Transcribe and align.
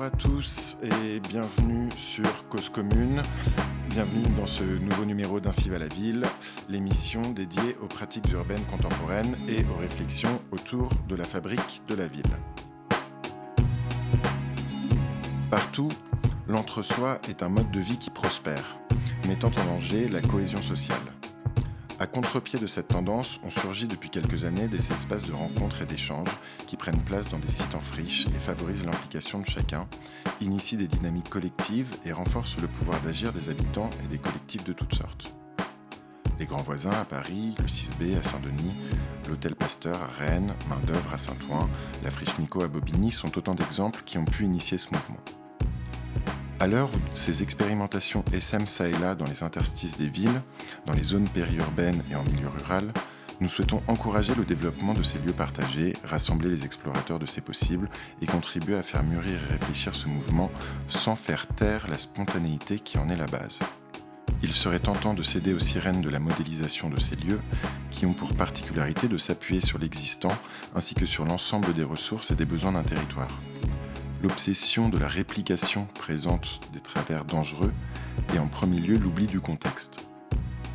Bonjour 0.00 0.14
à 0.14 0.18
tous 0.18 0.78
et 0.82 1.20
bienvenue 1.20 1.90
sur 1.98 2.48
Cause 2.48 2.70
Commune. 2.70 3.20
Bienvenue 3.90 4.22
dans 4.34 4.46
ce 4.46 4.64
nouveau 4.64 5.04
numéro 5.04 5.40
d'Ainsi 5.40 5.68
va 5.68 5.78
la 5.78 5.88
ville, 5.88 6.24
l'émission 6.70 7.20
dédiée 7.20 7.76
aux 7.82 7.86
pratiques 7.86 8.32
urbaines 8.32 8.64
contemporaines 8.64 9.36
et 9.46 9.62
aux 9.64 9.78
réflexions 9.78 10.40
autour 10.52 10.88
de 11.06 11.16
la 11.16 11.24
fabrique 11.24 11.82
de 11.86 11.96
la 11.96 12.06
ville. 12.06 12.22
Partout, 15.50 15.90
l'entre-soi 16.48 17.20
est 17.28 17.42
un 17.42 17.50
mode 17.50 17.70
de 17.70 17.80
vie 17.80 17.98
qui 17.98 18.08
prospère, 18.08 18.78
mettant 19.28 19.50
en 19.58 19.66
danger 19.66 20.08
la 20.08 20.22
cohésion 20.22 20.62
sociale. 20.62 21.09
À 22.00 22.06
contre-pied 22.06 22.58
de 22.58 22.66
cette 22.66 22.88
tendance, 22.88 23.38
ont 23.44 23.50
surgi 23.50 23.86
depuis 23.86 24.08
quelques 24.08 24.46
années 24.46 24.68
des 24.68 24.90
espaces 24.90 25.24
de 25.24 25.34
rencontres 25.34 25.82
et 25.82 25.84
d'échanges 25.84 26.34
qui 26.66 26.78
prennent 26.78 27.02
place 27.02 27.28
dans 27.28 27.38
des 27.38 27.50
sites 27.50 27.74
en 27.74 27.80
friche 27.80 28.24
et 28.34 28.38
favorisent 28.38 28.86
l'implication 28.86 29.40
de 29.40 29.44
chacun, 29.44 29.86
initient 30.40 30.78
des 30.78 30.86
dynamiques 30.86 31.28
collectives 31.28 31.94
et 32.06 32.12
renforcent 32.12 32.56
le 32.58 32.68
pouvoir 32.68 32.98
d'agir 33.02 33.34
des 33.34 33.50
habitants 33.50 33.90
et 34.02 34.08
des 34.08 34.16
collectifs 34.16 34.64
de 34.64 34.72
toutes 34.72 34.94
sortes. 34.94 35.34
Les 36.38 36.46
grands 36.46 36.62
voisins 36.62 36.90
à 36.90 37.04
Paris, 37.04 37.54
le 37.58 37.66
6B 37.66 38.18
à 38.18 38.22
Saint-Denis, 38.22 38.74
l'Hôtel 39.28 39.54
Pasteur 39.54 40.02
à 40.02 40.06
Rennes, 40.06 40.54
Main-d'œuvre 40.70 41.12
à 41.12 41.18
Saint-Ouen, 41.18 41.68
la 42.02 42.10
Friche 42.10 42.38
Nico 42.38 42.62
à 42.62 42.68
Bobigny 42.68 43.12
sont 43.12 43.36
autant 43.36 43.54
d'exemples 43.54 44.04
qui 44.06 44.16
ont 44.16 44.24
pu 44.24 44.44
initier 44.44 44.78
ce 44.78 44.86
mouvement. 44.90 45.20
À 46.60 46.66
l'heure 46.66 46.90
où 46.90 46.98
ces 47.14 47.42
expérimentations 47.42 48.22
essaiment 48.34 48.66
ça 48.66 48.86
et 48.86 48.92
là 48.92 49.14
dans 49.14 49.24
les 49.24 49.42
interstices 49.42 49.96
des 49.96 50.08
villes, 50.08 50.42
dans 50.84 50.92
les 50.92 51.02
zones 51.02 51.26
périurbaines 51.26 52.02
et 52.10 52.14
en 52.14 52.22
milieu 52.22 52.48
rural, 52.48 52.92
nous 53.40 53.48
souhaitons 53.48 53.82
encourager 53.86 54.34
le 54.34 54.44
développement 54.44 54.92
de 54.92 55.02
ces 55.02 55.18
lieux 55.20 55.32
partagés, 55.32 55.94
rassembler 56.04 56.50
les 56.50 56.66
explorateurs 56.66 57.18
de 57.18 57.24
ces 57.24 57.40
possibles 57.40 57.88
et 58.20 58.26
contribuer 58.26 58.76
à 58.76 58.82
faire 58.82 59.02
mûrir 59.02 59.40
et 59.42 59.52
réfléchir 59.54 59.94
ce 59.94 60.06
mouvement 60.06 60.50
sans 60.86 61.16
faire 61.16 61.46
taire 61.46 61.88
la 61.88 61.96
spontanéité 61.96 62.78
qui 62.78 62.98
en 62.98 63.08
est 63.08 63.16
la 63.16 63.24
base. 63.24 63.58
Il 64.42 64.52
serait 64.52 64.80
tentant 64.80 65.14
de 65.14 65.22
céder 65.22 65.54
aux 65.54 65.60
sirènes 65.60 66.02
de 66.02 66.10
la 66.10 66.18
modélisation 66.18 66.90
de 66.90 67.00
ces 67.00 67.16
lieux, 67.16 67.40
qui 67.90 68.04
ont 68.04 68.12
pour 68.12 68.34
particularité 68.34 69.08
de 69.08 69.16
s'appuyer 69.16 69.62
sur 69.62 69.78
l'existant 69.78 70.36
ainsi 70.74 70.94
que 70.94 71.06
sur 71.06 71.24
l'ensemble 71.24 71.72
des 71.72 71.84
ressources 71.84 72.30
et 72.30 72.36
des 72.36 72.44
besoins 72.44 72.72
d'un 72.72 72.82
territoire 72.82 73.30
l'obsession 74.22 74.88
de 74.88 74.98
la 74.98 75.08
réplication 75.08 75.86
présente 75.94 76.60
des 76.72 76.80
travers 76.80 77.24
dangereux 77.24 77.72
et 78.34 78.38
en 78.38 78.48
premier 78.48 78.80
lieu 78.80 78.96
l'oubli 78.96 79.26
du 79.26 79.40
contexte. 79.40 80.08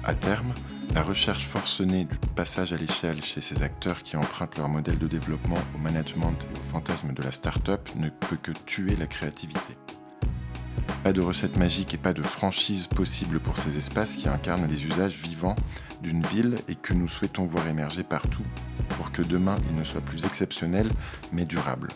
À 0.04 0.14
terme, 0.14 0.54
la 0.94 1.04
recherche 1.04 1.46
forcenée 1.46 2.06
du 2.06 2.18
passage 2.36 2.74
à 2.74 2.78
l'échelle 2.78 3.22
chez 3.22 3.42
ces 3.42 3.64
acteurs 3.64 4.04
qui 4.04 4.18
empruntent 4.18 4.58
leur 4.58 4.70
modèle 4.70 4.98
de 4.98 5.08
développement 5.08 5.58
au 5.76 5.78
management 5.78 6.38
et 6.44 6.60
au 6.60 6.72
fantasme 6.72 7.14
de 7.14 7.22
la 7.22 7.32
start-up 7.32 7.90
ne 7.96 8.10
peut 8.10 8.38
que 8.38 8.52
tuer 8.66 8.96
la 8.96 9.08
créativité. 9.08 9.78
Pas 11.04 11.14
de 11.14 11.22
recette 11.22 11.58
magique 11.58 11.94
et 11.94 11.98
pas 11.98 12.14
de 12.14 12.24
franchise 12.24 12.88
possible 12.88 13.40
pour 13.40 13.58
ces 13.58 13.78
espaces 13.78 14.16
qui 14.16 14.28
incarnent 14.28 14.68
les 14.68 14.86
usages 14.86 15.18
vivants 15.22 15.56
d'une 16.02 16.26
ville 16.26 16.56
et 16.68 16.76
que 16.76 16.94
nous 16.94 17.08
souhaitons 17.08 17.46
voir 17.46 17.68
émerger 17.68 18.04
partout 18.04 18.46
pour 18.90 19.12
que 19.12 19.22
demain 19.22 19.56
ils 19.70 19.76
ne 19.76 19.84
soient 19.84 20.02
plus 20.02 20.26
exceptionnels 20.26 20.90
mais 21.32 21.46
durables. 21.46 21.90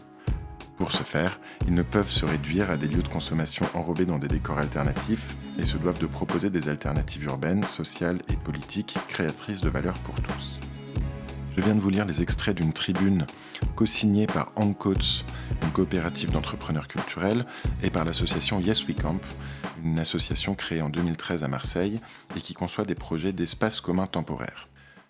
Pour 0.79 0.93
ce 0.93 1.03
faire, 1.03 1.41
ils 1.67 1.73
ne 1.73 1.81
peuvent 1.81 2.09
se 2.09 2.23
réduire 2.23 2.71
à 2.71 2.77
des 2.77 2.87
lieux 2.87 3.03
de 3.03 3.09
consommation 3.09 3.65
enrobés 3.73 4.05
dans 4.05 4.17
des 4.17 4.29
décors 4.29 4.59
alternatifs 4.59 5.35
et 5.59 5.65
se 5.65 5.75
doivent 5.75 5.99
de 5.99 6.07
proposer 6.07 6.49
des 6.49 6.69
alternatives 6.69 7.25
urbaines, 7.25 7.65
sociales 7.65 8.21
et 8.29 8.37
politiques 8.37 8.97
créatrices 9.09 9.59
de 9.59 9.67
valeur 9.67 9.95
pour 9.99 10.15
tous. 10.21 10.57
Je 11.57 11.61
viens 11.61 11.75
de 11.75 11.81
vous 11.81 11.89
lire 11.89 12.05
les 12.05 12.21
extraits 12.21 12.55
d'une 12.55 12.71
tribune 12.71 13.27
co-signée 13.75 14.25
par 14.25 14.53
Coats, 14.53 15.25
une 15.63 15.71
coopérative 15.71 16.31
d'entrepreneurs 16.31 16.87
culturels, 16.87 17.45
et 17.83 17.89
par 17.89 18.05
l'association 18.05 18.61
Yes 18.61 18.87
We 18.87 18.95
Camp, 18.95 19.19
une 19.83 19.99
association 19.99 20.55
créée 20.55 20.81
en 20.81 20.87
2013 20.87 21.43
à 21.43 21.49
Marseille 21.49 21.99
et 22.37 22.39
qui 22.39 22.53
conçoit 22.53 22.85
des 22.85 22.95
projets 22.95 23.33
d'espaces 23.33 23.81
communs 23.81 24.07
temporaires. 24.07 24.69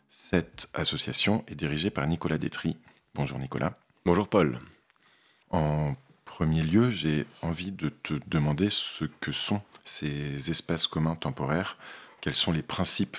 Cette 0.09 0.67
association 0.73 1.43
est 1.47 1.55
dirigée 1.55 1.91
par 1.91 2.07
Nicolas 2.07 2.39
Détry. 2.39 2.75
Bonjour 3.13 3.37
Nicolas. 3.37 3.77
Bonjour 4.03 4.27
Paul. 4.27 4.57
En 5.49 5.95
premier 6.25 6.61
lieu, 6.61 6.91
j'ai 6.91 7.25
envie 7.41 7.71
de 7.71 7.89
te 7.89 8.13
demander 8.27 8.69
ce 8.69 9.05
que 9.19 9.31
sont 9.31 9.61
ces 9.83 10.51
espaces 10.51 10.87
communs 10.87 11.15
temporaires, 11.15 11.77
quels 12.21 12.35
sont 12.35 12.51
les 12.51 12.61
principes 12.61 13.17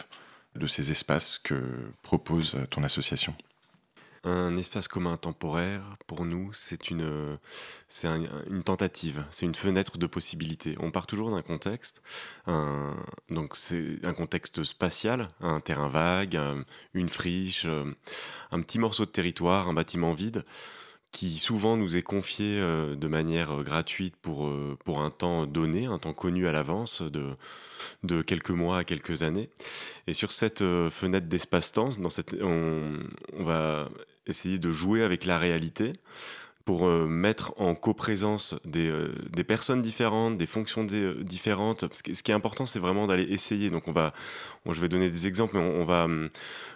de 0.55 0.67
ces 0.67 0.91
espaces 0.91 1.39
que 1.39 1.63
propose 2.03 2.57
ton 2.71 2.83
association? 2.85 3.35
Un 4.23 4.59
espace 4.59 4.87
commun 4.87 5.17
temporaire, 5.17 5.97
pour 6.07 6.27
nous, 6.27 6.53
c'est 6.53 6.91
une, 6.91 7.39
c'est 7.89 8.07
une 8.07 8.63
tentative, 8.63 9.25
c'est 9.31 9.47
une 9.47 9.55
fenêtre 9.55 9.97
de 9.97 10.07
possibilités. 10.07 10.77
On 10.79 10.91
part 10.91 11.07
toujours 11.07 11.31
d'un 11.31 11.41
contexte, 11.41 12.03
donc 13.31 13.57
c'est 13.57 13.99
un 14.05 14.13
contexte 14.13 14.63
spatial, 14.63 15.29
un 15.41 15.61
terrain 15.61 15.89
vague, 15.89 16.39
une 16.93 17.09
friche, 17.09 17.65
un 17.65 18.61
petit 18.61 18.79
morceau 18.79 19.07
de 19.07 19.11
territoire, 19.11 19.69
un 19.69 19.73
bâtiment 19.73 20.13
vide 20.13 20.45
qui 21.13 21.39
souvent 21.39 21.77
nous 21.77 21.97
est 21.97 22.03
confié 22.03 22.59
euh, 22.61 22.95
de 22.95 23.09
manière 23.09 23.61
euh, 23.61 23.63
gratuite 23.63 24.15
pour, 24.17 24.47
euh, 24.47 24.77
pour 24.85 25.01
un 25.01 25.11
temps 25.11 25.47
donné, 25.47 25.87
un 25.87 25.99
temps 25.99 26.13
connu 26.13 26.47
à 26.47 26.53
l'avance, 26.53 27.03
de, 27.03 27.31
de 28.05 28.23
quelques 28.23 28.51
mois 28.51 28.79
à 28.79 28.85
quelques 28.85 29.23
années. 29.23 29.51
Et 30.07 30.13
sur 30.13 30.33
cette 30.33 30.65
fenêtre 30.91 31.27
d'espace-temps, 31.27 31.91
on, 32.41 32.93
on 33.33 33.45
va 33.45 33.89
essayer 34.27 34.59
de 34.59 34.71
jouer 34.71 35.03
avec 35.03 35.25
la 35.25 35.39
réalité 35.39 35.95
pour 36.65 36.87
euh, 36.87 37.07
mettre 37.07 37.55
en 37.59 37.75
coprésence 37.75 38.55
des, 38.65 38.87
euh, 38.87 39.15
des 39.31 39.45
personnes 39.45 39.83
différentes, 39.83 40.37
des 40.37 40.47
fonctions 40.47 40.87
euh, 40.93 41.23
différentes. 41.23 41.85
Ce 41.93 42.23
qui, 42.23 42.31
est 42.31 42.35
important, 42.35 42.67
c'est 42.67 42.79
vraiment 42.79 43.07
d'aller 43.07 43.25
essayer. 43.25 43.71
Donc, 43.71 43.85
je 44.71 44.81
vais 44.81 44.89
donner 44.89 45.11
des 45.11 45.27
exemples, 45.27 45.57
mais 45.57 45.63
on, 45.63 45.85
va 45.85 46.05
hum, 46.05 46.29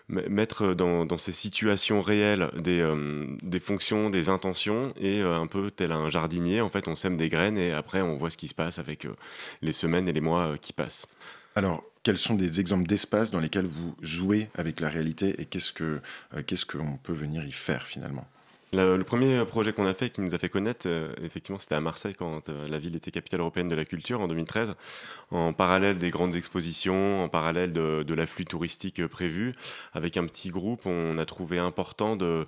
mettre 0.08 0.74
dans, 0.74 1.18
ces 1.18 1.32
situations 1.32 2.00
réelles 2.00 2.50
des, 2.56 2.82
hum, 2.82 3.38
fonctions, 3.60 4.10
des 4.10 4.28
intentions, 4.28 4.94
et 4.98 5.20
un 5.20 5.46
peu 5.46 5.70
tel 5.70 5.92
un 5.92 6.08
jardinier, 6.08 6.60
en 6.60 6.70
fait, 6.70 6.88
on 6.88 6.94
sème 6.94 7.16
des 7.16 7.28
graines 7.28 7.58
et 7.58 7.72
après, 7.72 8.00
on 8.00 8.16
voit 8.16 8.30
ce 8.30 8.36
qui 8.36 8.48
se 8.48 8.54
passe 8.54 8.78
avec 8.78 9.06
les 9.62 9.72
semaines 9.72 10.08
et 10.08 10.12
les 10.12 10.20
mois 10.20 10.54
qui 10.60 10.72
passent. 10.72 11.06
Alors, 11.54 11.84
quels 12.02 12.18
sont 12.18 12.34
des 12.34 12.60
exemples 12.60 12.86
d'espaces 12.86 13.30
dans 13.30 13.40
lesquels 13.40 13.66
vous 13.66 13.94
jouez 14.02 14.48
avec 14.54 14.80
la 14.80 14.88
réalité 14.88 15.40
et 15.40 15.44
qu'est-ce 15.44 15.72
que 15.72 16.00
qu'est-ce 16.46 16.66
qu'on 16.66 16.96
peut 16.96 17.12
venir 17.12 17.46
y 17.46 17.52
faire 17.52 17.86
finalement? 17.86 18.26
Le, 18.74 19.04
premier 19.04 19.44
projet 19.44 19.72
qu'on 19.72 19.86
a 19.86 19.94
fait, 19.94 20.10
qui 20.10 20.20
nous 20.20 20.34
a 20.34 20.38
fait 20.38 20.48
connaître, 20.48 20.86
euh, 20.88 21.12
effectivement, 21.22 21.58
c'était 21.58 21.74
à 21.74 21.80
Marseille, 21.80 22.14
quand 22.14 22.48
euh, 22.48 22.68
la 22.68 22.78
ville 22.78 22.96
était 22.96 23.10
capitale 23.10 23.40
européenne 23.40 23.68
de 23.68 23.74
la 23.74 23.84
culture 23.84 24.20
en 24.20 24.28
2013, 24.28 24.74
en 25.30 25.52
parallèle 25.52 25.98
des 25.98 26.10
grandes 26.10 26.36
expositions, 26.36 27.24
en 27.24 27.28
parallèle 27.28 27.72
de, 27.72 28.14
l'afflux 28.14 28.44
touristique 28.44 29.00
euh, 29.00 29.08
prévu. 29.08 29.54
Avec 29.92 30.16
un 30.16 30.26
petit 30.26 30.50
groupe, 30.50 30.86
on 30.86 31.18
a 31.18 31.24
trouvé 31.24 31.58
important 31.58 32.16
de, 32.16 32.46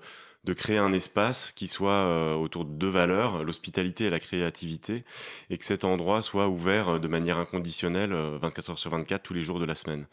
créer 0.54 0.78
un 0.78 0.92
espace 0.92 1.50
qui 1.50 1.66
soit 1.66 2.36
autour 2.36 2.64
de 2.64 2.70
deux 2.70 2.88
valeurs, 2.88 3.42
l'hospitalité 3.42 4.04
et 4.04 4.10
la 4.10 4.20
créativité, 4.20 5.02
et 5.50 5.58
que 5.58 5.64
cet 5.64 5.84
endroit 5.84 6.22
soit 6.22 6.46
ouvert 6.46 7.00
de 7.00 7.08
manière 7.08 7.38
inconditionnelle 7.38 8.14
24 8.40 8.70
heures 8.70 8.78
sur 8.78 8.92
24 8.92 9.24
tous 9.24 9.34
les 9.34 9.40
jours 9.40 9.58
de 9.58 9.64
la 9.64 9.74
semaine 9.74 10.06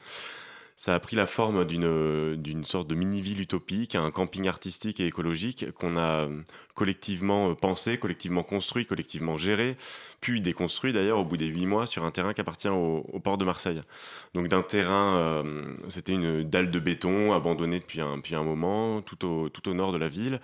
ça 0.76 0.96
a 0.96 1.00
pris 1.00 1.16
la 1.16 1.26
forme 1.26 1.66
d'une 1.66 2.66
sorte 2.66 2.88
de 2.88 2.96
mini-ville 2.96 3.42
utopique, 3.42 3.96
un 3.96 4.12
camping 4.12 4.48
artistique 4.48 5.00
et 5.00 5.06
écologique 5.06 5.72
qu'on 5.72 5.98
a 5.98 6.28
collectivement 6.74 7.52
euh, 7.52 7.54
pensé, 7.54 7.98
collectivement 7.98 8.44
construit, 8.44 8.86
collectivement 8.86 9.38
géré, 9.38 9.78
puis 10.22 10.42
déconstruit 10.42 10.94
d'ailleurs 10.94 11.20
au 11.20 11.26
bout 11.26 11.38
des 11.38 11.46
huit 11.46 11.66
mois 11.66 11.86
sur 11.86 12.04
un 12.04 12.12
terrain 12.12 12.34
qui 12.34 12.42
appartient 12.42 12.70
au, 12.70 13.04
port 13.24 13.38
de 13.38 13.46
Marseille. 13.46 13.82
Donc 14.34 14.48
d'un 14.48 14.64
terrain, 14.64 15.16
euh, 15.18 15.76
c'était 15.88 16.14
une 16.14 16.44
dalle 16.44 16.72
de 16.72 16.80
béton 16.80 17.34
abandonnée 17.34 17.80
depuis 17.80 18.02
un, 18.02 18.18
depuis 18.18 18.36
un 18.36 18.44
moment, 18.44 19.02
tout 19.02 19.26
au, 19.26 19.50
tout 19.50 19.70
au 19.70 19.74
nord 19.74 19.92
de 19.92 19.98
la 19.98 20.10
ville. 20.10 20.40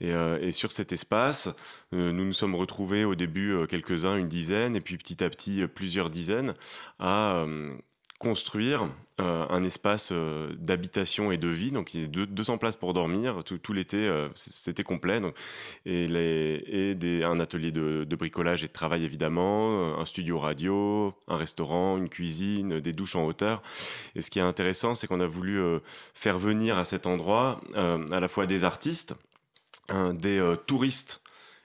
Et, 0.00 0.12
euh, 0.12 0.38
et 0.40 0.52
sur 0.52 0.72
cet 0.72 0.92
espace, 0.92 1.48
nous 1.92 2.12
nous 2.12 2.32
sommes 2.32 2.54
retrouvés 2.54 3.04
au 3.04 3.14
début 3.14 3.66
quelques-uns, 3.68 4.16
une 4.16 4.28
dizaine, 4.28 4.76
et 4.76 4.80
puis 4.80 4.98
petit 4.98 5.24
à 5.24 5.30
petit 5.30 5.66
plusieurs 5.66 6.10
dizaines, 6.10 6.54
à 6.98 7.46
construire 8.18 8.88
euh, 9.20 9.46
un 9.48 9.64
espace 9.64 10.10
euh, 10.12 10.52
d'habitation 10.58 11.30
et 11.30 11.38
de 11.38 11.48
vie. 11.48 11.70
Donc, 11.70 11.94
il 11.94 12.02
y 12.02 12.22
a 12.22 12.26
200 12.26 12.58
places 12.58 12.76
pour 12.76 12.94
dormir. 12.94 13.42
Tout, 13.44 13.72
l'été, 13.72 13.96
euh, 13.96 14.28
c'était 14.34 14.82
complet. 14.82 15.20
Donc, 15.20 15.34
et, 15.86 16.94
des, 16.94 17.22
un 17.24 17.38
atelier 17.40 17.70
de, 17.70 18.04
bricolage 18.16 18.64
et 18.64 18.68
de 18.68 18.72
travail, 18.72 19.04
évidemment, 19.04 19.98
un 19.98 20.04
studio 20.04 20.38
radio, 20.38 21.14
un 21.28 21.36
restaurant, 21.36 21.96
une 21.96 22.08
cuisine, 22.08 22.80
des 22.80 22.92
douches 22.92 23.16
en 23.16 23.24
hauteur. 23.24 23.62
Et 24.14 24.22
ce 24.22 24.30
qui 24.30 24.40
est 24.40 24.42
intéressant, 24.42 24.94
c'est 24.94 25.06
qu'on 25.06 25.20
a 25.20 25.26
voulu 25.26 25.60
faire 26.14 26.38
venir 26.38 26.78
à 26.78 26.84
cet 26.84 27.06
endroit 27.06 27.60
à 27.74 28.20
la 28.20 28.28
fois 28.28 28.46
des 28.46 28.64
artistes, 28.64 29.14
des 30.14 30.54
touristes 30.66 31.22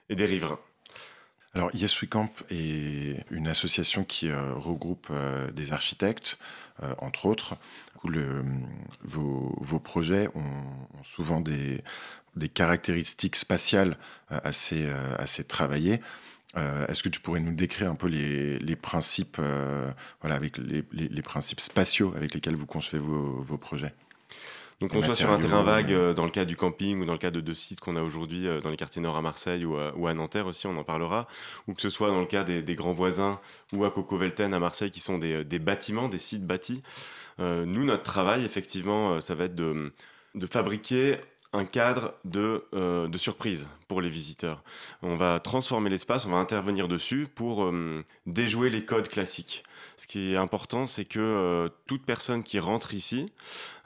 et 0.08 0.14
des 0.14 0.26
riverains. 0.26 0.60
Alors, 1.54 1.70
Yes 1.72 2.02
We 2.02 2.10
Camp 2.10 2.30
est 2.50 3.24
une 3.30 3.46
association 3.46 4.02
qui 4.02 4.28
euh, 4.28 4.54
regroupe 4.54 5.06
euh, 5.10 5.52
des 5.52 5.72
architectes, 5.72 6.38
euh, 6.82 6.94
entre 6.98 7.26
autres. 7.26 7.56
Vos, 9.04 9.78
projets 9.82 10.28
ont, 10.34 10.64
souvent 11.04 11.40
des, 11.40 11.82
caractéristiques 12.52 13.36
spatiales 13.36 13.96
assez, 14.28 14.84
travaillées. 15.48 16.02
Est-ce 16.54 17.02
que 17.02 17.08
tu 17.08 17.20
pourrais 17.20 17.40
nous 17.40 17.54
décrire 17.54 17.90
un 17.90 17.94
peu 17.94 18.08
les, 18.08 18.76
principes, 18.76 19.40
voilà, 20.20 20.36
avec 20.36 20.58
les, 20.58 21.22
principes 21.22 21.60
spatiaux 21.60 22.12
avec 22.14 22.34
lesquels 22.34 22.56
vous 22.56 22.66
concevez 22.66 22.98
vos 22.98 23.56
projets? 23.56 23.94
Donc 24.80 24.90
qu'on 24.90 25.02
soit 25.02 25.14
sur 25.14 25.30
un 25.30 25.38
terrain 25.38 25.62
vague 25.62 25.92
euh, 25.92 26.14
dans 26.14 26.24
le 26.24 26.30
cas 26.30 26.44
du 26.44 26.56
camping 26.56 27.00
ou 27.00 27.04
dans 27.04 27.12
le 27.12 27.18
cas 27.18 27.30
de 27.30 27.40
deux 27.40 27.54
sites 27.54 27.80
qu'on 27.80 27.96
a 27.96 28.02
aujourd'hui 28.02 28.46
euh, 28.46 28.60
dans 28.60 28.70
les 28.70 28.76
quartiers 28.76 29.00
nord 29.00 29.16
à 29.16 29.22
Marseille 29.22 29.64
ou 29.64 29.76
à, 29.76 30.14
Nanterre 30.14 30.46
aussi, 30.46 30.66
on 30.66 30.76
en 30.76 30.84
parlera, 30.84 31.26
ou 31.66 31.74
que 31.74 31.82
ce 31.82 31.90
soit 31.90 32.08
dans 32.08 32.20
le 32.20 32.26
cas 32.26 32.44
des, 32.44 32.74
grands 32.74 32.92
voisins 32.92 33.40
ou 33.72 33.84
à 33.84 33.90
Coco-Velten 33.90 34.52
à 34.52 34.58
Marseille 34.58 34.90
qui 34.90 35.00
sont 35.00 35.18
des, 35.18 35.58
bâtiments, 35.58 36.08
des 36.08 36.18
sites 36.18 36.46
bâtis. 36.46 36.82
Euh, 37.40 37.64
nous, 37.64 37.84
notre 37.84 38.02
travail, 38.02 38.44
effectivement, 38.44 39.20
ça 39.20 39.34
va 39.34 39.44
être 39.44 39.54
de, 39.54 39.92
de 40.34 40.46
fabriquer 40.46 41.16
un 41.54 41.64
cadre 41.64 42.14
de, 42.24 42.64
euh, 42.74 43.06
de, 43.06 43.16
surprise 43.16 43.68
pour 43.86 44.00
les 44.00 44.08
visiteurs. 44.08 44.62
On 45.02 45.16
va 45.16 45.38
transformer 45.38 45.88
l'espace, 45.88 46.26
on 46.26 46.30
va 46.30 46.38
intervenir 46.38 46.88
dessus 46.88 47.28
pour 47.32 47.64
euh, 47.64 48.04
déjouer 48.26 48.70
les 48.70 48.84
codes 48.84 49.08
classiques. 49.08 49.62
Ce 49.96 50.08
qui 50.08 50.32
est 50.32 50.36
important, 50.36 50.88
c'est 50.88 51.04
que 51.04 51.20
euh, 51.20 51.68
toute 51.86 52.04
personne 52.04 52.42
qui 52.42 52.58
rentre 52.58 52.92
ici 52.92 53.32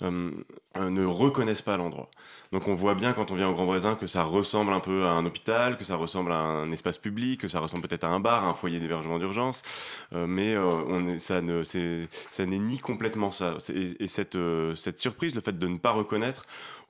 ne 0.00 1.05
reconnaisse 1.05 1.61
pas 1.61 1.76
l'endroit. 1.76 2.09
Donc 2.53 2.69
on 2.69 2.75
voit 2.76 2.94
bien 2.94 3.12
quand 3.12 3.32
on 3.32 3.35
vient 3.35 3.49
au 3.49 3.53
Grand 3.53 3.65
Voisin 3.65 3.97
que 3.97 4.06
ça 4.06 4.23
ressemble 4.23 4.73
un 4.73 4.79
peu 4.79 5.06
à 5.06 5.11
un 5.11 5.26
hôpital, 5.26 5.76
que 5.76 5.82
ça 5.82 5.97
ressemble 5.97 6.31
à 6.31 6.38
un 6.38 6.70
espace 6.70 6.99
public, 6.99 7.41
que 7.41 7.49
ça 7.49 7.59
ressemble 7.59 7.88
peut-être 7.88 8.05
à 8.05 8.09
un 8.09 8.20
bar, 8.20 8.44
à 8.44 8.47
un 8.47 8.55
foyer 8.55 8.79
d'hébergement 8.79 9.19
d'urgence, 9.19 9.61
mais 10.12 10.55
ça 11.19 11.41
n'est 11.43 12.59
ni 12.59 12.79
complètement 12.79 13.32
ça. 13.32 13.56
Et, 13.75 14.05
et 14.05 14.06
cette, 14.06 14.38
cette 14.76 15.00
surprise, 15.00 15.35
le 15.35 15.41
fait 15.41 15.59
de 15.59 15.67
ne 15.67 15.79
pas 15.79 15.91
reconnaître, 15.91 16.47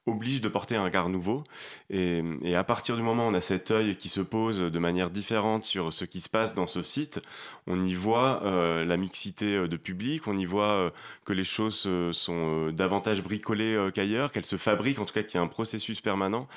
oblige 0.08 0.40
de 0.40 0.48
porter 0.48 0.76
un 0.76 0.84
regard 0.84 1.08
nouveau. 1.08 1.44
Et, 1.90 2.22
à 2.54 2.64
partir 2.64 2.96
du 2.96 3.02
moment 3.02 3.26
où 3.26 3.30
on 3.30 3.34
a 3.34 3.40
cet 3.40 3.70
œil 3.70 3.96
qui 3.96 4.08
se 4.08 4.20
pose 4.20 4.60
de 4.60 4.78
manière 4.78 5.10
différente 5.10 5.64
sur 5.64 5.92
ce 5.92 6.04
qui 6.04 6.20
se 6.20 6.28
passe 6.28 6.54
dans 6.54 6.66
ce 6.66 6.82
site, 6.82 7.20
on 7.66 7.82
y 7.82 7.94
voit 7.94 8.42
euh, 8.44 8.84
la 8.84 8.96
mixité 8.96 9.56
euh, 9.56 9.68
de 9.68 9.76
public, 9.76 10.26
on 10.26 10.36
y 10.36 10.44
voit 10.44 10.72
euh, 10.72 10.90
que 11.24 11.32
les 11.32 11.44
choses 11.44 11.88
sont 12.12 12.70
davantage 12.70 13.22
bricolées 13.22 13.90
qu'ailleurs, 13.94 14.32
qu'elles 14.32 14.46
se 14.46 14.56
fabriquent, 14.56 14.98
en 14.98 15.04
tout 15.04 15.14
cas 15.14 15.22
qu'il 15.22 15.38
y 15.38 15.40
a 15.40 15.44
un 15.44 15.48
processus 15.48 16.00
permanent. 16.00 16.48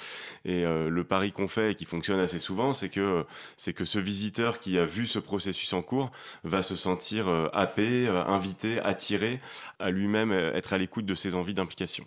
Et 0.46 0.64
le 0.64 1.04
pari 1.04 1.32
qu'on 1.32 1.48
fait 1.48 1.72
et 1.72 1.76
qui 1.76 1.86
fonctionne 1.86 2.20
assez 2.20 2.40
souvent, 2.40 2.74
c'est 2.74 2.90
que, 2.90 3.26
c'est 3.58 3.74
que 3.74 3.86
ce 3.86 4.00
visiteur 4.00 4.60
qui 4.60 4.78
a 4.78 4.86
vu 4.86 5.08
ce 5.08 5.20
processus 5.20 5.74
en 5.74 5.82
cours 5.82 6.12
va 6.44 6.64
se 6.64 6.76
sentir 6.76 7.28
happé, 7.54 8.08
invité, 8.08 8.80
attiré 8.80 9.40
à 9.80 9.92
lui-même 9.92 10.32
être 10.32 10.74
à 10.74 10.78
l'écoute 10.78 11.06
de 11.06 11.16
ses 11.16 11.36
envies 11.36 11.54
d'implication. 11.54 12.06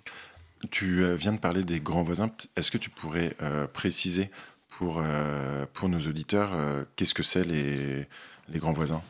Tu 0.71 1.03
euh, 1.03 1.15
viens 1.15 1.33
de 1.33 1.39
parler 1.39 1.65
des 1.65 1.81
grands 1.81 2.03
voisins. 2.03 2.31
Est-ce 2.57 2.71
que 2.71 2.79
tu 2.79 2.91
pourrais 2.91 3.35
euh, 3.43 3.67
préciser 3.67 4.31
pour, 4.69 5.01
euh, 5.03 5.67
pour 5.73 5.89
nos 5.89 6.01
auditeurs 6.01 6.53
qu'est-ce 6.97 7.15
que 7.15 7.23
c'est 7.23 7.45
les, 7.45 8.07
les 8.49 8.59
grands 8.59 8.73
voisins? 8.73 9.03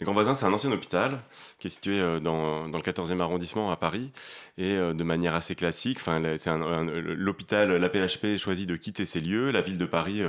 Les 0.00 0.04
Grands 0.04 0.14
Voisins, 0.14 0.34
c'est 0.34 0.46
un 0.46 0.52
ancien 0.52 0.72
hôpital 0.72 1.20
qui 1.60 1.68
est 1.68 1.70
situé 1.70 2.00
dans, 2.20 2.68
dans, 2.68 2.76
le 2.76 2.82
14e 2.82 3.20
arrondissement 3.20 3.70
à 3.70 3.76
Paris 3.76 4.10
et 4.58 4.74
de 4.74 5.04
manière 5.04 5.36
assez 5.36 5.54
classique. 5.54 5.98
Enfin, 6.00 6.20
c'est 6.38 6.50
l'hôpital, 6.50 7.76
l'APHP 7.76 8.36
choisit 8.36 8.68
de 8.68 8.74
quitter 8.74 9.06
ces 9.06 9.20
lieux. 9.20 9.52
La 9.52 9.60
ville 9.60 9.78
de 9.78 9.86
Paris 9.86 10.20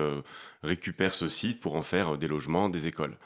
récupère 0.61 1.15
ce 1.15 1.27
site 1.27 1.59
pour 1.59 1.75
en 1.75 1.81
faire 1.81 2.19
des 2.19 2.27
logements, 2.27 2.69
des 2.69 2.87
écoles. 2.87 3.17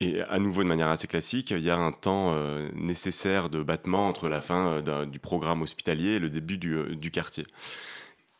Et 0.00 0.20
à 0.20 0.38
nouveau, 0.38 0.62
de 0.62 0.68
manière 0.68 0.88
assez 0.88 1.06
classique, 1.06 1.52
il 1.52 1.62
y 1.62 1.70
a 1.70 1.76
un 1.76 1.92
temps 1.92 2.34
euh, 2.34 2.68
nécessaire 2.74 3.48
de 3.48 3.62
battement 3.62 4.06
entre 4.08 4.28
la 4.28 4.42
fin 4.42 4.82
euh, 4.86 5.06
du 5.06 5.18
programme 5.18 5.62
hospitalier 5.62 6.10
et 6.10 6.18
le 6.18 6.28
début 6.28 6.58
du, 6.58 6.74
euh, 6.76 6.94
du, 6.94 7.10
quartier. 7.10 7.46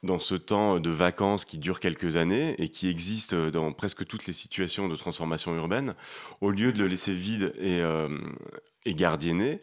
Dans 0.03 0.19
ce 0.19 0.35
temps 0.35 0.81
de 0.81 0.91
vacances 0.91 1.47
qui 1.47 1.57
dure 1.57 1.81
quelques 1.81 2.17
années 2.17 2.55
et 2.59 2.69
qui 2.69 2.91
existe 2.91 3.35
dans 3.35 3.73
presque 3.73 4.07
toutes 4.07 4.27
les 4.27 4.35
situations 4.35 4.87
de 4.87 4.97
transformation 4.97 5.55
urbaine, 5.57 5.95
au 6.43 6.51
lieu 6.51 6.75
de 6.75 6.79
le 6.79 6.89
laisser 6.89 7.15
vide 7.15 7.55
et, 7.59 7.81
et 8.87 8.95
gardienné, 8.95 9.61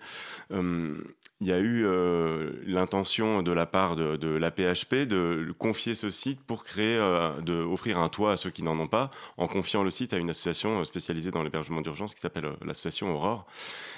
il 1.43 1.49
y 1.49 1.51
a 1.51 1.59
eu 1.59 1.85
euh, 1.85 2.51
l'intention 2.65 3.41
de 3.41 3.51
la 3.51 3.65
part 3.65 3.97
de, 3.97 4.15
de 4.15 4.29
la 4.29 4.49
PHP 4.49 5.05
de 5.05 5.53
confier 5.57 5.93
ce 5.93 6.09
site 6.09 6.39
pour 6.39 6.63
créer, 6.63 6.97
euh, 6.97 7.41
de 7.41 7.53
offrir 7.53 7.99
un 7.99 8.07
toit 8.07 8.31
à 8.31 8.37
ceux 8.37 8.49
qui 8.49 8.63
n'en 8.63 8.79
ont 8.79 8.87
pas, 8.87 9.11
en 9.35 9.47
confiant 9.47 9.83
le 9.83 9.89
site 9.89 10.13
à 10.13 10.17
une 10.17 10.29
association 10.29 10.79
euh, 10.79 10.83
spécialisée 10.85 11.31
dans 11.31 11.43
l'hébergement 11.43 11.81
d'urgence 11.81 12.15
qui 12.15 12.21
s'appelle 12.21 12.49
l'association 12.65 13.13
Aurore, 13.13 13.45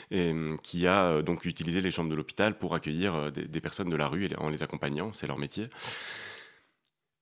et 0.10 0.34
qui 0.64 0.88
a 0.88 1.22
donc 1.22 1.46
utilisé 1.46 1.82
les 1.82 1.92
chambres 1.92 2.10
de 2.10 2.16
l'hôpital 2.16 2.58
pour 2.58 2.74
accueillir 2.74 3.32
des, 3.32 3.46
des, 3.46 3.62
personnes 3.62 3.90
de 3.90 3.96
la 3.96 4.08
rue 4.08 4.28
en 4.38 4.50
les 4.50 4.64
accompagnant, 4.64 5.14
c'est 5.14 5.28
leur 5.28 5.38
métier. 5.38 5.68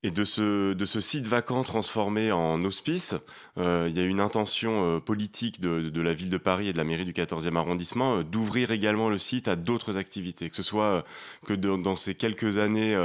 Et 0.06 0.12
de 0.12 0.26
ce, 0.26 1.00
site 1.00 1.28
vacant 1.28 1.64
transformé 1.64 2.34
en 2.34 2.62
hospice, 2.66 3.16
euh, 3.58 3.88
il 3.90 3.98
y 3.98 4.02
a 4.02 4.04
une 4.04 4.20
intention 4.20 4.98
euh, 4.98 5.00
politique 5.00 5.62
de, 5.62 5.90
de, 5.90 6.02
la 6.02 6.14
ville 6.14 6.30
de 6.30 6.38
Paris 6.38 6.68
et 6.68 6.74
de 6.74 6.78
la 6.78 6.84
mairie 6.84 7.06
du 7.06 7.14
14e 7.14 7.56
arrondissement 7.56 8.18
euh, 8.18 8.24
d'ouvrir 8.24 8.72
également 8.72 9.08
le 9.08 9.18
site 9.18 9.48
à 9.48 9.56
d'autres 9.56 9.98
activités, 9.98 10.50
que 10.50 10.58
ce 10.58 10.64
soit 10.64 11.06
que 11.46 11.54
dans 11.54 11.96
ces 11.96 12.16
quelques 12.16 12.58
années 12.58 12.98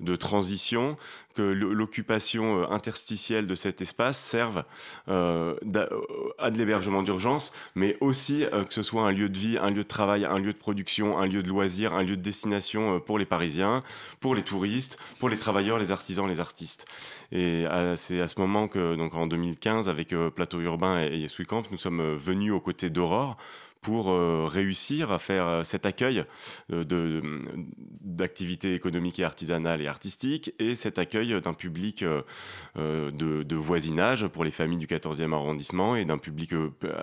de 0.00 0.16
transition, 0.16 0.96
que 1.32 1.42
l'occupation 1.42 2.70
interstitielle 2.70 3.46
de 3.46 3.54
cet 3.54 3.80
espace 3.80 4.18
serve 4.18 4.64
à 5.06 6.50
de 6.50 6.58
l'hébergement 6.58 7.02
d'urgence, 7.02 7.52
mais 7.74 7.96
aussi 8.00 8.44
que 8.68 8.74
ce 8.74 8.82
soit 8.82 9.02
un 9.02 9.12
lieu 9.12 9.28
de 9.28 9.38
vie, 9.38 9.58
un 9.58 9.70
lieu 9.70 9.82
de 9.82 9.88
travail, 9.88 10.24
un 10.24 10.38
lieu 10.38 10.52
de 10.52 10.58
production, 10.58 11.18
un 11.18 11.26
lieu 11.26 11.42
de 11.42 11.48
loisir, 11.48 11.94
un 11.94 12.02
lieu 12.02 12.16
de 12.16 12.22
destination 12.22 13.00
pour 13.00 13.18
les 13.18 13.24
Parisiens, 13.24 13.80
pour 14.20 14.34
les 14.34 14.42
touristes, 14.42 14.98
pour 15.18 15.28
les 15.28 15.38
travailleurs, 15.38 15.78
les 15.78 15.92
artisans, 15.92 16.28
les 16.28 16.40
artistes. 16.40 16.86
Et 17.32 17.64
c'est 17.96 18.20
à 18.20 18.28
ce 18.28 18.38
moment 18.40 18.68
que, 18.68 18.94
donc 18.96 19.14
en 19.14 19.26
2015, 19.26 19.88
avec 19.88 20.12
euh, 20.12 20.30
Plateau 20.30 20.60
Urbain 20.60 21.02
et 21.02 21.18
Yes 21.18 21.36
Camp, 21.46 21.62
nous 21.70 21.78
sommes 21.78 22.00
euh, 22.00 22.16
venus 22.16 22.52
aux 22.52 22.60
côtés 22.60 22.90
d'Aurore 22.90 23.36
pour 23.82 24.10
euh, 24.10 24.46
réussir 24.46 25.12
à 25.12 25.18
faire 25.18 25.64
cet 25.64 25.84
accueil 25.86 26.24
d'activités 28.00 28.74
économiques 28.74 29.18
et 29.18 29.24
artisanales 29.24 29.82
et 29.82 29.88
artistiques 29.88 30.54
et 30.58 30.74
cet 30.74 30.98
accueil 30.98 31.40
d'un 31.40 31.52
public 31.52 32.04
de, 32.76 33.56
voisinage 33.56 34.26
pour 34.28 34.44
les 34.44 34.50
familles 34.50 34.78
du 34.78 34.86
14e 34.86 35.32
arrondissement 35.32 35.96
et 35.96 36.04
d'un 36.04 36.18
public 36.18 36.52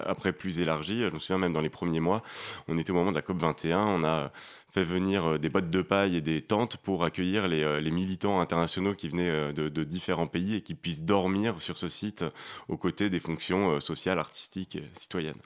après 0.06 0.34
plus 0.34 0.60
élargi. 0.60 1.02
Je 1.02 1.14
me 1.14 1.20
souviens 1.20 1.38
même 1.38 1.54
dans 1.54 1.62
les 1.62 1.70
premiers 1.70 2.00
mois, 2.00 2.24
on 2.68 2.78
était 2.78 2.92
au 2.92 2.96
moment 2.96 3.12
de 3.12 3.16
la 3.16 3.22
COP 3.22 3.38
21, 3.38 3.80
on 3.80 4.04
a 4.04 4.32
fait 4.72 4.84
venir 4.84 5.26
euh, 5.26 5.38
des 5.38 5.50
bottes 5.50 5.70
de 5.70 5.82
paille 5.82 6.16
et 6.16 6.22
des 6.22 6.42
tentes 6.42 6.78
pour 6.78 7.04
accueillir 7.04 7.48
les, 7.48 7.64
euh, 7.64 7.82
militants 7.92 8.40
internationaux 8.40 8.94
qui 8.94 9.10
venaient 9.10 9.30
euh, 9.30 9.52
de, 9.52 9.84
différents 9.84 10.28
pays 10.28 10.56
et 10.56 10.62
qui 10.62 10.76
puissent 10.76 11.04
dormir 11.04 11.62
sur 11.62 11.78
ce 11.78 11.90
site 11.90 12.26
aux 12.68 12.78
côtés 12.78 13.10
des 13.10 13.20
fonctions 13.20 13.80
sociales, 13.80 14.20
artistiques 14.20 14.76
et 14.76 14.84
citoyennes. 14.94 15.40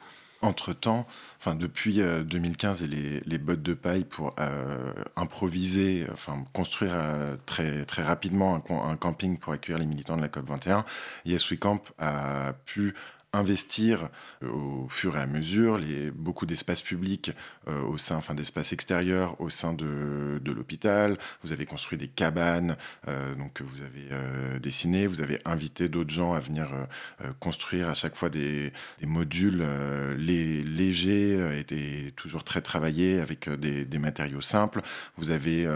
Entre-temps, 0.43 1.07
depuis 1.55 2.01
2015 2.01 2.83
et 2.83 3.21
les, 3.25 3.37
bottes 3.37 3.61
de 3.63 3.73
paille 3.73 4.03
pour 4.03 4.35
improviser, 5.15 6.05
enfin, 6.11 6.43
construire 6.53 6.93
très, 7.45 7.85
très 7.85 8.03
rapidement 8.03 8.55
un, 8.69 8.89
un, 8.91 8.95
camping 8.97 9.37
pour 9.37 9.53
accueillir 9.53 9.79
les 9.79 9.85
militants 9.85 10.17
de 10.17 10.21
la 10.21 10.27
COP21, 10.27 10.83
Yes 11.25 11.49
We 11.49 11.59
Camp 11.59 11.81
a 11.97 12.53
pu 12.65 12.93
investir 13.33 14.09
euh, 14.43 14.49
au 14.49 14.87
fur 14.89 15.17
et 15.17 15.19
à 15.19 15.25
mesure 15.25 15.77
les, 15.77 16.11
beaucoup 16.11 16.45
d'espaces 16.45 16.83
publics 16.83 17.31
euh, 17.67 17.81
au 17.81 17.97
sein, 17.97 18.15
enfin 18.15 18.35
d'espaces 18.35 18.73
extérieurs 18.73 19.39
au 19.41 19.49
sein 19.49 19.73
de, 19.73 20.39
l'hôpital. 20.45 21.17
Vous 21.43 21.51
avez 21.51 21.65
construit 21.65 21.97
des 21.97 22.07
cabanes, 22.07 22.77
euh, 23.07 23.33
donc 23.33 23.61
vous 23.61 23.81
avez 23.81 24.59
dessiné, 24.59 25.07
vous 25.07 25.19
avez 25.19 25.41
invité 25.45 25.89
d'autres 25.89 26.11
gens 26.11 26.33
à 26.33 26.39
venir 26.39 26.69
construire 27.39 27.89
à 27.89 27.95
chaque 27.95 28.15
fois 28.15 28.29
des, 28.29 28.71
modules 29.01 29.65
les, 30.15 30.61
légers 30.61 31.63
et 31.67 32.11
toujours 32.11 32.43
très 32.43 32.61
travaillés 32.61 33.19
avec 33.19 33.49
des, 33.49 33.97
matériaux 33.97 34.41
simples. 34.41 34.81
Vous 35.17 35.31
avez 35.31 35.67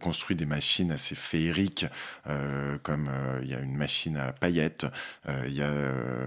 construit 0.00 0.34
des 0.34 0.46
machines 0.46 0.90
assez 0.90 1.14
féeriques, 1.14 1.84
comme 2.82 3.10
il 3.42 3.48
y 3.48 3.54
a 3.54 3.60
une 3.60 3.76
machine 3.76 4.16
à 4.16 4.32
paillettes, 4.32 4.86
il 5.46 5.52
y 5.52 5.62
a 5.62 5.72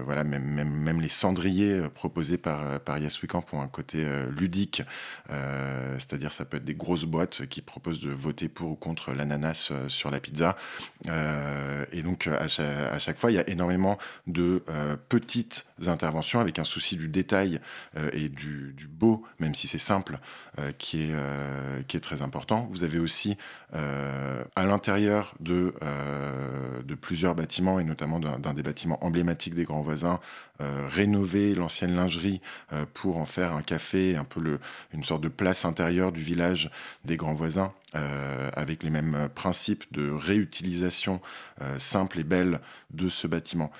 voilà 0.04 0.22
même 0.22 0.75
même 0.76 1.00
les 1.00 1.08
cendriers 1.08 1.72
euh, 1.72 1.88
proposés 1.88 2.38
par, 2.38 2.66
euh, 2.66 2.78
par 2.78 2.98
Yes 2.98 3.18
ont 3.52 3.60
un 3.60 3.68
côté 3.68 4.04
euh, 4.04 4.30
ludique, 4.30 4.82
c'est-à-dire 5.28 6.32
ça 6.32 6.44
peut 6.44 6.58
être 6.58 6.64
des 6.64 6.74
grosses 6.74 7.04
boîtes 7.04 7.46
qui 7.46 7.60
proposent 7.60 8.00
de 8.00 8.10
voter 8.10 8.48
pour 8.48 8.70
ou 8.70 8.74
contre 8.74 9.12
l'ananas 9.12 9.72
sur 9.88 10.10
la 10.10 10.20
pizza. 10.20 10.56
et 11.06 12.02
donc 12.02 12.26
à 12.26 12.48
chaque, 12.48 13.18
fois, 13.18 13.30
il 13.30 13.34
y 13.34 13.38
a 13.38 13.48
énormément 13.48 13.98
de 14.26 14.62
petites 15.08 15.66
interventions 15.86 16.40
avec 16.40 16.58
un 16.58 16.64
souci 16.64 16.96
du 16.96 17.08
détail 17.08 17.60
et 18.12 18.28
du, 18.28 18.74
beau, 18.88 19.24
même 19.38 19.54
si 19.54 19.66
c'est 19.68 19.78
simple, 19.78 20.18
qui, 20.78 21.02
est, 21.02 21.16
qui 21.88 21.96
est 21.96 22.00
très 22.00 22.22
important. 22.22 22.68
Vous 22.70 22.84
avez 22.84 22.98
aussi 22.98 23.36
à 23.72 24.64
l'intérieur 24.64 25.34
de, 25.40 25.74
de 26.84 26.94
plusieurs 26.94 27.34
bâtiments, 27.34 27.78
et 27.78 27.84
notamment 27.84 28.20
d'un 28.20 28.54
des 28.54 28.62
bâtiments 28.62 29.02
emblématiques 29.04 29.54
des 29.54 29.64
grands 29.64 29.82
voisins, 29.82 30.20
euh, 30.62 30.88
rénover 30.88 31.54
l'ancienne 31.54 31.94
lingerie 31.94 32.40
euh, 32.72 32.86
pour 32.94 33.18
en 33.18 33.26
faire 33.26 33.54
un 33.54 33.60
café, 33.60 34.16
un 34.16 34.24
peu 34.24 34.58
une 34.94 35.04
sorte 35.04 35.20
de 35.20 35.28
place 35.28 35.66
intérieure 35.66 36.12
du 36.12 36.22
village 36.22 36.70
des 37.04 37.18
grands 37.18 37.34
voisins, 37.34 37.74
euh, 37.94 38.50
avec 38.54 38.82
les 38.82 38.88
mêmes 38.88 39.28
principes 39.34 39.84
de 39.92 40.10
réutilisation 40.10 41.20
simple 41.78 42.20
et 42.20 42.24
belle 42.24 42.60
de 42.90 43.08
ce 43.08 43.26
bâtiment. 43.26 43.70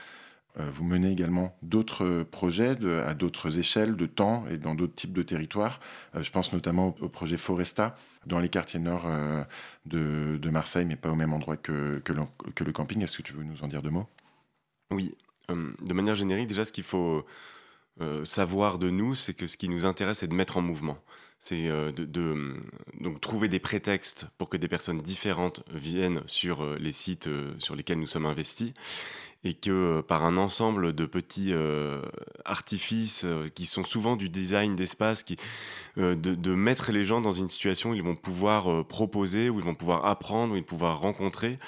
vous 0.56 0.84
menez 0.84 1.10
également 1.10 1.54
d'autres 1.62 2.22
projets 2.22 2.76
à 3.06 3.14
d'autres 3.14 3.58
échelles 3.58 3.96
de 3.96 4.06
temps 4.06 4.44
et 4.50 4.56
dans 4.56 4.74
d'autres 4.74 4.94
types 4.94 5.12
de 5.12 5.22
territoires. 5.22 5.80
je 6.14 6.30
pense 6.30 6.52
notamment 6.52 6.94
au, 7.00 7.08
projet 7.08 7.36
Foresta 7.36 7.96
dans 8.26 8.40
les 8.40 8.48
quartiers 8.48 8.80
nord 8.80 9.06
de, 9.86 10.50
Marseille, 10.50 10.84
mais 10.84 10.96
pas 10.96 11.10
au 11.10 11.14
même 11.14 11.32
endroit 11.32 11.56
que, 11.56 12.02
le 12.06 12.72
camping. 12.72 13.02
Est-ce 13.02 13.16
que 13.16 13.22
tu 13.22 13.32
veux 13.32 13.44
nous 13.44 13.62
en 13.62 13.68
dire 13.68 13.82
deux 13.82 13.90
mots? 13.90 14.08
Oui. 14.90 15.14
de 15.48 15.92
manière 15.92 16.14
générique, 16.14 16.48
déjà, 16.48 16.64
ce 16.64 16.72
qu'il 16.72 16.84
faut 16.84 17.24
euh, 18.02 18.26
savoir 18.26 18.78
de 18.78 18.90
nous, 18.90 19.14
c'est 19.14 19.32
que 19.32 19.46
ce 19.46 19.56
qui 19.56 19.70
nous 19.70 19.86
intéresse, 19.86 20.18
c'est 20.18 20.28
de 20.28 20.34
mettre 20.34 20.58
en 20.58 20.62
mouvement. 20.62 20.98
C'est 21.38 21.68
euh, 21.68 21.92
de, 21.92 22.56
donc 23.00 23.20
trouver 23.22 23.48
des 23.48 23.58
prétextes 23.58 24.26
pour 24.36 24.50
que 24.50 24.58
des 24.58 24.68
personnes 24.68 25.00
différentes 25.00 25.62
viennent 25.72 26.20
sur 26.26 26.62
euh, 26.62 26.76
les 26.78 26.92
sites 26.92 27.28
sur 27.58 27.74
lesquels 27.74 27.98
nous 27.98 28.06
sommes 28.06 28.26
investis 28.26 28.74
et 29.44 29.54
que 29.54 30.00
par 30.00 30.24
un 30.24 30.36
ensemble 30.36 30.94
de 30.94 31.06
petits 31.06 31.52
artifices 32.44 33.26
qui 33.54 33.66
sont 33.66 33.84
souvent 33.84 34.16
du 34.16 34.28
design 34.28 34.74
d'espace, 34.76 35.24
de, 35.96 36.54
mettre 36.54 36.90
les 36.90 37.04
gens 37.04 37.20
dans 37.20 37.32
une 37.32 37.48
situation 37.48 37.90
où 37.90 37.94
ils 37.94 38.02
vont 38.02 38.16
pouvoir 38.16 38.84
proposer, 38.86 39.48
où 39.48 39.58
ils 39.58 39.64
vont 39.64 39.74
pouvoir 39.74 40.04
apprendre, 40.06 40.54
où 40.54 40.56
ils 40.56 40.60
vont 40.60 40.66
pouvoir 40.66 41.00
rencontrer, 41.00 41.58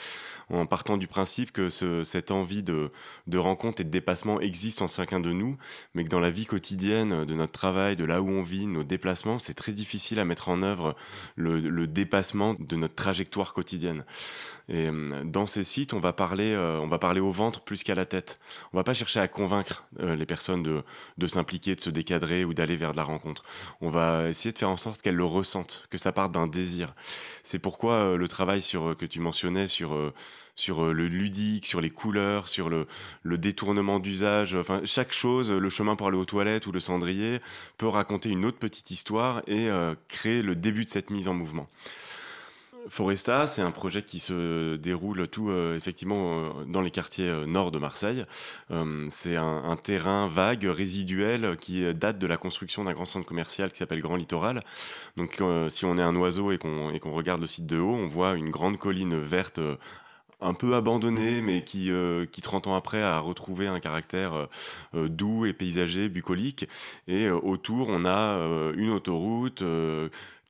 en 0.51 0.67
partant 0.67 0.97
du 0.97 1.07
principe 1.07 1.53
que 1.53 1.69
cette 1.69 2.31
envie 2.31 2.63
de, 2.63 2.91
rencontre 3.35 3.81
et 3.81 3.85
de 3.85 3.91
dépassement 3.91 4.41
existe 4.41 4.83
en 4.83 4.89
chacun 4.89 5.21
de 5.21 5.33
nous, 5.33 5.57
mais 5.95 6.05
que 6.05 6.09
dans 6.09 6.21
la 6.21 6.31
vie 6.31 6.47
quotidienne 6.47 7.25
de 7.25 7.35
notre 7.35 7.53
travail, 7.53 7.97
de 7.97 8.05
là 8.05 8.23
où 8.23 8.29
on 8.29 8.43
vit, 8.43 8.67
nos 8.67 8.85
déplacements, 8.85 9.39
c'est 9.39 9.55
très 9.55 9.73
difficile 9.73 10.21
à 10.21 10.25
mettre 10.25 10.49
en 10.49 10.63
œuvre 10.63 10.97
le, 11.37 11.87
dépassement 11.87 12.55
de 12.59 12.77
notre 12.77 12.95
trajectoire 12.95 13.55
quotidienne. 13.55 14.05
Et 14.69 14.89
euh, 14.89 15.25
dans 15.25 15.47
ces 15.47 15.65
sites, 15.65 15.95
on 15.95 16.01
va 16.01 16.13
parler, 16.13 16.53
euh, 16.53 16.79
on 16.81 16.89
va 16.89 16.99
parler 16.99 17.21
au 17.21 17.31
ventre 17.31 17.58
plus 17.61 17.83
qu'à 17.83 17.95
la 17.95 18.07
tête. 18.07 18.41
On 18.73 18.77
va 18.77 18.85
pas 18.85 18.95
chercher 18.95 19.21
à 19.21 19.29
convaincre 19.29 19.85
euh, 20.01 20.17
les 20.17 20.27
personnes 20.27 20.63
de, 20.63 20.83
de 21.17 21.27
s'impliquer, 21.27 21.75
de 21.75 21.81
se 21.81 21.91
décadrer 21.91 22.45
ou 22.45 22.55
d'aller 22.55 22.77
vers 22.77 22.93
de 22.93 22.97
la 22.97 23.05
rencontre. 23.05 23.45
On 23.81 23.91
va 23.91 24.29
essayer 24.29 24.53
de 24.53 24.59
faire 24.59 24.71
en 24.71 24.77
sorte 24.77 25.03
qu'elles 25.03 25.17
le 25.17 25.25
ressentent, 25.25 25.87
que 25.91 25.99
ça 25.99 26.13
parte 26.13 26.33
d'un 26.33 26.47
désir. 26.47 26.95
C'est 27.43 27.59
pourquoi 27.59 28.17
le 28.17 28.29
travail 28.29 28.63
sur, 28.63 28.97
que 28.97 29.07
tu 29.07 29.21
mentionnais 29.21 29.67
sur 29.67 30.13
sur 30.59 30.83
euh, 30.85 30.93
le 30.93 31.07
ludique, 31.07 31.67
sur 31.67 31.81
les 31.81 31.89
couleurs, 31.89 32.49
sur 32.49 32.69
le, 32.69 32.87
détournement 33.25 34.01
d'usage. 34.01 34.55
Enfin, 34.55 34.83
chaque 34.85 35.13
chose, 35.13 35.53
le 35.53 35.69
chemin 35.71 35.95
pour 35.95 36.09
aller 36.09 36.19
aux 36.19 36.25
toilettes 36.25 36.67
ou 36.67 36.73
le 36.73 36.81
cendrier, 36.81 37.41
peut 37.79 37.87
raconter 37.87 38.29
une 38.29 38.45
autre 38.45 38.59
petite 38.59 38.91
histoire 38.91 39.43
et 39.47 39.71
euh, 39.71 39.95
créer 40.09 40.43
le 40.43 40.57
début 40.57 40.85
de 40.85 40.91
cette 40.91 41.11
mise 41.11 41.29
en 41.29 41.35
mouvement. 41.35 41.69
Foresta, 42.89 43.47
c'est 43.47 43.63
un 43.63 43.71
projet 43.71 44.03
qui 44.03 44.19
se 44.19 44.77
déroule 44.77 45.29
tout 45.29 45.51
euh, 45.51 45.77
effectivement 45.77 46.65
dans 46.67 46.81
les 46.81 46.91
quartiers 46.91 47.31
nord 47.47 47.71
de 47.71 47.79
Marseille. 47.79 48.25
c'est 49.11 49.37
un, 49.37 49.77
terrain 49.77 50.29
vague, 50.29 50.65
résiduel, 50.65 51.57
qui 51.61 51.95
date 51.95 52.19
de 52.19 52.27
la 52.27 52.37
construction 52.37 52.85
d'un 52.85 52.93
grand 52.93 53.05
centre 53.05 53.27
commercial 53.27 53.71
qui 53.73 53.79
s'appelle 53.79 54.01
Grand 54.01 54.17
Littoral. 54.17 54.63
Donc, 55.17 55.43
si 55.69 55.85
on 55.85 55.97
est 55.97 56.03
un 56.03 56.17
oiseau 56.17 56.53
et 56.53 56.59
qu'on 56.59 57.11
regarde 57.11 57.41
le 57.41 57.47
site 57.47 57.67
de 57.67 57.79
haut, 57.79 57.95
on 57.95 58.07
voit 58.07 58.35
une 58.35 58.51
grande 58.51 58.79
colline 58.79 59.19
verte 59.19 59.61
un 60.41 60.55
peu 60.55 60.75
abandonné, 60.75 61.41
mais 61.41 61.63
qui, 61.65 61.91
euh, 61.91 62.27
qui 62.27 62.43
30 62.43 62.69
ans 62.69 62.77
après 62.77 63.03
a 63.03 63.19
retrouvé 63.19 63.67
un 63.67 63.81
caractère 63.81 64.35
euh, 64.35 64.47
euh, 64.95 65.09
doux 65.09 65.47
et 65.47 65.53
paysager, 65.53 66.09
bucolique. 66.09 66.69
Et 67.09 67.29
autour, 67.31 67.89
on 67.89 68.05
a 68.05 68.39
une 68.77 68.91
autoroute, 68.91 69.63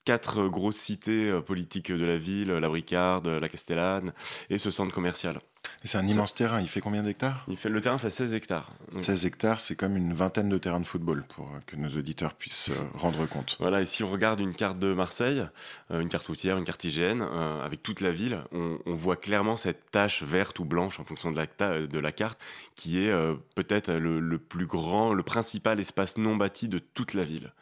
quatre 0.09 0.49
grosses 0.49 0.79
cités 0.79 1.39
politiques 1.45 1.93
de 1.93 2.07
la 2.07 2.17
ville, 2.17 2.49
la 2.49 2.69
Bricarde, 2.71 3.29
la 3.29 3.47
Castellane, 3.47 4.15
et 4.49 4.57
ce 4.57 4.71
centre 4.71 4.95
commercial. 4.95 5.39
C'est 5.85 5.99
un 5.99 6.07
immense 6.07 6.35
terrain, 6.35 6.61
il 6.61 6.69
fait 6.69 6.81
combien 6.81 7.03
d'hectares? 7.03 7.45
Il 7.49 7.57
fait, 7.57 7.69
Le 7.69 7.81
terrain 7.81 7.99
fait 7.99 8.11
16 8.11 8.35
hectares. 8.35 8.71
16 9.01 9.27
hectares, 9.27 9.61
c'est 9.61 9.77
comme 9.77 9.97
une 9.97 10.13
vingtaine 10.13 10.49
de 10.49 10.59
terrains 10.59 10.81
de 10.81 10.87
football 10.87 11.25
pour 11.29 11.51
que 11.67 11.77
nos 11.77 11.89
auditeurs 11.89 12.35
puissent 12.35 12.71
euh, 12.71 12.75
rendre 12.99 13.27
compte. 13.27 13.57
Voilà, 13.61 13.81
et 13.81 13.87
si 13.87 14.03
on 14.03 14.11
regarde 14.11 14.41
une 14.41 14.55
carte 14.55 14.79
de 14.79 14.93
Marseille, 14.93 15.45
euh, 15.91 16.01
une 16.01 16.09
carte 16.09 16.27
routière, 16.27 16.59
une 16.59 16.65
carte 16.65 16.85
IGN, 16.85 17.23
euh, 17.23 17.65
avec 17.65 17.83
toute 17.83 18.01
la 18.01 18.13
ville, 18.13 18.43
on, 18.53 18.79
voit 18.87 19.17
clairement 19.17 19.57
cette 19.57 19.91
tache 19.93 20.25
verte 20.25 20.59
ou 20.59 20.65
blanche 20.65 20.99
en 20.99 21.05
fonction 21.05 21.31
de 21.31 21.37
la, 21.37 21.87
de 21.87 21.99
la 21.99 22.11
carte, 22.11 22.41
qui 22.75 22.99
est 22.99 23.13
peut-être 23.55 23.93
le, 23.93 24.39
plus 24.39 24.67
grand, 24.67 25.15
le 25.15 25.23
principal 25.23 25.79
espace 25.79 26.17
non 26.17 26.35
bâti 26.35 26.67
de 26.69 26.81
toute 26.81 27.15
la 27.15 27.23
ville, 27.23 27.53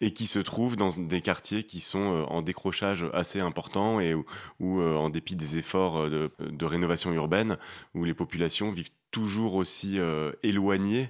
et 0.00 0.12
qui 0.12 0.28
se 0.28 0.38
trouve 0.38 0.76
dans 0.76 0.90
des 0.90 1.20
quartiers 1.22 1.64
qui 1.64 1.80
sont 1.80 2.26
en 2.28 2.42
décrochage 2.42 3.04
assez 3.12 3.40
important 3.40 3.98
et 3.98 4.14
où, 4.14 4.80
en 4.80 5.10
dépit 5.10 5.34
des 5.34 5.58
efforts 5.58 6.08
de 6.08 6.64
rénovation 6.64 7.12
urbaine, 7.12 7.45
où 7.94 8.04
les 8.04 8.14
populations 8.14 8.70
vivent 8.70 8.90
toujours 9.10 9.54
aussi 9.54 9.98
euh, 9.98 10.32
éloignées 10.42 11.08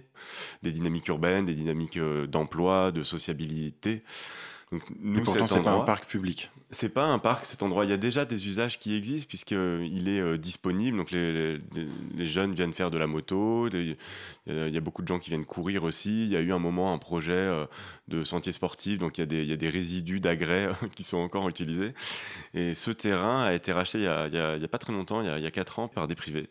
des 0.63 0.71
dynamiques 0.71 1.09
urbaines, 1.09 1.45
des 1.45 1.55
dynamiques 1.55 1.97
euh, 1.97 2.27
d'emploi, 2.27 2.93
de 2.93 3.03
sociabilité. 3.03 4.03
Donc, 4.73 4.83
nous, 4.99 5.23
pourtant, 5.23 5.47
c'est 5.47 5.63
pas 5.63 5.73
un 5.73 5.81
parc 5.81 6.07
public. 6.07 6.51
C'est 6.71 6.89
pas 6.89 7.05
un 7.05 7.21
parc, 7.21 7.45
cet 7.45 7.63
endroit. 7.63 7.85
Il 7.85 7.91
y 7.91 7.95
a 7.95 7.97
déjà 7.97 8.25
des 8.25 8.49
usages 8.49 8.81
qui 8.81 8.97
existent 8.97 9.29
puisqu'il 9.29 10.09
est 10.09 10.21
euh, 10.21 10.37
disponible. 10.37 10.97
Donc 10.97 11.13
les, 11.13 11.61
jeunes 12.19 12.53
viennent 12.53 12.73
faire 12.73 12.91
de 12.91 12.99
la 12.99 13.07
moto. 13.07 13.69
il 13.69 13.97
y 14.49 14.77
a 14.77 14.81
beaucoup 14.81 15.03
de 15.03 15.07
gens 15.07 15.21
qui 15.21 15.31
viennent 15.31 15.45
courir 15.45 15.85
aussi. 15.85 16.25
Il 16.25 16.29
y 16.29 16.37
a 16.37 16.41
eu 16.41 16.53
un 16.53 16.59
moment 16.59 16.93
un 16.93 16.99
projet 16.99 17.33
euh, 17.33 17.67
de 18.09 18.25
sentier 18.25 18.53
sportif. 18.53 18.99
Donc 18.99 19.19
il 19.19 19.21
y 19.21 19.23
a 19.23 19.27
des, 19.27 19.43
il 19.43 19.49
y 19.49 19.53
a 19.53 19.57
des 19.57 19.69
résidus 19.69 20.19
d'agrès 20.19 20.71
qui 20.97 21.05
sont 21.05 21.19
encore 21.19 21.49
utilisés. 21.49 21.95
Et 22.53 22.75
ce 22.75 22.91
terrain 22.91 23.45
a 23.45 23.55
été 23.55 23.73
racheté 23.73 23.99
il 23.99 24.05
y 24.05 24.09
a, 24.09 24.27
il 24.27 24.35
y 24.35 24.65
a, 24.65 24.69
pas 24.69 24.79
très 24.79 24.93
longtemps, 24.93 25.21
il 25.21 25.29
y 25.29 25.31
a, 25.31 25.39
il 25.39 25.45
y 25.45 25.47
a 25.47 25.53
4 25.53 25.79
ans, 25.79 25.87
par 25.87 26.09
des 26.09 26.17
privés. 26.17 26.49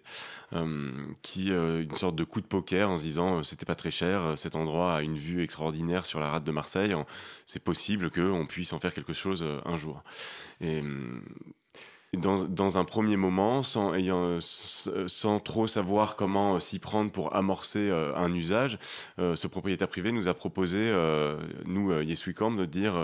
Euh, 0.54 0.92
qui 1.24 1.50
une 1.50 1.96
sorte 1.96 2.16
de 2.16 2.24
coup 2.24 2.40
de 2.40 2.46
poker 2.46 2.90
en 2.90 2.98
se 2.98 3.02
disant 3.02 3.44
c'était 3.44 3.66
pas 3.66 3.76
très 3.76 3.92
cher, 3.92 4.34
cet 4.38 4.56
endroit 4.56 4.96
a 4.96 5.02
une 5.02 5.16
vue 5.16 5.44
extraordinaire 5.44 6.06
sur 6.06 6.20
la 6.20 6.30
rade 6.30 6.44
de 6.44 6.52
Marseille. 6.52 6.96
C'est 7.46 7.64
possible 7.64 8.05
qu'on 8.10 8.46
puisse 8.46 8.74
en 8.74 8.80
faire 8.80 8.94
quelque 8.94 9.14
chose 9.14 9.46
un 9.66 9.78
jour. 9.78 10.04
Et 10.62 10.82
dans, 12.18 12.78
un 12.78 12.84
premier 12.84 13.18
moment, 13.18 13.64
sans, 13.64 13.94
trop 15.44 15.68
savoir 15.68 16.16
comment 16.16 16.60
s'y 16.60 16.80
prendre 16.80 17.12
pour 17.12 17.36
amorcer 17.36 17.90
euh, 17.90 18.14
un 18.16 18.34
usage, 18.34 18.78
euh, 19.20 19.36
ce 19.36 19.48
propriétaire 19.48 19.88
privé 19.88 20.12
nous 20.12 20.28
a 20.28 20.34
proposé, 20.34 20.80
euh, 20.80 21.38
nous, 21.66 21.92
Yes 22.02 22.24
de 22.26 22.66
dire, 22.66 22.96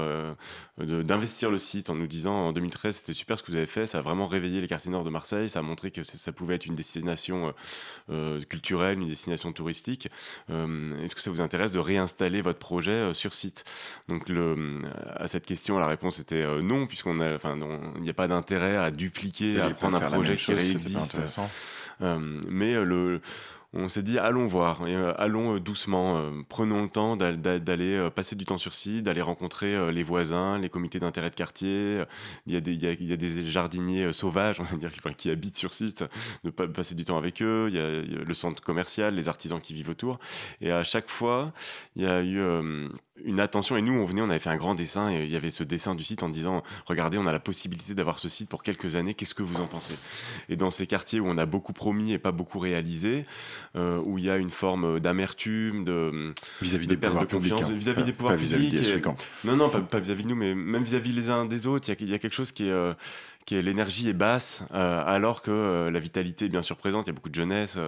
d'investir 0.78 1.52
le 1.52 1.58
site 1.58 1.90
en 1.90 1.96
nous 1.96 2.08
disant 2.08 2.34
en 2.34 2.54
2013, 2.54 2.96
c'était 2.96 3.14
super 3.14 3.38
ce 3.38 3.44
que 3.44 3.52
vous 3.52 3.58
avez 3.58 3.66
fait, 3.66 3.86
ça 3.86 4.00
a 4.00 4.02
vraiment 4.02 4.28
réveillé 4.28 4.62
les 4.62 4.68
quartiers 4.68 4.92
nord 4.92 5.04
de 5.04 5.10
Marseille, 5.10 5.50
ça 5.50 5.60
a 5.60 5.62
montré 5.62 5.92
que 5.92 6.04
ça 6.04 6.32
pouvait 6.32 6.56
être 6.56 6.66
une 6.66 6.76
destination 6.76 7.54
culturelle, 8.50 9.00
une 9.00 9.08
destination 9.08 9.52
touristique. 9.54 10.10
Est-ce 10.50 11.16
que 11.16 11.22
ça 11.22 11.32
vous 11.32 11.42
intéresse 11.42 11.72
de 11.72 11.80
réinstaller 11.80 12.42
votre 12.42 12.60
projet 12.60 13.14
sur 13.14 13.34
site? 13.34 13.64
Donc, 14.08 14.32
à 15.16 15.28
cette 15.28 15.46
question, 15.46 15.78
la 15.78 15.88
réponse 15.88 16.20
était 16.20 16.46
non, 16.62 16.88
puisqu'on 16.88 17.16
n'y 17.16 18.10
a 18.10 18.14
pas 18.14 18.28
d'intérêt 18.28 18.78
à 18.78 18.92
dupliquer, 19.02 19.60
à 19.60 19.70
prendre 19.72 19.98
un 19.98 20.12
projet 20.12 20.36
qui 20.36 20.52
existe. 20.52 21.20
Euh, 22.02 22.18
mais 22.48 22.74
euh, 22.74 22.84
le 22.84 23.22
on 23.74 23.88
s'est 23.88 24.04
dit 24.04 24.20
allons 24.20 24.48
voir, 24.48 24.82
euh, 24.82 25.14
allons 25.18 25.58
doucement, 25.58 26.30
prenons 26.50 26.84
le 26.84 26.90
temps 26.90 27.16
d'aller 27.16 28.10
passer 28.14 28.36
du 28.36 28.44
temps 28.44 28.58
sur 28.58 28.74
site, 28.74 29.04
d'aller 29.04 29.22
rencontrer 29.22 29.94
les 29.94 30.04
voisins, 30.04 30.60
les 30.60 30.68
comités 30.68 31.00
d'intérêt 31.00 31.30
de 31.30 31.36
quartier. 31.36 32.04
Il 32.48 32.54
y, 32.54 32.58
a 32.58 32.60
des, 32.60 32.74
il, 32.74 33.08
y 33.08 33.14
a, 33.14 33.16
des 33.16 33.46
jardiniers 33.46 34.12
sauvages, 34.12 34.60
on 34.60 34.64
va 34.64 34.76
dire, 34.76 34.92
qui 35.16 35.32
habitent 35.32 35.58
sur 35.58 35.74
site, 35.74 36.04
de 36.44 36.50
passer 36.50 36.96
du 36.96 37.06
temps 37.06 37.18
avec 37.18 37.42
eux. 37.42 37.70
Il 37.70 37.76
y, 37.76 37.80
a, 37.80 38.02
le 38.26 38.34
centre 38.34 38.62
commercial, 38.62 39.16
les 39.16 39.30
artisans 39.30 39.62
qui 39.62 39.74
vivent 39.74 39.92
autour. 39.92 40.20
Et 40.60 40.70
à 40.70 40.84
chaque 40.84 41.10
fois, 41.10 41.54
il 41.96 42.04
y 42.04 42.08
a 42.08 42.22
eu 42.22 42.42
une 43.26 43.40
attention. 43.40 43.78
Et 43.78 43.82
nous, 43.82 43.94
on 43.94 44.06
venait, 44.06 44.22
on 44.22 44.30
avait 44.30 44.40
fait 44.40 44.50
un 44.50 44.58
grand 44.58 44.76
dessin 44.76 45.12
et 45.12 45.24
il 45.24 45.30
y 45.30 45.36
avait 45.36 45.52
ce 45.52 45.64
dessin 45.64 45.96
du 45.96 46.04
site 46.04 46.24
en 46.24 46.30
disant 46.30 46.64
Regardez, 46.86 47.18
on 47.18 47.26
a 47.28 47.32
la 47.32 47.40
possibilité 47.40 47.94
d'avoir 47.94 48.20
ce 48.20 48.30
site 48.30 48.50
pour 48.50 48.64
quelques 48.64 48.96
années, 48.96 49.14
qu'est-ce 49.14 49.34
que 49.34 49.44
vous 49.44 49.62
en 49.62 49.68
pensez? 49.68 49.96
Et 50.50 50.56
dans 50.56 50.72
ces 50.72 50.88
quartiers 50.88 51.20
où 51.20 51.28
on 51.28 51.38
a 51.38 51.46
beaucoup 51.46 51.74
promis 51.74 52.14
et 52.14 52.18
pas 52.18 52.32
beaucoup 52.32 52.60
réalisé, 52.60 53.26
euh, 53.76 54.02
où 54.04 54.18
il 54.18 54.26
y 54.26 54.30
a 54.30 54.38
une 54.38 54.50
forme 54.50 55.00
d'amertume, 55.00 55.84
de 55.84 56.34
vis-à-vis 56.62 56.88
des 56.88 56.98
perte 56.98 57.20
de 57.20 57.26
confiance, 57.26 57.70
vis-à-vis 57.70 58.04
des 58.04 58.14
pouvoirs 58.14 58.38
publics. 58.38 58.76
non, 59.44 59.56
non, 59.56 59.70
pas 59.70 60.00
vis-à-vis 60.00 60.24
de 60.24 60.30
nous, 60.30 60.36
mais 60.36 60.54
même 60.56 60.84
vis-à-vis 60.84 61.12
les 61.12 61.30
uns 61.30 61.46
des 61.46 61.68
autres, 61.68 61.90
il 61.90 62.10
y, 62.10 62.14
a 62.14 62.20
quelque 62.20 62.34
chose 62.34 62.52
qui 62.52 62.68
est. 62.68 62.72
Euh, 62.72 62.94
qui 63.44 63.56
est 63.56 63.64
l'énergie 63.64 64.08
est 64.08 64.14
basse, 64.14 64.64
euh, 64.72 65.04
alors 65.04 65.42
que 65.42 65.90
la 65.92 66.00
vitalité 66.00 66.46
est 66.46 66.50
bien 66.50 66.62
sûr 66.62 66.78
présente. 66.78 67.08
Il 67.08 67.10
y 67.10 67.10
a 67.10 67.14
beaucoup 67.14 67.32
de 67.32 67.36
jeunesse. 67.36 67.80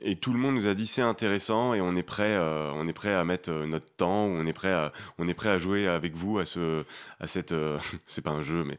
Et 0.00 0.14
tout 0.14 0.32
le 0.32 0.38
monde 0.38 0.54
nous 0.54 0.68
a 0.68 0.74
dit 0.74 0.86
c'est 0.86 1.02
intéressant 1.02 1.74
et 1.74 1.80
on 1.80 1.96
est 1.96 2.04
prêt, 2.04 2.38
on 2.38 2.86
est 2.86 2.92
prêt 2.92 3.12
à 3.12 3.24
mettre 3.24 3.50
notre 3.50 3.90
temps, 3.96 4.26
on 4.26 4.46
est 4.46 4.52
prêt 4.56 4.72
à, 4.72 4.92
on 5.18 5.28
est 5.28 5.34
prêt 5.34 5.50
à 5.50 5.58
jouer 5.58 5.86
avec 5.86 6.16
vous 6.16 6.38
à 6.38 6.44
ce, 6.44 6.84
à 7.20 7.26
cette, 7.26 7.52
euh, 7.52 7.78
c'est 8.06 8.22
pas 8.22 8.32
un 8.32 8.40
jeu, 8.40 8.64
mais 8.64 8.76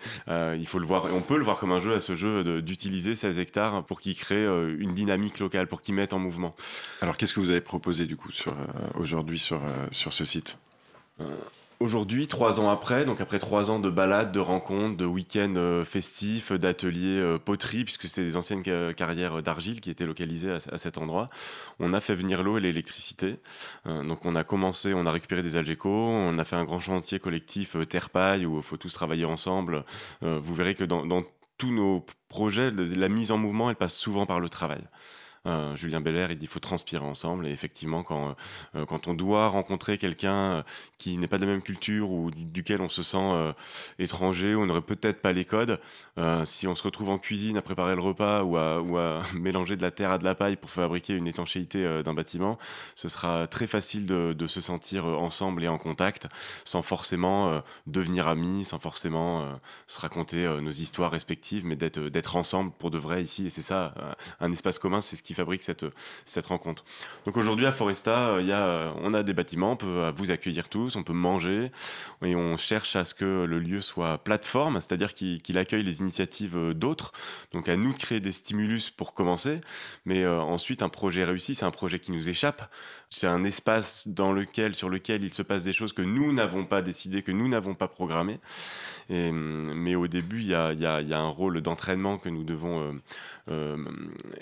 il 0.57 0.67
faut 0.67 0.79
le 0.79 0.86
voir, 0.86 1.05
on 1.13 1.22
peut 1.22 1.38
le 1.38 1.43
voir 1.43 1.60
comme 1.60 1.72
un 1.72 1.79
jeu 1.79 1.96
à 1.96 2.00
ce 2.00 2.15
jeu 2.15 2.62
d'utiliser 2.62 3.15
16 3.15 3.39
hectares 3.39 3.86
pour 3.86 4.01
qu'il 4.01 4.15
crée 4.15 4.46
une 4.46 4.93
dynamique 4.93 5.39
locale, 5.39 5.67
pour 5.67 5.81
qu'il 5.81 5.96
mette 5.96 6.13
en 6.13 6.19
mouvement. 6.19 6.55
Alors 7.01 7.17
qu'est-ce 7.17 7.34
que 7.34 7.39
vous 7.39 7.51
avez 7.51 7.62
proposé 7.62 8.05
du 8.05 8.17
coup 8.17 8.31
sur 8.31 8.53
aujourd'hui 8.96 9.39
sur 9.39 9.62
sur 9.91 10.12
ce 10.13 10.25
site? 10.25 10.60
Aujourd'hui, 11.79 12.25
trois 12.25 12.60
ans 12.60 12.72
après, 12.72 13.05
donc 13.05 13.22
après 13.22 13.38
trois 13.38 13.69
ans 13.69 13.77
de 13.77 13.91
balades, 13.91 14.31
de 14.31 14.39
rencontres, 14.39 14.98
de 14.98 15.05
week-ends 15.05 15.53
euh, 15.57 15.84
festifs, 15.84 16.51
d'ateliers 16.51 17.19
euh, 17.19 17.38
poterie, 17.38 17.84
puisque 17.84 18.07
c'était 18.07 18.24
des 18.24 18.36
anciennes 18.36 18.63
carrières 18.96 19.43
d'argile 19.43 19.79
qui 19.79 19.91
étaient 19.91 20.07
localisées 20.07 20.53
à, 20.53 20.77
cet 20.77 20.98
endroit, 20.98 21.27
on 21.79 21.93
a 21.93 22.00
fait 22.00 22.15
venir 22.15 22.41
l'eau 22.41 22.57
et 22.57 22.62
l'électricité. 22.62 23.38
Euh, 23.86 24.03
donc 24.03 24.25
on 24.25 24.36
a 24.36 24.43
commencé, 24.43 24.96
on 24.96 25.05
a 25.05 25.12
récupéré 25.12 25.43
des 25.43 25.55
Algeco, 25.55 25.89
on 25.89 26.39
a 26.39 26.46
fait 26.46 26.55
un 26.55 26.65
grand 26.65 26.79
chantier 26.79 27.19
collectif 27.19 27.77
terre-paille 27.88 28.48
où 28.48 28.57
il 28.57 28.63
faut 28.63 28.77
tous 28.77 28.91
travailler 28.91 29.25
ensemble. 29.25 29.84
vous 30.22 30.55
verrez 30.55 30.74
que 30.74 30.84
dans, 30.84 31.05
dans 31.05 31.22
tous 31.60 31.72
nos 31.72 32.03
projets, 32.27 32.72
la 32.72 33.10
mise 33.10 33.31
en 33.31 33.38
mouvement, 33.38 33.69
elle 33.69 33.75
passe 33.75 33.96
souvent 33.96 34.25
par 34.25 34.39
le 34.39 34.50
travail. 34.50 34.81
Euh, 35.48 35.75
Julien 35.75 36.01
Belair, 36.01 36.32
il 36.32 36.38
dit 36.38 36.48
faut 36.48 36.60
transpirer 36.60 37.06
ensemble. 37.06 37.48
Et 37.48 37.51
effectivement, 37.51 38.04
quand, 38.04 38.36
euh, 38.75 38.86
quand 38.86 39.08
on 39.08 39.13
doit 39.13 39.48
rencontrer 39.48 39.98
quelqu'un 39.98 40.36
euh, 40.36 40.63
qui 40.98 41.18
n'est 41.18 41.27
pas 41.27 41.38
de 41.38 41.46
la 41.46 41.51
même 41.51 41.62
culture 41.62 42.12
ou 42.12 42.32
duquel 42.32 42.82
on 42.82 42.89
se 42.89 43.04
sent 43.04 43.18
étranger, 44.00 44.56
on 44.56 44.66
n'aurait 44.66 44.82
peut-être 44.82 45.22
pas 45.22 45.32
les 45.32 45.46
codes, 45.46 45.80
si 46.44 46.68
on 46.68 46.75
se 46.75 46.84
retrouve 46.84 47.10
en 47.10 47.18
cuisine 47.20 47.58
à 47.58 47.62
préparer 47.62 47.96
le 47.96 48.01
repas 48.01 48.44
ou 48.44 48.58
à, 48.58 48.82
ou 48.82 48.98
à 48.98 49.22
mélanger 49.36 49.75
de 49.77 49.82
la 49.82 49.92
terre 49.92 50.12
à 50.12 50.18
de 50.18 50.24
la 50.24 50.36
paille 50.36 50.56
pour 50.56 50.70
fabriquer 50.70 51.13
une 51.13 51.27
étanchéité 51.27 52.01
d'un 52.04 52.13
bâtiment, 52.13 52.58
ce 52.96 53.10
sera 53.10 53.48
très 53.48 53.68
facile 53.68 54.06
de, 54.06 54.34
de, 54.34 54.48
se 54.48 54.60
sentir 54.60 55.06
ensemble 55.06 55.63
et 55.63 55.68
en 55.68 55.77
contact 55.77 56.27
sans 56.66 56.82
forcément 56.82 57.62
devenir 57.86 58.27
amis, 58.27 58.66
sans 58.66 58.80
forcément 58.80 59.60
se 59.86 60.00
raconter 60.00 60.48
nos 60.62 60.72
histoires 60.72 61.12
respectives, 61.12 61.66
mais 61.66 61.75
d'être 61.75 62.36
ensemble 62.36 62.72
pour 62.72 62.92
de 62.92 62.98
vrai 62.98 63.24
ici. 63.24 63.46
Et 63.46 63.50
c'est 63.50 63.62
ça, 63.62 63.94
un 64.39 64.51
espace 64.51 64.80
commun, 64.80 65.01
c'est 65.01 65.16
ce 65.16 65.24
qui 65.24 65.34
fabrique 65.38 65.63
cette, 65.63 65.86
cette 66.25 66.48
rencontre. 66.48 66.84
Donc 67.25 67.38
aujourd'hui 67.38 67.65
à 67.65 67.72
Foresta, 67.72 68.29
euh, 68.29 68.41
y 68.41 68.51
a, 68.51 68.65
euh, 68.65 68.91
on 69.01 69.13
a 69.13 69.24
des 69.24 69.34
bâtiments, 69.34 69.74
on 69.74 69.75
peut 69.75 69.88
euh, 69.88 70.12
vous 70.15 70.32
accueillir 70.32 70.70
tous, 70.70 70.96
on 70.96 71.03
peut 71.03 71.13
manger 71.13 71.72
et 72.24 72.36
on 72.36 72.58
cherche 72.58 72.96
à 72.96 73.06
ce 73.06 73.13
que 73.13 73.46
le 73.46 73.60
lieu 73.60 73.82
soit 73.82 74.17
plateforme, 74.17 74.82
c'est-à-dire 74.82 75.13
qu'il 75.13 75.58
accueille 75.58 75.84
les 75.84 76.00
initiatives 76.00 76.74
d'autres. 76.74 77.12
Donc 77.53 77.70
à 77.70 77.75
nous 77.75 77.94
de 77.94 77.98
créer 77.98 78.20
des 78.20 78.32
stimulus 78.32 78.89
pour 78.89 79.13
commencer, 79.13 79.62
mais 80.06 80.25
ensuite 80.27 80.82
un 80.82 80.89
projet 80.89 81.24
réussi, 81.24 81.56
c'est 81.56 81.65
un 81.65 81.72
projet 81.72 82.00
qui 82.00 82.12
nous 82.12 82.29
échappe. 82.29 82.70
C'est 83.10 83.27
un 83.27 83.44
espace 83.46 84.08
dans 84.08 84.34
lequel, 84.34 84.75
sur 84.75 84.89
lequel 84.89 85.24
il 85.24 85.34
se 85.34 85.41
passe 85.41 85.63
des 85.63 85.72
choses 85.72 85.94
que 85.94 86.01
nous 86.01 86.34
n'avons 86.34 86.65
pas 86.65 86.82
décidées, 86.82 87.22
que 87.24 87.32
nous 87.32 87.48
n'avons 87.48 87.74
pas 87.74 87.88
programmées. 87.88 88.39
Et, 89.10 89.32
mais 89.32 89.96
au 89.96 90.08
début, 90.08 90.41
il 90.41 90.48
y 90.48 90.53
a, 90.53 90.74
y, 90.74 90.82
y 90.82 91.13
a, 91.13 91.20
un 91.20 91.29
rôle 91.29 91.62
d'entraînement 91.62 92.17
que 92.17 92.29
nous 92.29 92.44
devons 92.44 93.00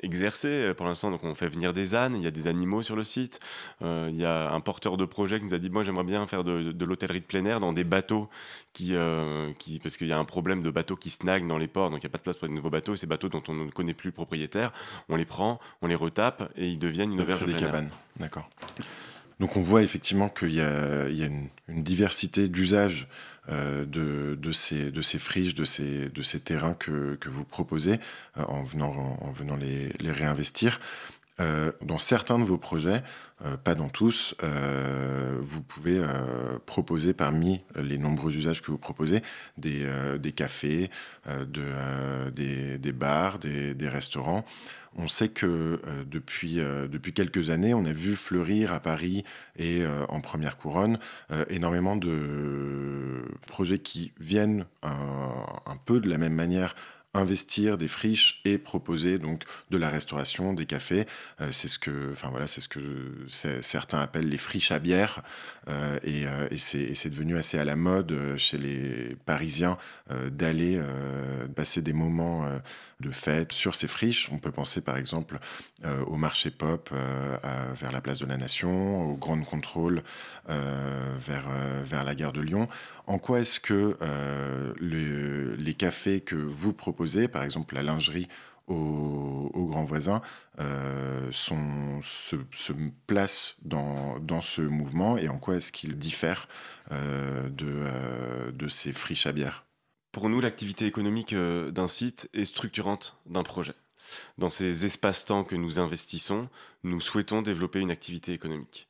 exercer 0.01 0.73
pour 0.75 0.84
l'instant, 0.85 1.11
donc 1.11 1.23
on 1.23 1.35
fait 1.35 1.49
venir 1.49 1.73
des 1.73 1.95
ânes, 1.95 2.15
il 2.15 2.23
y 2.23 2.27
a 2.27 2.31
des 2.31 2.47
animaux 2.47 2.81
sur 2.81 2.95
le 2.95 3.03
site. 3.03 3.39
Euh, 3.81 4.09
il 4.11 4.19
y 4.19 4.25
a 4.25 4.51
un 4.51 4.59
porteur 4.59 4.97
de 4.97 5.05
projet 5.05 5.39
qui 5.39 5.45
nous 5.45 5.53
a 5.53 5.57
dit 5.57 5.69
Moi, 5.69 5.83
j'aimerais 5.83 6.03
bien 6.03 6.25
faire 6.27 6.43
de, 6.43 6.85
l'hôtellerie 6.85 7.21
de 7.21 7.25
plein 7.25 7.45
air 7.45 7.59
dans 7.59 7.73
des 7.73 7.83
bateaux, 7.83 8.29
qui, 8.73 8.91
euh, 8.95 9.51
qui 9.59 9.79
parce 9.79 9.97
qu'il 9.97 10.07
y 10.07 10.13
a 10.13 10.17
un 10.17 10.25
problème 10.25 10.63
de 10.63 10.69
bateaux 10.69 10.95
qui 10.95 11.09
snagnent 11.09 11.47
dans 11.47 11.57
les 11.57 11.67
ports, 11.67 11.89
donc 11.89 12.03
il 12.03 12.05
n'y 12.05 12.11
a 12.11 12.11
pas 12.11 12.17
de 12.17 12.23
place 12.23 12.37
pour 12.37 12.47
de 12.47 12.53
nouveaux 12.53 12.69
bateaux. 12.69 12.93
Et 12.93 12.97
ces 12.97 13.07
bateaux 13.07 13.29
dont 13.29 13.43
on 13.47 13.53
ne 13.53 13.71
connaît 13.71 13.93
plus 13.93 14.09
le 14.09 14.13
propriétaire, 14.13 14.71
on 15.09 15.15
les 15.15 15.25
prend, 15.25 15.59
on 15.81 15.87
les 15.87 15.95
retape 15.95 16.51
et 16.55 16.67
ils 16.67 16.79
deviennent 16.79 17.13
une 17.13 17.21
auberge 17.21 17.45
de 17.45 17.51
des 17.51 17.55
cabanes. 17.55 17.89
D'accord. 18.17 18.49
Donc 19.39 19.57
on 19.57 19.61
voit 19.61 19.83
effectivement 19.83 20.29
qu'il 20.29 20.53
y 20.53 20.61
a, 20.61 21.07
une, 21.07 21.49
diversité 21.67 22.47
d'usages 22.47 23.07
euh, 23.49 23.85
de, 23.85 24.51
ces, 24.51 24.91
de 24.91 25.01
friches, 25.01 25.53
de 25.53 25.65
ces, 25.65 26.39
terrains 26.43 26.73
que, 26.73 27.17
vous 27.27 27.43
proposez 27.43 27.99
euh, 28.37 28.43
en 28.47 28.63
venant, 28.63 29.17
en, 29.21 29.31
venant 29.31 29.55
les, 29.55 29.91
réinvestir. 30.03 30.79
Euh, 31.41 31.71
dans 31.81 31.99
certains 31.99 32.39
de 32.39 32.43
vos 32.43 32.57
projets, 32.57 33.03
pas 33.65 33.75
dans 33.75 33.89
tous, 33.89 34.33
vous 34.41 35.61
pouvez 35.61 36.01
proposer 36.65 37.13
parmi 37.13 37.61
les 37.75 37.97
nombreux 37.97 38.33
usages 38.33 38.61
que 38.61 38.71
vous 38.71 38.77
proposez 38.77 39.21
des, 39.57 39.85
cafés, 40.33 40.89
de, 41.27 42.29
des, 42.29 42.91
bars, 42.93 43.37
des 43.37 43.89
restaurants. 43.89 44.45
On 44.97 45.07
sait 45.07 45.29
que 45.29 45.45
euh, 45.85 46.03
depuis, 46.05 46.59
euh, 46.59 46.87
depuis 46.87 47.13
quelques 47.13 47.49
années, 47.49 47.73
on 47.73 47.85
a 47.85 47.91
vu 47.91 48.15
fleurir 48.15 48.71
à 48.73 48.79
Paris 48.79 49.23
et 49.57 49.83
euh, 49.83 50.05
en 50.07 50.21
première 50.21 50.57
couronne 50.57 50.99
énormément 51.49 51.95
de 51.95 53.25
projets 53.47 53.79
qui 53.79 54.13
viennent 54.19 54.65
un 54.83 55.77
peu 55.85 55.99
de 55.99 56.09
la 56.09 56.17
même 56.17 56.33
manière 56.33 56.75
investir 57.13 57.77
des 57.77 57.87
friches 57.87 58.41
et 58.43 58.57
proposer 58.57 59.19
donc 59.19 59.43
de 59.71 59.77
la 59.77 59.89
restauration, 59.89 60.53
des 60.53 60.65
cafés. 60.65 61.05
C'est 61.51 61.69
ce 61.69 61.79
que, 61.79 62.11
enfin 62.11 62.29
voilà, 62.29 62.45
c'est 62.45 62.61
ce 62.61 62.67
que 62.67 62.79
certains 63.61 63.99
appellent 63.99 64.27
les 64.27 64.37
friches 64.37 64.71
à 64.71 64.79
bière, 64.79 65.23
et 66.03 66.25
c'est 66.57 67.09
devenu 67.09 67.37
assez 67.37 67.57
à 67.57 67.63
la 67.63 67.77
mode 67.77 68.35
chez 68.37 68.57
les 68.57 69.15
Parisiens 69.25 69.77
d'aller 70.09 70.79
passer 71.55 71.81
des 71.81 71.93
moments 71.93 72.45
de 72.99 73.11
fête 73.11 73.51
sur 73.51 73.75
ces 73.75 73.87
friches. 73.87 74.29
On 74.31 74.37
peut 74.37 74.51
penser 74.51 74.81
par 74.81 74.97
exemple 74.97 75.39
au 76.07 76.15
marché 76.15 76.49
pop 76.49 76.89
vers 76.91 77.91
la 77.91 78.01
place 78.01 78.19
de 78.19 78.25
la 78.25 78.37
Nation, 78.37 79.11
au 79.11 79.15
Grand 79.15 79.41
Contrôle 79.43 80.01
vers, 80.47 81.49
vers 81.83 82.03
la 82.03 82.15
gare 82.15 82.33
de 82.33 82.41
Lyon. 82.41 82.67
En 83.05 83.19
quoi 83.19 83.41
est-ce 83.41 83.59
que 83.59 83.97
les 84.79 85.73
cafés 85.73 86.21
que 86.21 86.35
vous 86.35 86.73
proposez 86.73 87.27
par 87.27 87.43
exemple 87.43 87.75
la 87.75 87.83
lingerie 87.83 88.27
aux, 88.67 89.67
grands 89.69 89.83
voisins, 89.83 90.21
euh, 90.59 91.29
sont, 91.31 92.01
se, 92.01 92.35
placent 93.07 93.57
dans, 93.63 94.19
dans, 94.19 94.41
ce 94.41 94.61
mouvement 94.61 95.17
et 95.17 95.27
en 95.27 95.37
quoi 95.37 95.55
est-ce 95.57 95.71
qu'il 95.71 95.97
diffère 95.97 96.47
euh, 96.91 97.49
de, 97.49 97.67
euh, 97.67 98.51
de 98.51 98.67
ces 98.67 98.93
friches 98.93 99.27
à 99.27 99.31
bière? 99.31 99.65
Pour 100.15 100.29
nous, 100.29 100.39
l'activité 100.39 100.85
économique 100.85 101.35
d'un 101.35 101.89
site 101.89 102.29
est 102.33 102.45
structurante 102.45 103.19
d'un 103.25 103.43
projet. 103.43 103.73
Dans 104.37 104.49
ces 104.49 104.85
espaces-temps 104.85 105.43
que 105.43 105.57
nous 105.57 105.77
investissons, 105.77 106.47
nous 106.85 107.01
souhaitons 107.01 107.41
développer 107.41 107.79
une 107.81 107.91
activité 107.91 108.31
économique 108.31 108.87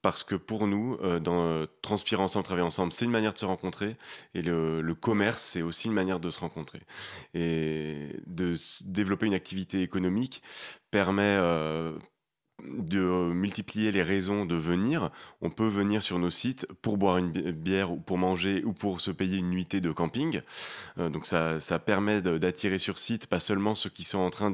parce 0.00 0.24
que 0.24 0.34
pour 0.34 0.66
nous, 0.66 0.96
euh, 1.02 1.20
dans 1.20 1.44
euh, 1.44 1.66
transpirer 1.82 2.22
ensemble, 2.22 2.44
travailler 2.44 2.66
ensemble, 2.66 2.94
c'est 2.94 3.04
une 3.04 3.10
manière 3.10 3.34
de 3.34 3.38
se 3.38 3.44
rencontrer, 3.44 3.96
et 4.34 4.42
le, 4.42 4.94
commerce, 4.94 5.42
c'est 5.42 5.62
aussi 5.62 5.88
une 5.88 5.94
manière 5.94 6.20
de 6.20 6.28
se 6.30 6.40
rencontrer. 6.40 6.80
Et 7.34 8.08
de 8.26 8.54
développer 8.80 9.26
une 9.26 9.34
activité 9.34 9.82
économique 9.82 10.42
permet 10.90 11.36
euh, 11.38 11.96
de 12.66 13.00
multiplier 13.32 13.92
les 13.92 14.02
raisons 14.02 14.44
de 14.44 14.54
venir. 14.54 15.10
On 15.40 15.50
peut 15.50 15.66
venir 15.66 16.02
sur 16.02 16.18
nos 16.18 16.30
sites 16.30 16.66
pour 16.82 16.96
boire 16.96 17.18
une 17.18 17.30
bière 17.30 17.92
ou 17.92 17.96
pour 17.96 18.18
manger 18.18 18.62
ou 18.64 18.72
pour 18.72 19.00
se 19.00 19.10
payer 19.10 19.38
une 19.38 19.50
nuitée 19.50 19.80
de 19.80 19.90
camping. 19.90 20.40
Euh, 20.98 21.08
donc 21.08 21.26
ça, 21.26 21.60
ça 21.60 21.78
permet 21.78 22.22
d'attirer 22.22 22.78
sur 22.78 22.98
site 22.98 23.26
pas 23.26 23.40
seulement 23.40 23.74
ceux 23.74 23.90
qui 23.90 24.04
sont 24.04 24.18
en 24.18 24.30
train 24.30 24.52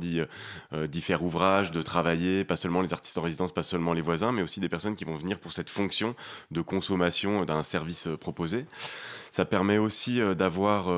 euh, 0.73 0.87
d'y 0.87 1.03
faire 1.03 1.23
ouvrage, 1.23 1.71
de 1.71 1.83
travailler, 1.83 2.45
pas 2.45 2.57
seulement 2.57 2.81
les 2.81 2.93
artistes 2.93 3.19
en 3.19 3.23
résidence, 3.23 3.53
pas 3.53 3.63
seulement 3.63 3.93
les 3.93 4.03
voisins, 4.03 4.33
mais 4.33 4.43
aussi 4.43 4.61
des 4.61 4.69
personnes 4.69 4.97
qui 4.97 5.05
vont 5.05 5.17
venir 5.17 5.39
pour 5.39 5.53
cette 5.53 5.71
fonction 5.71 6.15
de 6.51 6.61
consommation 6.61 7.45
d'un 7.45 7.63
service 7.63 8.07
euh, 8.07 8.17
proposé. 8.17 8.67
Ça 9.31 9.45
permet 9.45 9.79
aussi 9.79 10.21
d'avoir 10.37 10.89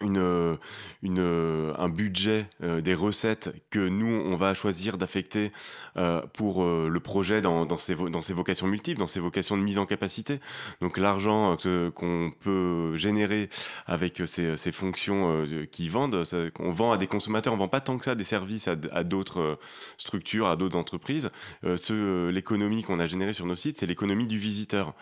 une, 0.00 0.58
une, 1.02 1.72
un 1.78 1.88
budget 1.88 2.46
euh, 2.62 2.80
des 2.80 2.94
recettes 2.94 3.50
que 3.70 3.88
nous, 3.88 4.06
on 4.06 4.34
va 4.36 4.54
choisir 4.54 4.98
d'affecter 4.98 5.52
euh, 5.96 6.22
pour 6.32 6.62
euh, 6.62 6.88
le 6.88 7.00
projet 7.00 7.40
dans, 7.40 7.66
dans, 7.66 7.76
ses, 7.76 7.94
dans 7.94 8.22
ses 8.22 8.32
vocations 8.32 8.66
multiples, 8.66 8.98
dans 8.98 9.06
ses 9.06 9.20
vocations 9.20 9.56
de 9.56 9.62
mise 9.62 9.78
en 9.78 9.86
capacité. 9.86 10.40
Donc 10.80 10.96
l'argent 10.98 11.56
qu'on 11.94 12.32
peut 12.40 12.96
générer 12.96 13.48
avec 13.86 14.22
ces, 14.26 14.56
ces 14.56 14.72
fonctions 14.72 15.44
qui 15.70 15.88
vendent, 15.88 16.22
on 16.58 16.70
vend 16.70 16.92
à 16.92 16.98
des 16.98 17.06
consommateurs, 17.06 17.52
on 17.52 17.56
vend 17.56 17.68
pas 17.68 17.80
tant 17.80 17.98
que 17.98 18.04
ça 18.04 18.14
des 18.14 18.24
services 18.24 18.68
à, 18.68 18.76
à 18.92 19.04
d'autres 19.04 19.58
structures, 19.96 20.48
à 20.48 20.56
d'autres 20.56 20.78
entreprises. 20.78 21.30
l'économie 21.62 22.82
qu'on 22.82 23.00
a 23.00 23.06
générée 23.06 23.32
sur 23.32 23.46
nos 23.46 23.54
sites, 23.54 23.78
c'est 23.78 23.86
l'économie 23.86 24.26
du 24.26 24.38
visiteur. 24.38 24.94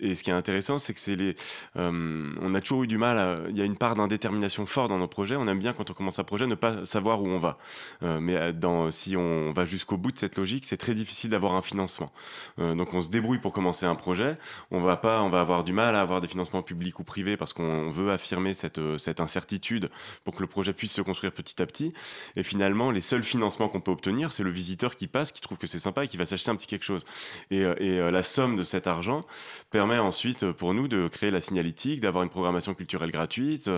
Et 0.00 0.14
ce 0.14 0.22
qui 0.22 0.30
est 0.30 0.34
intéressant, 0.34 0.78
c'est 0.78 0.94
que 0.94 1.00
c'est 1.00 1.16
les, 1.16 1.34
on 1.74 2.54
a 2.54 2.60
toujours 2.60 2.84
eu 2.84 2.86
du 2.86 2.98
mal, 2.98 3.46
il 3.50 3.56
y 3.56 3.62
a 3.62 3.64
une 3.64 3.76
part 3.76 3.94
d'indétermination 3.94 4.41
fort 4.48 4.88
dans 4.88 4.98
nos 4.98 5.08
projets. 5.08 5.36
On 5.36 5.46
aime 5.46 5.58
bien 5.58 5.72
quand 5.72 5.90
on 5.90 5.94
commence 5.94 6.18
un 6.18 6.24
projet 6.24 6.46
ne 6.46 6.54
pas 6.54 6.84
savoir 6.84 7.22
où 7.22 7.28
on 7.28 7.38
va. 7.38 7.58
Euh, 8.02 8.20
mais 8.20 8.36
euh, 8.36 8.90
si 8.90 9.16
on 9.16 9.52
va 9.52 9.64
jusqu'au 9.64 9.96
bout 9.96 10.12
de 10.12 10.18
cette 10.18 10.36
logique, 10.36 10.64
c'est 10.64 10.76
très 10.76 10.94
difficile 10.94 11.30
d'avoir 11.30 11.54
un 11.54 11.62
financement. 11.62 12.12
Euh, 12.58 12.74
donc 12.74 12.94
on 12.94 13.00
se 13.00 13.08
débrouille 13.08 13.38
pour 13.38 13.52
commencer 13.52 13.86
un 13.86 13.94
projet. 13.94 14.36
On 14.70 14.80
va 14.80 14.96
pas, 14.96 15.22
on 15.22 15.28
va 15.28 15.40
avoir 15.40 15.64
du 15.64 15.72
mal 15.72 15.94
à 15.94 16.00
avoir 16.00 16.20
des 16.20 16.28
financements 16.28 16.62
publics 16.62 16.98
ou 16.98 17.04
privés 17.04 17.36
parce 17.36 17.52
qu'on 17.52 17.90
veut 17.90 18.10
affirmer 18.10 18.54
cette, 18.54 18.80
cette 18.98 19.20
incertitude 19.20 19.90
pour 20.24 20.34
que 20.34 20.40
le 20.40 20.46
projet 20.46 20.72
puisse 20.72 20.92
se 20.92 21.02
construire 21.02 21.32
petit 21.32 21.60
à 21.60 21.66
petit. 21.66 21.92
Et 22.36 22.42
finalement, 22.42 22.90
les 22.90 23.00
seuls 23.00 23.24
financements 23.24 23.68
qu'on 23.68 23.80
peut 23.80 23.92
obtenir, 23.92 24.32
c'est 24.32 24.42
le 24.42 24.50
visiteur 24.50 24.96
qui 24.96 25.08
passe, 25.08 25.32
qui 25.32 25.40
trouve 25.40 25.58
que 25.58 25.66
c'est 25.66 25.78
sympa 25.78 26.04
et 26.04 26.08
qui 26.08 26.16
va 26.16 26.26
s'acheter 26.26 26.50
un 26.50 26.56
petit 26.56 26.66
quelque 26.66 26.84
chose. 26.84 27.04
Et, 27.50 27.60
et 27.60 27.98
la 28.10 28.22
somme 28.22 28.56
de 28.56 28.62
cet 28.62 28.86
argent 28.86 29.22
permet 29.70 29.98
ensuite 29.98 30.50
pour 30.52 30.74
nous 30.74 30.88
de 30.88 31.08
créer 31.08 31.30
la 31.30 31.40
signalétique, 31.40 32.00
d'avoir 32.00 32.24
une 32.24 32.30
programmation 32.30 32.74
culturelle 32.74 33.10
gratuite, 33.10 33.70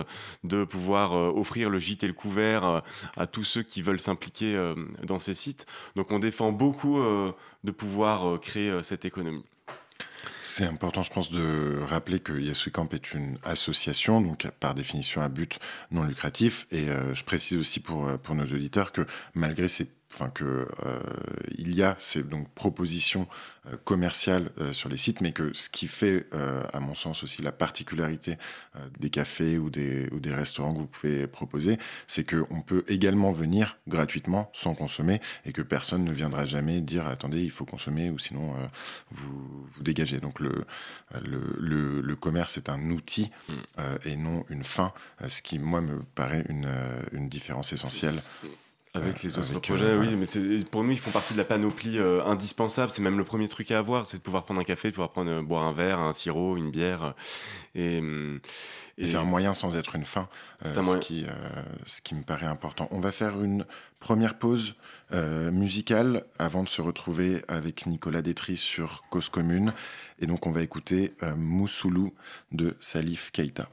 de 0.43 0.54
de 0.59 0.65
pouvoir 0.65 1.13
euh, 1.13 1.31
offrir 1.35 1.69
le 1.69 1.79
gîte 1.79 2.03
et 2.03 2.07
le 2.07 2.13
couvert 2.13 2.65
euh, 2.65 2.79
à 3.17 3.27
tous 3.27 3.43
ceux 3.43 3.63
qui 3.63 3.81
veulent 3.81 3.99
s'impliquer 3.99 4.55
euh, 4.55 4.75
dans 5.03 5.19
ces 5.19 5.33
sites. 5.33 5.65
Donc 5.95 6.11
on 6.11 6.19
défend 6.19 6.51
beaucoup 6.51 6.99
de 7.63 7.71
pouvoir 7.71 8.39
créer 8.39 8.71
cette 8.83 9.05
économie. 9.05 9.43
C'est 10.43 10.65
important, 10.65 11.03
je 11.03 11.11
pense, 11.11 11.31
de 11.31 11.79
rappeler 11.85 12.19
que 12.19 12.33
Yes 12.33 12.69
Camp 12.71 12.93
est 12.93 13.13
une 13.13 13.37
association, 13.43 14.21
donc 14.21 14.47
par 14.59 14.75
définition 14.75 15.21
à 15.21 15.29
but 15.29 15.59
non 15.91 16.03
lucratif. 16.03 16.67
Et 16.71 16.85
je 16.85 17.23
précise 17.23 17.57
aussi 17.57 17.79
pour, 17.79 18.09
pour 18.19 18.35
nos 18.35 18.43
auditeurs 18.43 18.91
que 18.91 19.05
malgré 19.33 19.67
ces 19.67 19.87
enfin 20.15 20.29
que 20.29 20.67
euh, 20.85 20.99
il 21.57 21.75
y 21.75 21.83
a 21.83 21.97
ces 21.99 22.23
donc 22.23 22.49
propositions 22.51 23.27
euh, 23.67 23.75
commerciales 23.83 24.49
euh, 24.59 24.71
sur 24.71 24.87
les 24.87 24.97
sites, 24.97 25.19
mais 25.19 25.33
que 25.33 25.53
ce 25.53 25.69
qui 25.69 25.87
fait, 25.87 26.25
à 26.73 26.79
mon 26.79 26.95
sens 26.95 27.23
aussi 27.23 27.41
la 27.41 27.51
particularité 27.51 28.37
des 28.99 29.09
cafés 29.09 29.57
ou 29.57 29.69
des, 29.69 30.07
ou 30.11 30.19
des 30.19 30.33
restaurants 30.33 30.73
que 30.73 30.79
vous 30.79 30.87
pouvez 30.87 31.27
proposer, 31.27 31.77
c'est 32.07 32.29
qu'on 32.29 32.61
peut 32.61 32.83
également 32.87 33.31
venir 33.31 33.77
gratuitement 33.87 34.49
sans 34.53 34.73
consommer 34.73 35.21
et 35.45 35.51
que 35.51 35.61
personne 35.61 36.03
ne 36.03 36.11
viendra 36.11 36.45
jamais 36.45 36.81
dire 36.81 37.07
attendez 37.07 37.41
il 37.41 37.51
faut 37.51 37.65
consommer 37.65 38.09
ou 38.09 38.19
sinon 38.19 38.53
vous, 39.11 39.67
vous 39.71 39.83
dégagez. 39.83 40.19
Donc 40.19 40.39
le, 40.39 40.65
le, 41.23 42.01
le, 42.01 42.15
commerce 42.15 42.57
est 42.57 42.69
un 42.69 42.91
outil 42.91 43.31
mm. 43.49 43.53
et 44.05 44.15
non 44.15 44.45
une 44.49 44.63
fin, 44.63 44.93
ce 45.27 45.41
qui 45.41 45.59
moi 45.59 45.81
me 45.81 46.03
paraît 46.15 46.45
une, 46.49 46.69
une 47.11 47.29
différence 47.29 47.73
essentielle. 47.73 48.15
Avec 48.95 49.23
les 49.23 49.37
autres 49.37 49.59
projets, 49.59 49.85
euh, 49.85 49.99
oui, 49.99 50.15
mais 50.15 50.63
pour 50.71 50.83
nous, 50.83 50.91
ils 50.91 50.99
font 50.99 51.11
partie 51.11 51.33
de 51.33 51.37
la 51.37 51.43
panoplie 51.43 51.97
euh, 51.97 52.23
indispensable. 52.23 52.91
C'est 52.91 53.01
même 53.01 53.17
le 53.17 53.25
premier 53.25 53.49
truc 53.49 53.69
à 53.71 53.79
avoir, 53.79 54.05
c'est 54.05 54.17
de 54.17 54.21
pouvoir 54.21 54.45
prendre 54.45 54.61
un 54.61 54.63
café, 54.63 54.87
de 54.87 54.93
pouvoir 54.93 55.11
prendre, 55.11 55.29
euh, 55.29 55.41
boire 55.41 55.63
un 55.63 55.73
verre, 55.73 55.99
un 55.99 56.13
sirop, 56.13 56.55
une 56.55 56.71
bière. 56.71 57.13
Et, 57.75 58.01
et, 58.97 59.05
c'est 59.05 59.17
un 59.17 59.25
moyen 59.25 59.53
sans 59.53 59.75
être 59.75 59.95
une 59.95 60.05
fin, 60.05 60.29
ce, 60.63 60.97
qui, 60.97 61.25
ce 61.85 62.01
qui 62.01 62.15
me 62.15 62.23
paraît 62.23 62.45
important. 62.45 62.87
On 62.91 63.01
va 63.01 63.11
faire 63.11 63.41
une 63.41 63.65
première 63.99 64.37
pause 64.39 64.75
musicale 65.11 66.23
avant 66.39 66.63
de 66.63 66.69
se 66.69 66.81
retrouver 66.81 67.43
avec 67.49 67.85
Nicolas 67.85 68.21
Détry 68.21 68.55
sur 68.55 69.03
Cause 69.09 69.27
Commune. 69.27 69.73
Et 70.19 70.27
donc, 70.27 70.47
on 70.47 70.51
va 70.51 70.61
écouter 70.61 71.13
Moussoulou 71.35 72.13
de 72.53 72.77
Salif 72.79 73.31
Keita. 73.31 73.67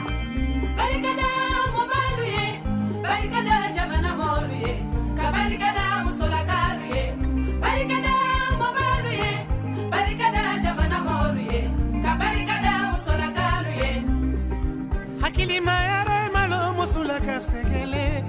hakilimayara 15.21 16.29
malo 16.33 16.73
musulaka 16.73 17.41
sekele. 17.41 18.23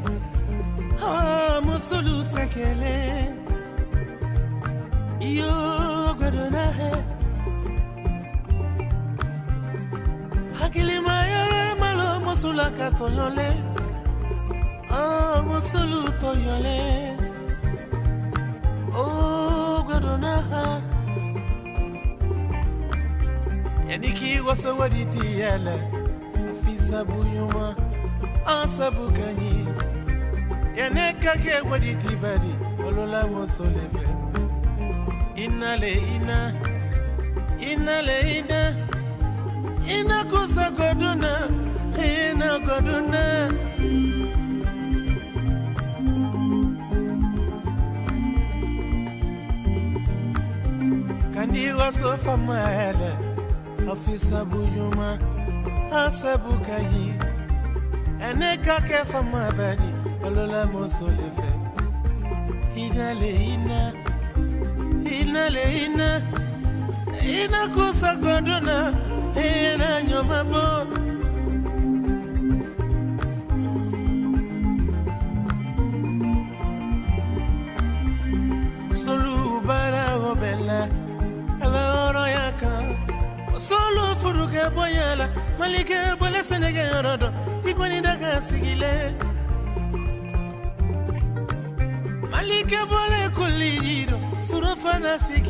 Oh, 1.03 1.61
musulu 1.63 2.25
he 10.73 10.81
hakilimayere 10.81 11.75
malo 11.79 12.21
mosulaka 12.21 12.91
toyole. 12.91 13.51
Oh, 14.91 15.43
mosulu 15.43 16.11
toyole. 16.21 17.17
Oh, 18.95 19.83
gwadonaha 19.87 20.81
yaniki 23.89 24.41
wasa 24.41 24.73
waditi 24.73 25.41
yele. 25.41 25.79
Afisabu 26.51 27.25
yuma 27.37 27.77
asabu 28.47 29.11
kanyi 29.13 29.67
yanekake 30.77 31.61
waditi 31.71 32.17
badi 32.17 32.55
olola 32.87 33.27
mosolefe 33.27 34.07
inale 35.35 35.93
ina 35.93 36.55
inale 37.61 38.39
ina 38.39 38.75
ina 39.95 40.25
kusa 40.31 40.71
goduna 40.71 41.33
ina 41.99 42.59
goduna 42.67 43.25
Kandi 51.35 51.73
waso 51.73 52.17
maele 52.47 53.13
afisa 53.93 54.45
buyuma 54.45 55.19
asebukayi 56.03 57.15
eneka 58.29 58.81
kefa 58.81 59.23
mabedi 59.23 59.91
olola 60.27 60.67
mosolefe. 60.67 61.51
Inale 62.77 62.81
ina 62.81 63.13
le 63.15 63.31
ina 63.55 63.93
ina 65.21 65.51
le 65.51 65.85
ina, 65.85 66.23
ina 67.25 67.69
kusa 67.75 68.15
goduna 68.17 69.10
ina 69.37 70.03
nyoma 70.09 70.41
bo 70.51 70.65
solu 79.05 79.61
bara 79.69 80.05
obela 80.31 80.81
ala 81.65 81.83
oro 82.07 82.25
yaka 82.37 82.73
solu 83.69 84.05
furuke 84.21 84.63
boyala 84.77 85.27
malike 85.59 85.99
bole 86.21 86.41
senege 86.49 86.83
yorodo 86.93 87.29
ikwani 87.71 87.99
daga 88.07 88.43
sigile 88.49 88.93
malike 92.33 92.81
bole 92.93 93.21
kulido 93.37 94.17
surafana 94.49 95.19
sigile 95.19 95.50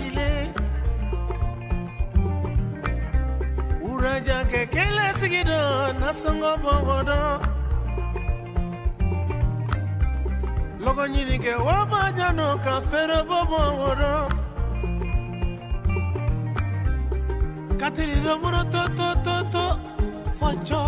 manaja 4.11 4.45
kekele 4.45 5.15
sigida 5.21 5.93
nasongo 5.93 6.57
bogodo. 6.57 7.41
Logo 10.81 11.07
nyini 11.07 11.39
ke 11.39 11.55
wabanyano 11.55 12.59
ka 12.65 12.81
fere 12.81 13.23
bobogodo. 13.29 14.29
Katiri 17.79 18.21
domuro 18.25 18.63
to 18.73 18.83
to 18.99 19.09
to 19.25 19.37
to 19.53 19.65
focho. 20.39 20.83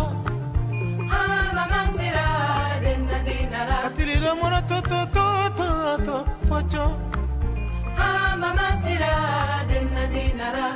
Amamasira 1.19 2.27
denatinara 2.83 3.77
katiri 3.83 4.17
domuro 4.23 4.59
to 4.67 4.81
to 4.81 4.99
to 5.15 5.25
to 5.57 5.69
to 6.05 6.15
focho. 6.47 6.85
Amamasira 7.97 9.13
denatinara 9.69 10.67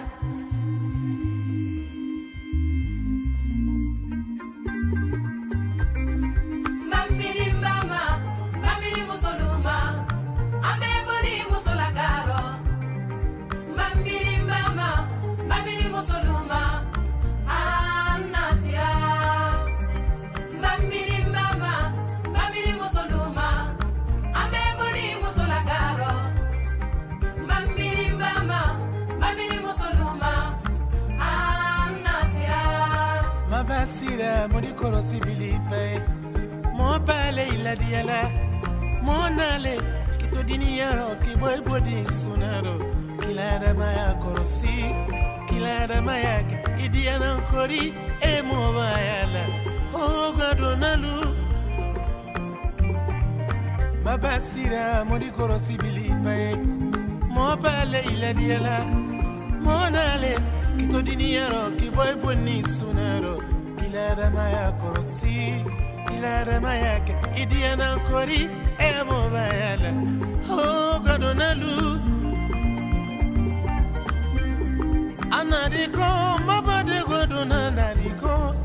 mori 34.52 34.72
korosi 34.74 35.20
bilipe 35.20 36.02
mo 36.78 37.00
pale 37.06 37.48
iladiela 37.56 38.20
mo 39.02 39.30
nale 39.30 39.76
kitodini 40.20 40.78
yaro 40.80 41.16
kiboy 41.24 41.58
bodi 41.68 42.06
sunaro 42.20 42.76
kilada 43.22 43.74
maya 43.74 44.14
korosi 44.24 44.76
kilada 45.50 46.02
maya 46.02 46.44
idiana 46.86 47.32
kori 47.52 47.94
e 48.22 48.42
mo 48.42 48.74
bayala 48.78 49.44
o 49.94 50.32
gadonalu 50.38 51.16
baba 54.04 54.42
sira 54.42 55.06
mori 55.06 55.30
korosi 55.32 55.78
bilipe 55.78 56.56
mo 57.36 57.58
pale 57.58 58.00
iladiela 58.14 58.78
mo 59.66 59.90
nale 59.90 60.34
kitodini 60.78 61.34
yaro 61.36 61.72
kiboy 61.80 62.14
bodi 62.24 62.64
sunaro 62.76 63.36
ilereme 63.98 64.46
yakorosi 64.58 65.64
ilereme 66.18 66.74
yake 66.80 67.16
idiyana 67.42 67.98
kori 68.10 68.50
emo 68.80 69.30
bayele. 69.34 69.92
Ogadonalu 70.50 72.02
anadiko 75.40 76.08
mabade 76.46 77.00
godona 77.10 77.72
nadiko 77.72 78.56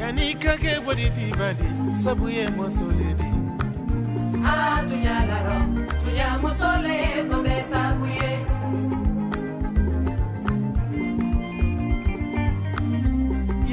yanikake 0.00 0.80
boditibali 0.84 1.66
sabuye 2.02 2.48
mosoledi 2.48 3.30
atunyalaro 4.48 5.56
ah, 5.56 5.66
tunyamusole 6.04 6.96
kobe 7.30 7.47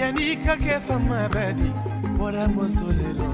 yani 0.05 0.35
kake 0.45 0.79
fama 0.87 1.29
badi 1.33 1.69
bora 2.17 2.47
mosolero 2.47 3.29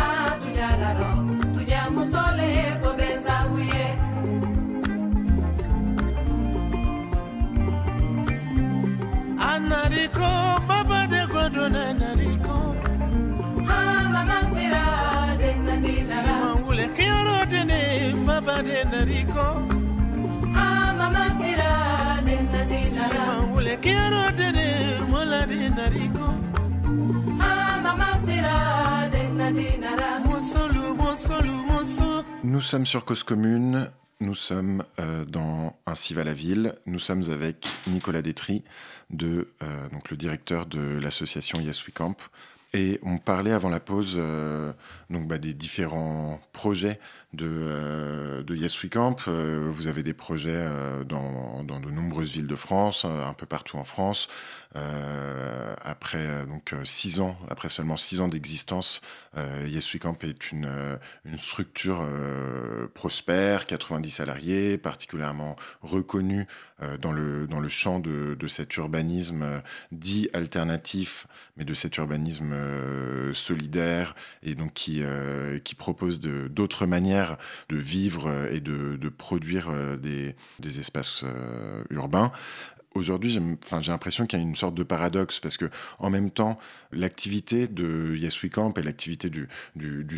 Ah, 0.00 0.30
tunya 0.40 0.70
laro, 0.82 1.10
tunya 1.54 1.82
musole 1.94 2.50
ko 2.82 2.90
be 2.98 3.08
sabuye. 3.24 3.86
anariko 9.50 10.28
baba 10.68 11.00
de 11.12 11.22
godona 11.32 11.84
nariko 12.00 12.56
Ah, 13.68 14.08
mama 14.14 14.38
sira 14.52 14.84
de 15.40 15.50
natinara. 15.66 16.32
mangule 16.42 16.86
kiyoro 16.96 17.36
dene 17.52 17.80
baba 18.26 18.56
de 18.68 18.78
nariko 18.92 19.46
Ah, 20.62 20.92
mama 20.98 21.24
sira 21.38 21.70
de 22.26 22.36
natinara. 22.52 23.20
mangule 23.28 23.74
mola 23.84 24.24
de 24.38 24.48
nariko 25.78 26.26
Ah, 27.40 27.80
mama 27.82 28.10
monsolu 30.24 30.84
monsolu 30.96 32.24
Nous 32.42 32.62
sommes 32.62 32.86
sur 32.86 33.04
Cause 33.04 33.22
Commune, 33.22 33.88
nous 34.20 34.34
sommes 34.34 34.82
euh, 34.98 35.24
dans 35.24 35.76
Ainsi 35.86 36.14
va 36.14 36.24
la 36.24 36.34
ville, 36.34 36.74
nous 36.86 36.98
sommes 36.98 37.22
avec 37.30 37.68
Nicolas 37.86 38.22
Détry, 38.22 38.64
de, 39.10 39.52
euh, 39.62 39.88
donc 39.90 40.10
le 40.10 40.16
directeur 40.16 40.66
de 40.66 40.80
l'association 40.80 41.60
Yes 41.60 41.86
We 41.86 41.94
Camp. 41.94 42.16
Et 42.74 43.00
on 43.02 43.16
parlait 43.16 43.52
avant 43.52 43.70
la 43.70 43.80
pause 43.80 44.16
euh, 44.18 44.72
donc, 45.08 45.26
bah, 45.26 45.38
des 45.38 45.54
différents 45.54 46.38
projets 46.52 46.98
de, 47.32 47.46
euh, 47.48 48.42
de 48.42 48.54
Yes 48.54 48.82
We 48.82 48.90
Camp. 48.90 49.16
Euh, 49.26 49.70
vous 49.72 49.86
avez 49.86 50.02
des 50.02 50.12
projets 50.12 50.50
euh, 50.52 51.02
dans, 51.02 51.64
dans 51.64 51.80
de 51.80 51.90
nombreuses 51.90 52.32
villes 52.32 52.46
de 52.46 52.56
France, 52.56 53.06
un 53.06 53.32
peu 53.32 53.46
partout 53.46 53.78
en 53.78 53.84
France. 53.84 54.28
Euh, 54.76 55.74
après 55.80 56.18
euh, 56.18 56.44
donc 56.44 56.74
euh, 56.74 56.84
six 56.84 57.20
ans, 57.20 57.38
après 57.48 57.70
seulement 57.70 57.96
six 57.96 58.20
ans 58.20 58.28
d'existence, 58.28 59.00
Yes 59.66 59.94
We 59.94 60.00
Camp 60.00 60.24
est 60.24 60.50
une, 60.50 60.98
une 61.24 61.38
structure 61.38 62.04
prospère, 62.92 63.66
90 63.66 64.10
salariés, 64.10 64.78
particulièrement 64.78 65.54
reconnue 65.80 66.48
dans, 67.00 67.12
le, 67.12 67.46
dans 67.46 67.60
le 67.60 67.68
champ 67.68 68.00
de, 68.00 68.34
de 68.34 68.48
cet 68.48 68.76
urbanisme 68.78 69.62
dit 69.92 70.28
alternatif, 70.32 71.28
mais 71.56 71.64
de 71.64 71.72
cet 71.72 71.98
urbanisme 71.98 72.52
solidaire 73.32 74.16
et 74.42 74.56
donc 74.56 74.72
qui, 74.72 75.04
qui 75.62 75.76
propose 75.76 76.18
d'autres 76.18 76.86
manières 76.86 77.36
de 77.68 77.76
vivre 77.76 78.48
et 78.50 78.60
de, 78.60 78.96
de 78.96 79.08
produire 79.08 79.98
des, 79.98 80.34
des 80.58 80.80
espaces 80.80 81.24
urbains. 81.90 82.32
Aujourd'hui, 82.94 83.30
j'ai 83.30 83.40
l'impression 83.90 84.26
qu'il 84.26 84.38
y 84.38 84.42
a 84.42 84.44
une 84.44 84.56
sorte 84.56 84.74
de 84.74 84.82
paradoxe 84.82 85.40
parce 85.40 85.56
que, 85.56 85.70
en 85.98 86.10
même 86.10 86.30
temps, 86.30 86.58
l'activité 86.92 87.68
de 87.68 88.14
Yes 88.16 88.42
We 88.42 88.50
Camp 88.50 88.76
et 88.78 88.82
l'activité 88.82 89.30
du, 89.30 89.48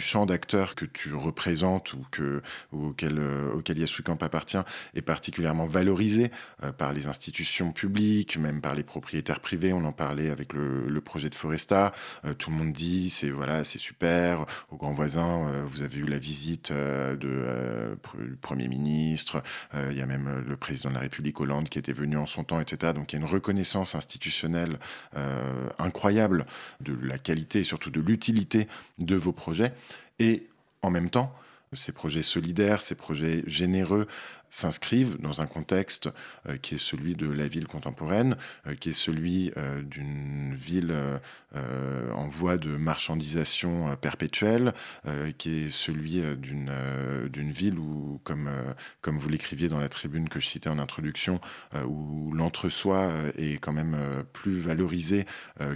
champ 0.01 0.27
d'acteurs 0.27 0.75
que 0.75 0.85
tu 0.85 1.15
représentes 1.15 1.93
ou, 1.95 2.05
que, 2.11 2.43
ou 2.73 2.89
auquel, 2.89 3.19
euh, 3.19 3.61
Yes 3.69 3.97
We 3.99 4.05
Camp 4.05 4.23
appartient 4.23 4.59
est 4.95 5.03
particulièrement 5.03 5.67
valorisée 5.67 6.31
euh, 6.63 6.73
par 6.73 6.93
les 6.93 7.09
institutions 7.09 7.73
publiques, 7.73 8.37
même 8.39 8.61
par 8.61 8.75
les 8.75 8.83
propriétaires 8.83 9.41
privés. 9.41 9.73
On 9.73 9.85
en 9.85 9.93
parlait 9.93 10.31
avec 10.31 10.53
le, 10.53 11.01
projet 11.01 11.31
de 11.31 11.35
Foresta. 11.35 11.93
Euh, 12.27 12.35
tout 12.35 12.51
le 12.51 12.57
monde 12.57 12.73
dit 12.73 13.09
c'est 13.09 13.31
voilà, 13.31 13.65
super. 13.65 14.45
Au 14.71 14.77
grand 14.77 14.93
voisin, 14.93 15.49
euh, 15.49 15.65
vous 15.67 15.83
avez 15.83 15.99
eu 15.99 16.05
la 16.05 16.19
visite 16.19 16.73
du 16.73 17.29
Premier 18.41 18.69
ministre. 18.69 19.43
Il 19.75 19.97
y 19.97 20.03
a 20.03 20.07
même 20.07 20.45
le 20.47 20.57
président 20.57 20.91
de 20.91 20.95
la 20.95 21.01
République 21.01 21.41
Hollande 21.41 21.69
qui 21.69 21.79
était 21.79 21.93
venu 21.93 22.17
en 22.17 22.27
son 22.27 22.45
temps, 22.45 22.61
etc. 22.61 22.93
Donc 22.93 23.13
il 23.13 23.17
y 23.17 23.19
a 23.19 23.23
une 23.23 23.31
reconnaissance 23.31 23.95
institutionnelle 23.95 24.79
incroyable 25.79 26.47
de 26.81 26.97
la 27.03 27.19
qualité 27.19 27.61
et 27.61 27.65
surtout 27.65 27.91
de 27.91 28.01
l'utilité 28.01 28.69
de 28.99 29.17
vos 29.17 29.33
projets. 29.33 29.73
Et 30.19 30.47
en 30.83 30.91
même 30.91 31.11
temps, 31.11 31.35
ces 31.73 31.93
projets 31.93 32.23
solidaires, 32.23 32.81
ces 32.81 32.97
projets 32.97 33.45
généreux 33.47 34.09
s'inscrivent 34.51 35.21
dans 35.21 35.41
un 35.41 35.47
contexte 35.47 36.11
euh, 36.49 36.57
qui 36.57 36.75
est 36.75 36.79
celui 36.79 37.15
de 37.15 37.31
la 37.31 37.47
ville 37.47 37.69
contemporaine, 37.69 38.37
euh, 38.67 38.75
qui 38.75 38.89
est 38.89 38.93
celui 38.93 39.53
euh, 39.57 39.81
d'une 39.83 40.53
ville 40.53 41.21
en 41.53 42.29
voie 42.29 42.57
de 42.57 42.77
marchandisation 42.77 43.97
perpétuelle, 43.97 44.73
qui 45.39 45.65
est 45.65 45.69
celui 45.69 46.23
d'une 46.37 47.51
ville 47.51 47.79
où, 47.79 48.21
comme, 48.25 48.51
comme 49.01 49.19
vous 49.19 49.29
l'écriviez 49.29 49.69
dans 49.69 49.81
la 49.81 49.89
tribune 49.89 50.29
que 50.29 50.39
je 50.39 50.47
citais 50.47 50.69
en 50.69 50.79
introduction, 50.79 51.41
où 51.87 52.33
l'entre-soi 52.33 53.13
est 53.37 53.59
quand 53.61 53.73
même 53.73 54.25
plus 54.33 54.61
valorisé 54.61 55.27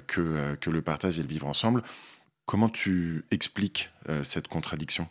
que, 0.07 0.55
que 0.55 0.71
le 0.71 0.83
partage 0.83 1.19
et 1.19 1.23
le 1.23 1.29
vivre 1.29 1.47
ensemble. 1.47 1.83
Comment 2.47 2.69
tu 2.69 3.25
expliques 3.31 3.91
cette 4.23 4.49
contradiction? 4.49 5.09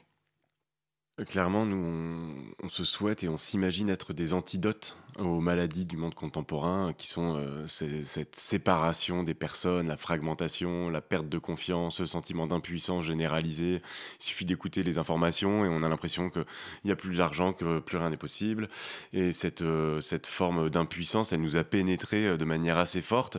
Clairement, 1.28 1.66
nous, 1.66 1.78
on, 1.78 2.66
on 2.66 2.70
se 2.70 2.84
souhaite 2.84 3.24
et 3.24 3.30
on 3.30 3.38
s'imagine 3.38 3.90
être 3.90 4.14
des 4.14 4.34
antidotes 4.34 4.98
aux 5.20 5.40
maladies 5.40 5.86
du 5.86 5.98
monde 5.98 6.16
contemporain, 6.16 6.94
qui 6.98 7.08
sont 7.08 7.38
euh, 7.38 7.68
cette 7.68 8.36
séparation 8.36 9.24
des 9.24 9.34
personnes, 9.34 9.88
la 9.88 9.98
fragmentation, 9.98 10.90
la 10.90 11.02
perte 11.02 11.30
de 11.30 11.38
confiance, 11.38 12.00
le 12.00 12.06
sentiment 12.06 12.48
d'impuissance 12.48 13.04
généralisé. 13.04 13.82
Il 14.20 14.24
suffit 14.24 14.46
d'écouter 14.46 14.84
les 14.84 14.98
informations 14.98 15.66
et 15.66 15.68
on 15.68 15.84
a 15.84 15.90
l'impression 15.90 16.30
qu'il 16.30 16.46
n'y 16.86 16.92
a 16.92 16.96
plus 16.96 17.18
d'argent, 17.18 17.54
que 17.54 17.80
plus 17.80 17.98
rien 17.98 18.10
n'est 18.10 18.18
possible. 18.18 18.70
Et 19.14 19.34
cette, 19.34 19.62
euh, 19.62 20.02
cette 20.02 20.28
forme 20.28 20.70
d'impuissance, 20.70 21.34
elle 21.34 21.42
nous 21.42 21.58
a 21.58 21.64
pénétré 21.64 22.28
euh, 22.28 22.38
de 22.38 22.46
manière 22.46 22.78
assez 22.78 23.02
forte, 23.02 23.38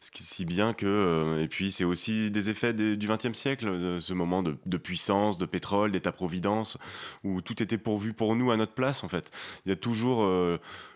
ce 0.00 0.10
qui 0.10 0.22
si 0.22 0.44
bien 0.44 0.72
que... 0.72 1.40
et 1.42 1.48
puis 1.48 1.72
c'est 1.72 1.84
aussi 1.84 2.30
des 2.30 2.50
effets 2.50 2.72
du 2.72 3.06
XXe 3.06 3.36
siècle, 3.36 4.00
ce 4.00 4.12
moment 4.12 4.42
de, 4.42 4.76
puissance, 4.76 5.38
de 5.38 5.46
pétrole, 5.46 5.92
d'État-providence, 5.92 6.78
où 7.24 7.40
tout 7.40 7.62
était 7.62 7.78
pourvu 7.78 8.12
pour 8.12 8.36
nous 8.36 8.50
à 8.50 8.56
notre 8.56 8.72
place 8.72 9.04
en 9.04 9.08
fait. 9.08 9.30
Il 9.64 9.70
y 9.70 9.72
a 9.72 9.76
toujours 9.76 10.24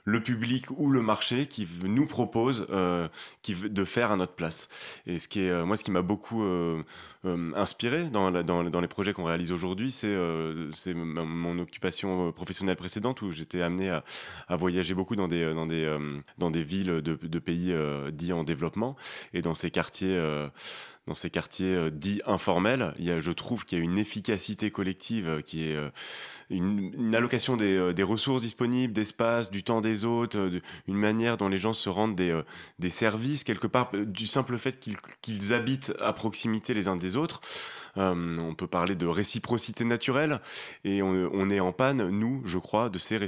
le 0.05 0.23
public 0.23 0.67
ou 0.77 0.91
le 0.91 1.03
marché 1.03 1.47
qui 1.47 1.67
nous 1.85 2.07
propose 2.07 2.67
euh, 2.71 3.09
qui 3.43 3.55
de 3.55 3.85
faire 3.85 4.11
à 4.13 4.17
notre 4.17 4.35
place. 4.35 4.69
Et 5.07 5.19
ce 5.19 5.29
qui 5.29 5.41
est, 5.43 5.51
euh, 5.51 5.65
moi, 5.65 5.77
ce 5.77 5.85
qui 5.85 5.91
m'a 5.91 6.03
beaucoup 6.03 6.43
euh, 6.45 6.83
inspiré 7.55 8.05
dans, 8.05 8.31
dans, 8.31 8.81
les 8.81 8.89
projets 8.89 9.13
qu'on 9.13 9.25
réalise 9.25 9.53
aujourd'hui, 9.53 9.91
c'est 9.91 10.09
euh, 10.09 10.71
mon 10.95 11.59
occupation 11.59 12.33
professionnelle 12.33 12.77
précédente 12.77 13.23
où 13.23 13.31
j'étais 13.31 13.63
amené 13.63 13.91
à, 13.91 14.57
voyager 14.57 14.95
beaucoup 14.95 15.17
dans 15.17 15.29
des, 15.29 15.53
dans 15.55 15.67
des, 15.67 15.97
dans 16.39 16.51
des 16.51 16.63
villes 16.63 17.03
de, 17.03 17.39
pays 17.39 17.75
dits 18.13 18.33
en 18.33 18.45
développement 18.45 18.97
et 19.33 19.43
dans 19.43 19.55
ces 19.55 19.71
quartiers. 19.71 20.19
Dans 21.07 21.15
ces 21.15 21.31
quartiers 21.31 21.75
euh, 21.75 21.91
dits 21.91 22.21
informels, 22.27 22.95
il 22.99 23.05
y 23.05 23.11
a, 23.11 23.21
je 23.21 23.33
trouve 23.33 23.65
qu'il 23.65 23.79
y 23.79 23.81
a 23.81 23.85
une 23.85 23.99
efficacité 23.99 24.71
collective 24.71 25.29
euh, 25.29 25.41
qui 25.41 25.65
est 25.65 25.75
euh, 25.75 25.89
une, 26.51 27.15
allocation 27.15 27.57
des, 27.57 28.03
ressources 28.03 28.43
disponibles, 28.43 28.93
d'espace, 28.93 29.51
du 29.51 29.63
temps 29.63 29.81
des 29.81 30.05
autres, 30.05 30.51
une 30.87 30.97
manière 30.97 31.37
dont 31.37 31.49
les 31.49 31.59
gens 31.59 31.73
se 31.73 31.89
rendent 31.89 32.17
des, 32.17 32.91
services, 32.91 33.45
quelque 33.45 33.67
part, 33.67 33.91
du 33.93 34.27
simple 34.27 34.59
fait 34.59 34.79
qu'ils 35.21 35.53
habitent 35.53 35.93
à 36.01 36.13
proximité 36.13 36.75
les 36.75 36.89
uns 36.89 36.97
des 36.97 37.17
autres. 37.17 37.41
On 37.97 38.55
peut 38.57 38.67
parler 38.67 38.95
de 38.97 39.07
réciprocité 39.07 39.85
naturelle, 39.85 40.41
et 40.85 41.03
on, 41.03 41.51
est 41.51 41.61
en 41.61 41.73
panne, 41.73 42.09
nous, 42.09 42.43
je 42.47 42.59
crois, 42.59 42.89
de 42.89 42.99
ces, 42.99 43.19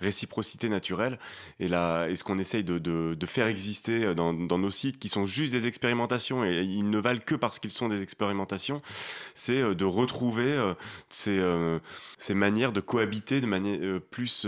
réciprocités 0.00 0.68
naturelles. 0.68 1.18
Et, 1.60 1.68
là, 1.68 2.08
et 2.08 2.16
ce 2.16 2.24
qu'on 2.24 2.38
essaye 2.38 2.64
de, 2.64 3.26
faire 3.26 3.46
exister 3.46 4.12
dans 4.14 4.32
nos 4.32 4.70
sites, 4.70 4.98
qui 4.98 5.08
sont 5.08 5.24
juste 5.24 5.52
des 5.52 5.68
expérimentations, 5.68 6.41
et 6.44 6.62
ils 6.62 6.88
ne 6.88 6.98
valent 6.98 7.20
que 7.24 7.34
parce 7.34 7.58
qu'ils 7.58 7.70
sont 7.70 7.88
des 7.88 8.02
expérimentations, 8.02 8.82
c'est 9.34 9.60
euh, 9.60 9.74
de 9.74 9.84
retrouver 9.84 10.52
euh, 10.52 10.74
ces, 11.08 11.38
euh, 11.38 11.78
ces 12.18 12.34
manières 12.34 12.72
de 12.72 12.80
cohabiter 12.80 13.40
de 13.40 13.46
manière 13.46 14.00
plus 14.10 14.46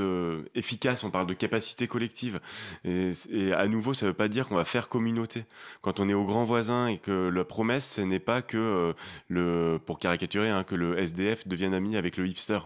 efficace. 0.54 1.04
On 1.04 1.10
parle 1.10 1.26
de 1.26 1.34
capacité 1.34 1.86
collective. 1.86 2.40
Et, 2.84 3.12
à 3.52 3.66
nouveau, 3.66 3.94
ça 3.94 4.06
ne 4.06 4.10
veut 4.10 4.16
pas 4.16 4.28
dire 4.28 4.46
qu'on 4.46 4.56
va 4.56 4.64
faire 4.64 4.88
communauté. 4.88 5.44
Quand 5.82 6.00
on 6.00 6.08
est 6.08 6.14
au 6.14 6.24
grand 6.24 6.44
voisin 6.44 6.88
et 6.88 6.98
que 6.98 7.28
la 7.28 7.44
promesse, 7.44 7.94
ce 7.94 8.00
n'est 8.00 8.18
pas 8.18 8.42
que, 8.42 8.94
le, 9.28 9.78
pour 9.84 9.98
caricaturer, 9.98 10.50
hein, 10.50 10.64
que 10.64 10.74
le 10.74 10.98
SDF 10.98 11.46
devienne 11.46 11.74
ami 11.74 11.96
avec 11.96 12.16
le 12.16 12.26
hipster. 12.26 12.58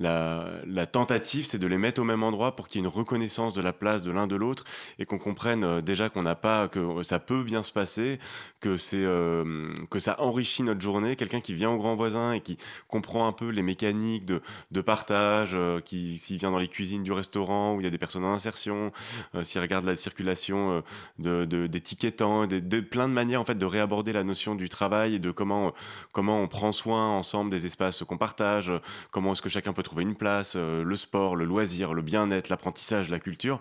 La, 0.00 0.48
la 0.66 0.86
tentative, 0.86 1.46
c'est 1.46 1.58
de 1.58 1.66
les 1.66 1.78
mettre 1.78 2.00
au 2.00 2.04
même 2.04 2.22
endroit 2.22 2.56
pour 2.56 2.66
qu'il 2.66 2.80
y 2.80 2.84
ait 2.84 2.88
une 2.88 2.92
reconnaissance 2.92 3.54
de 3.54 3.62
la 3.62 3.72
place 3.72 4.02
de 4.02 4.10
l'un 4.10 4.26
de 4.26 4.34
l'autre 4.34 4.64
et 4.98 5.06
qu'on 5.06 5.18
comprenne 5.18 5.80
déjà 5.80 6.08
qu'on 6.08 6.22
n'a 6.22 6.34
pas, 6.34 6.68
que 6.68 7.02
ça 7.02 7.18
peut 7.18 7.44
bien 7.44 7.62
se 7.62 7.72
passer, 7.72 8.18
que 8.62 8.78
c'est 8.78 9.04
euh, 9.04 9.74
que 9.90 9.98
ça 9.98 10.18
enrichit 10.20 10.62
notre 10.62 10.80
journée. 10.80 11.16
Quelqu'un 11.16 11.40
qui 11.40 11.52
vient 11.52 11.70
au 11.70 11.76
grand 11.76 11.94
voisin 11.96 12.32
et 12.32 12.40
qui 12.40 12.56
comprend 12.88 13.26
un 13.28 13.32
peu 13.32 13.48
les 13.48 13.62
mécaniques 13.62 14.24
de, 14.24 14.40
de 14.70 14.80
partage, 14.80 15.50
euh, 15.54 15.80
qui 15.80 16.16
s'il 16.16 16.38
vient 16.38 16.50
dans 16.52 16.58
les 16.58 16.68
cuisines 16.68 17.02
du 17.02 17.12
restaurant 17.12 17.74
où 17.74 17.80
il 17.80 17.84
y 17.84 17.86
a 17.86 17.90
des 17.90 17.98
personnes 17.98 18.24
en 18.24 18.32
insertion, 18.32 18.92
euh, 19.34 19.42
s'ils 19.42 19.60
regardent 19.60 19.84
la 19.84 19.96
circulation 19.96 20.78
euh, 20.78 20.80
de, 21.18 21.44
de- 21.44 21.66
de, 21.66 22.80
plein 22.80 23.08
de 23.08 23.12
manières 23.12 23.40
en 23.40 23.44
fait 23.44 23.56
de 23.58 23.66
réaborder 23.66 24.12
la 24.12 24.22
notion 24.24 24.54
du 24.54 24.68
travail 24.68 25.16
et 25.16 25.18
de 25.18 25.30
comment 25.30 25.72
comment 26.12 26.40
on 26.40 26.48
prend 26.48 26.72
soin 26.72 27.08
ensemble 27.08 27.50
des 27.50 27.66
espaces 27.66 28.04
qu'on 28.04 28.16
partage, 28.16 28.70
euh, 28.70 28.78
comment 29.10 29.32
est-ce 29.32 29.42
que 29.42 29.48
chacun 29.48 29.72
peut 29.72 29.82
trouver 29.82 30.04
une 30.04 30.14
place, 30.14 30.54
euh, 30.56 30.84
le 30.84 30.96
sport, 30.96 31.34
le 31.36 31.44
loisir, 31.44 31.92
le 31.94 32.02
bien-être, 32.02 32.48
l'apprentissage, 32.48 33.10
la 33.10 33.18
culture. 33.18 33.58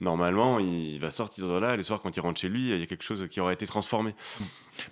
Normalement, 0.00 0.58
il 0.58 0.98
va 1.00 1.10
sortir 1.10 1.48
de 1.48 1.58
là, 1.58 1.74
les 1.76 1.82
soirs 1.82 2.00
quand 2.02 2.14
il 2.16 2.20
rentre 2.20 2.38
chez 2.40 2.48
lui, 2.50 2.70
il 2.70 2.78
y 2.78 2.82
a 2.82 2.86
quelque 2.86 3.02
chose 3.04 3.26
qui 3.30 3.40
aura 3.40 3.52
été 3.52 3.66
transformé. 3.66 4.14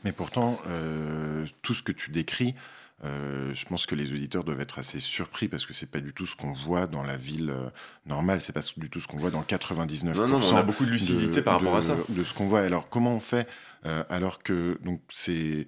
Mais 0.04 0.12
pourtant, 0.12 0.60
euh, 0.68 1.46
tout 1.62 1.74
ce 1.74 1.82
que 1.82 1.92
tu 1.92 2.10
décris, 2.10 2.54
euh, 3.02 3.54
je 3.54 3.64
pense 3.64 3.86
que 3.86 3.94
les 3.94 4.12
auditeurs 4.12 4.44
doivent 4.44 4.60
être 4.60 4.78
assez 4.78 4.98
surpris 5.00 5.48
parce 5.48 5.64
que 5.64 5.72
c'est 5.72 5.90
pas 5.90 6.00
du 6.00 6.12
tout 6.12 6.26
ce 6.26 6.36
qu'on 6.36 6.52
voit 6.52 6.86
dans 6.86 7.02
la 7.02 7.16
ville 7.16 7.48
euh, 7.50 7.70
normale, 8.04 8.42
c'est 8.42 8.52
pas 8.52 8.60
du 8.76 8.90
tout 8.90 9.00
ce 9.00 9.08
qu'on 9.08 9.16
voit 9.16 9.30
dans 9.30 9.40
99% 9.42 10.14
Non, 10.16 10.28
non, 10.28 10.40
on 10.42 10.56
a 10.56 10.62
beaucoup 10.62 10.84
de 10.84 10.90
lucidité 10.90 11.36
de- 11.36 11.40
par 11.40 11.54
rapport 11.54 11.72
de- 11.72 11.78
à 11.78 11.82
ça. 11.82 11.96
de 12.08 12.24
ce 12.24 12.34
qu'on 12.34 12.46
voit. 12.46 12.60
Alors 12.60 12.90
comment 12.90 13.14
on 13.14 13.20
fait 13.20 13.48
euh, 13.86 14.04
alors 14.10 14.42
que 14.42 14.78
donc 14.84 15.00
c'est 15.08 15.66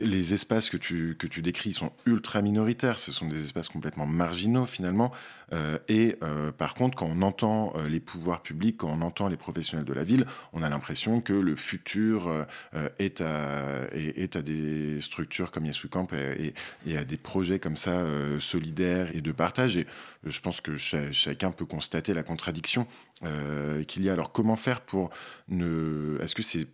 les 0.00 0.34
espaces 0.34 0.70
que 0.70 0.76
tu, 0.76 1.16
que 1.18 1.26
tu 1.26 1.42
décris 1.42 1.72
sont 1.72 1.92
ultra 2.06 2.42
minoritaires, 2.42 2.98
ce 2.98 3.12
sont 3.12 3.28
des 3.28 3.44
espaces 3.44 3.68
complètement 3.68 4.06
marginaux 4.06 4.66
finalement. 4.66 5.12
Euh, 5.52 5.78
et 5.88 6.16
euh, 6.22 6.52
par 6.52 6.74
contre, 6.74 6.96
quand 6.96 7.06
on 7.06 7.22
entend 7.22 7.72
euh, 7.76 7.88
les 7.88 8.00
pouvoirs 8.00 8.42
publics, 8.42 8.78
quand 8.78 8.88
on 8.88 9.02
entend 9.02 9.28
les 9.28 9.36
professionnels 9.36 9.84
de 9.84 9.92
la 9.92 10.04
ville, 10.04 10.26
on 10.52 10.62
a 10.62 10.68
l'impression 10.68 11.20
que 11.20 11.32
le 11.32 11.56
futur 11.56 12.46
est, 12.98 13.20
à, 13.20 13.86
est, 13.92 14.36
à 14.36 14.42
des 14.42 15.00
structures 15.00 15.50
comme 15.50 15.66
Yes 15.66 15.80
Camp 15.90 16.08
et, 16.12 16.54
à 16.96 17.04
des 17.04 17.16
projets 17.16 17.58
comme 17.58 17.76
ça 17.76 18.04
solidaires 18.38 19.14
et 19.14 19.20
de 19.20 19.32
partage. 19.32 19.76
Et 19.76 19.86
je 20.24 20.40
pense 20.40 20.60
que 20.60 20.76
cha- 20.76 21.12
chacun 21.12 21.50
peut 21.50 21.66
constater 21.66 22.14
la 22.14 22.22
contradiction 22.22 22.86
qu'il 23.86 24.04
y 24.04 24.08
a. 24.08 24.12
Alors 24.12 24.32
comment 24.32 24.56
faire 24.56 24.80
pour 24.80 25.10
ne... 25.48 26.18
Est-ce 26.20 26.34
que 26.34 26.42
c'est... 26.42 26.66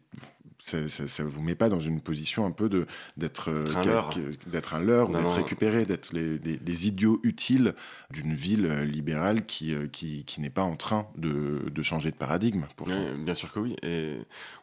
Ça, 0.59 0.89
ça 0.89 1.23
vous 1.23 1.43
met 1.43 1.55
pas 1.55 1.69
dans 1.69 1.81
une 1.81 2.01
position 2.01 2.47
un 2.47 2.51
peu 2.51 2.69
de 2.71 2.87
d'être 3.17 3.53
D'être 3.53 3.77
un 3.77 3.83
leurre. 3.85 4.11
d'être 4.47 4.75
un 4.75 4.81
leurre, 4.81 5.11
d'être 5.11 5.35
récupéré, 5.35 5.85
d'être 5.85 6.13
les, 6.15 6.39
les- 6.39 6.59
les 6.65 6.89
idiots 6.89 7.21
utiles 7.25 7.75
d'une 8.11 8.35
ville 8.35 8.67
euh, 8.67 8.85
libérale 8.85 9.45
qui, 9.45 9.75
euh, 9.75 9.87
qui, 9.87 10.25
qui 10.25 10.41
n'est 10.41 10.51
pas 10.51 10.63
en 10.63 10.75
train 10.77 11.07
de, 11.17 11.63
de 11.71 11.83
changer 11.83 12.11
de 12.11 12.17
paradigme. 12.17 12.65
Pour 12.77 12.89
Oui, 12.89 12.95
bien 13.19 13.35
sûr 13.35 13.53
que 13.53 13.61
oui. 13.61 13.77
Et 13.83 14.17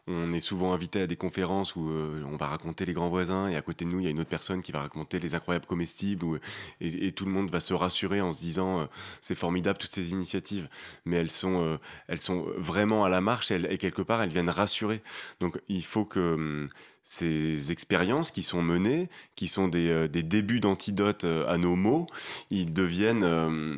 on 0.08 0.32
est 0.32 0.40
souvent 0.40 0.72
invité 0.74 1.02
à 1.02 1.06
des 1.06 1.16
conférences 1.16 1.76
où 1.76 1.88
euh, 1.88 2.22
on 2.30 2.36
va 2.36 2.46
raconter 2.48 2.84
les 2.86 2.92
grands 2.92 3.08
voisins 3.08 3.48
et 3.48 3.54
à 3.56 3.62
côté 3.62 3.84
de 3.84 3.90
nous, 3.90 4.00
il 4.00 4.04
y 4.04 4.08
a 4.08 4.10
une 4.10 4.20
autre 4.20 4.28
personne 4.28 4.62
qui 4.62 4.72
va 4.72 4.80
raconter 4.80 5.20
les 5.20 5.34
incroyables 5.36 5.66
comestibles 5.66 6.24
où- 6.26 6.36
et, 6.80 7.06
et 7.06 7.12
tout 7.12 7.24
le 7.24 7.30
monde 7.30 7.50
va 7.50 7.60
se 7.60 7.72
rassurer 7.72 8.20
en 8.20 8.32
se 8.32 8.40
disant 8.40 8.88
c'est 9.20 9.36
formidable 9.36 9.78
toutes 9.78 9.94
ces 9.94 10.10
initiatives. 10.12 10.68
Mais 11.04 11.16
elles 11.16 11.30
sont, 11.30 11.78
elles 12.08 12.20
sont 12.20 12.46
vraiment 12.58 13.04
à 13.04 13.08
la 13.08 13.20
marche 13.20 13.52
et, 13.52 13.54
elles- 13.54 13.68
et 13.70 13.78
quelque 13.78 14.02
part 14.02 14.20
elles 14.22 14.30
viennent 14.30 14.50
rassurer. 14.50 15.00
Donc 15.40 15.60
il 15.68 15.83
faut 15.84 16.04
que 16.04 16.34
hum, 16.34 16.68
ces 17.04 17.70
expériences 17.70 18.30
qui 18.30 18.42
sont 18.42 18.62
menées, 18.62 19.08
qui 19.36 19.46
sont 19.48 19.68
des, 19.68 19.88
euh, 19.90 20.08
des 20.08 20.22
débuts 20.22 20.60
d'antidote 20.60 21.24
euh, 21.24 21.46
à 21.48 21.58
nos 21.58 21.76
maux, 21.76 22.06
ils 22.50 22.72
deviennent... 22.72 23.24
euh, 23.24 23.76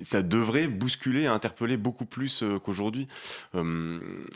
ça 0.00 0.22
devrait 0.22 0.66
bousculer 0.68 1.22
et 1.22 1.26
interpeller 1.26 1.76
beaucoup 1.76 2.04
plus 2.04 2.42
euh, 2.42 2.58
qu'aujourd'hui. 2.58 3.06
Hum, 3.54 4.26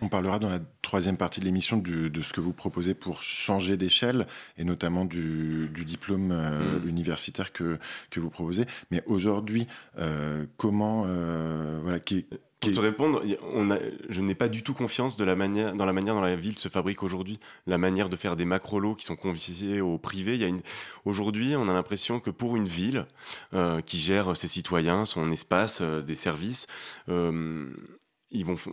On 0.00 0.08
parlera 0.08 0.38
dans 0.38 0.50
la 0.50 0.60
troisième 0.82 1.16
partie 1.16 1.40
de 1.40 1.44
l'émission 1.44 1.78
de 1.78 2.22
ce 2.22 2.32
que 2.32 2.40
vous 2.40 2.52
proposez 2.52 2.94
pour 2.94 3.22
changer 3.22 3.76
d'échelle 3.76 4.26
et 4.58 4.64
notamment 4.64 5.04
du, 5.04 5.68
du 5.72 5.84
diplôme 5.84 6.30
euh, 6.32 6.78
Mm. 6.80 6.88
universitaire 6.88 7.52
que, 7.52 7.78
que 8.10 8.20
vous 8.20 8.30
proposez. 8.30 8.66
Mais 8.90 9.02
aujourd'hui, 9.06 9.66
euh, 9.98 10.46
comment... 10.56 11.04
euh, 11.06 11.78
voilà, 11.82 12.00
qui, 12.00 12.26
Pour 12.64 12.72
te 12.74 12.80
répondre, 12.80 13.24
y- 13.24 13.36
on 13.54 13.70
a- 13.70 13.78
je 14.08 14.20
n'ai 14.20 14.34
pas 14.34 14.48
du 14.48 14.62
tout 14.62 14.74
confiance 14.74 15.16
de 15.16 15.24
la 15.24 15.36
manière, 15.36 15.74
dans 15.74 15.86
la 15.86 15.92
manière 15.92 16.14
dont 16.14 16.20
la 16.20 16.36
ville 16.36 16.58
se 16.58 16.68
fabrique 16.68 17.02
aujourd'hui, 17.02 17.38
la 17.66 17.78
manière 17.78 18.08
de 18.08 18.16
faire 18.16 18.36
des 18.36 18.44
macro-lots 18.44 18.94
qui 18.94 19.04
sont 19.04 19.16
confiés 19.16 19.80
au 19.80 19.98
privé. 19.98 20.38
Une... 20.46 20.60
Aujourd'hui, 21.04 21.54
on 21.56 21.68
a 21.68 21.72
l'impression 21.72 22.20
que 22.20 22.30
pour 22.30 22.56
une 22.56 22.66
ville 22.66 23.06
euh, 23.52 23.80
qui 23.80 23.98
gère 23.98 24.36
ses 24.36 24.48
citoyens, 24.48 25.04
son 25.04 25.30
espace, 25.30 25.80
euh, 25.82 26.00
des 26.00 26.14
services, 26.16 26.66
euh, 27.08 27.68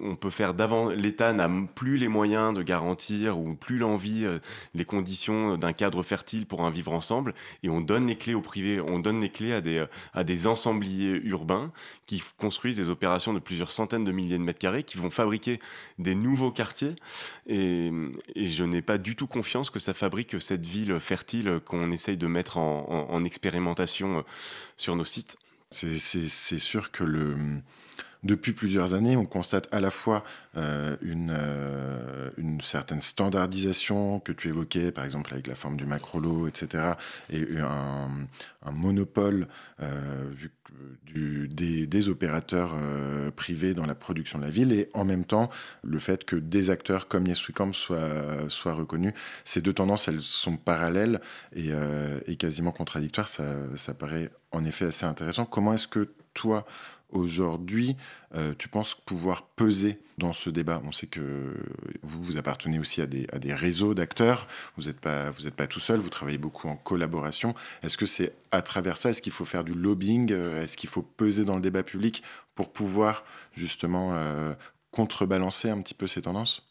on 0.01 0.15
peut 0.15 0.29
faire 0.29 0.53
d'avant. 0.53 0.89
L'État 0.89 1.33
n'a 1.33 1.49
plus 1.75 1.97
les 1.97 2.07
moyens 2.07 2.53
de 2.53 2.63
garantir 2.63 3.37
ou 3.37 3.53
plus 3.53 3.77
l'envie, 3.77 4.25
euh, 4.25 4.39
les 4.73 4.85
conditions 4.85 5.57
d'un 5.57 5.73
cadre 5.73 6.01
fertile 6.01 6.45
pour 6.47 6.65
un 6.65 6.69
vivre 6.71 6.91
ensemble, 6.93 7.33
et 7.61 7.69
on 7.69 7.81
donne 7.81 8.07
les 8.07 8.17
clés 8.17 8.33
au 8.33 8.41
privé, 8.41 8.81
on 8.81 8.99
donne 8.99 9.21
les 9.21 9.29
clés 9.29 9.53
à 9.53 9.61
des, 9.61 9.77
euh, 9.77 9.85
à 10.13 10.23
des 10.23 10.47
ensembliers 10.47 11.21
urbains 11.23 11.71
qui 12.07 12.23
construisent 12.37 12.77
des 12.77 12.89
opérations 12.89 13.33
de 13.33 13.39
plusieurs 13.39 13.71
centaines 13.71 14.03
de 14.03 14.11
milliers 14.11 14.37
de 14.37 14.43
mètres 14.43 14.59
carrés, 14.59 14.83
qui 14.83 14.97
vont 14.97 15.09
fabriquer 15.11 15.59
des 15.99 16.15
nouveaux 16.15 16.51
quartiers. 16.51 16.95
Et, 17.47 17.91
je 18.35 18.63
n'ai 18.63 18.81
pas 18.81 18.97
du 18.97 19.15
tout 19.15 19.27
confiance 19.27 19.69
que 19.69 19.79
ça 19.79 19.93
fabrique 19.93 20.41
cette 20.41 20.65
ville 20.65 20.99
fertile 20.99 21.59
qu'on 21.65 21.91
essaye 21.91 22.17
de 22.17 22.27
mettre 22.27 22.57
en, 22.57 22.87
en- 22.89 23.13
en 23.13 23.23
expérimentation 23.23 24.19
euh, 24.19 24.21
sur 24.77 24.95
nos 24.95 25.03
sites. 25.03 25.37
C'est 25.69 26.59
sûr 26.59 26.91
que 26.91 27.03
le, 27.03 27.35
depuis 28.23 28.53
plusieurs 28.53 28.93
années, 28.93 29.17
on 29.17 29.25
constate 29.25 29.67
à 29.71 29.81
la 29.81 29.89
fois 29.89 30.23
euh, 30.55 30.95
une, 31.01 31.33
euh, 31.35 32.29
une 32.37 32.61
certaine 32.61 33.01
standardisation 33.01 34.19
que 34.19 34.31
tu 34.31 34.49
évoquais, 34.49 34.91
par 34.91 35.05
exemple 35.05 35.33
avec 35.33 35.47
la 35.47 35.55
forme 35.55 35.75
du 35.75 35.87
macrolo, 35.87 36.47
etc., 36.47 36.93
et 37.31 37.43
un, 37.57 38.09
monopole 38.71 39.47
euh, 39.81 40.29
des, 41.15 42.07
opérateurs 42.09 42.75
privés 43.35 43.73
dans 43.73 43.87
la 43.87 43.95
production 43.95 44.37
de 44.37 44.43
la 44.43 44.51
ville, 44.51 44.71
et 44.71 44.89
en 44.93 45.03
même 45.03 45.25
temps 45.25 45.49
le 45.83 45.97
fait 45.97 46.23
que 46.23 46.35
des 46.35 46.69
acteurs 46.69 47.07
comme 47.07 47.25
Yes 47.25 47.39
soient, 47.39 48.73
reconnus. 48.73 49.13
Ces 49.45 49.61
deux 49.61 49.73
tendances, 49.73 50.07
elles 50.07 50.21
sont 50.21 50.57
parallèles 50.57 51.21
et, 51.55 51.71
quasiment 52.37 52.71
contradictoires. 52.71 53.27
Ça 53.27 53.93
paraît 53.97 54.29
en 54.51 54.63
effet 54.63 54.85
assez 54.85 55.05
intéressant. 55.05 55.45
Comment 55.45 55.73
est-ce 55.73 55.87
que 55.87 56.13
toi, 56.33 56.65
aujourd'hui, 57.11 57.95
euh, 58.35 58.53
tu 58.57 58.67
penses 58.67 58.95
pouvoir 58.95 59.43
peser 59.43 59.99
dans 60.17 60.33
ce 60.33 60.49
débat? 60.49 60.81
On 60.85 60.91
sait 60.91 61.07
que 61.07 61.55
vous, 62.03 62.23
vous 62.23 62.37
appartenez 62.37 62.79
aussi 62.79 63.01
à 63.01 63.05
des, 63.07 63.53
réseaux 63.53 63.93
d'acteurs. 63.93 64.47
Vous 64.77 64.83
n'êtes 64.83 64.99
pas, 64.99 65.31
pas 65.55 65.67
tout 65.67 65.79
seul. 65.79 65.99
Vous 65.99 66.09
travaillez 66.09 66.37
beaucoup 66.37 66.67
en 66.67 66.75
collaboration. 66.75 67.55
Est-ce 67.83 67.97
que 67.97 68.05
c'est 68.05 68.33
à 68.51 68.61
travers 68.61 68.97
ça 68.97 69.09
Est-ce 69.09 69.21
qu'il 69.21 69.33
faut 69.33 69.45
faire 69.45 69.63
du 69.63 69.73
lobbying 69.73 70.31
Euh, 70.31 70.63
Est-ce 70.63 70.77
qu'il 70.77 70.89
faut 70.89 71.01
peser 71.01 71.45
dans 71.45 71.55
le 71.55 71.61
débat 71.61 71.83
public 71.83 72.23
pour 72.55 72.71
pouvoir 72.71 73.23
justement 73.53 74.13
euh, 74.13 74.53
contrebalancer 74.91 75.69
un 75.69 75.81
petit 75.81 75.93
peu 75.93 76.07
ces 76.07 76.21
tendances? 76.21 76.70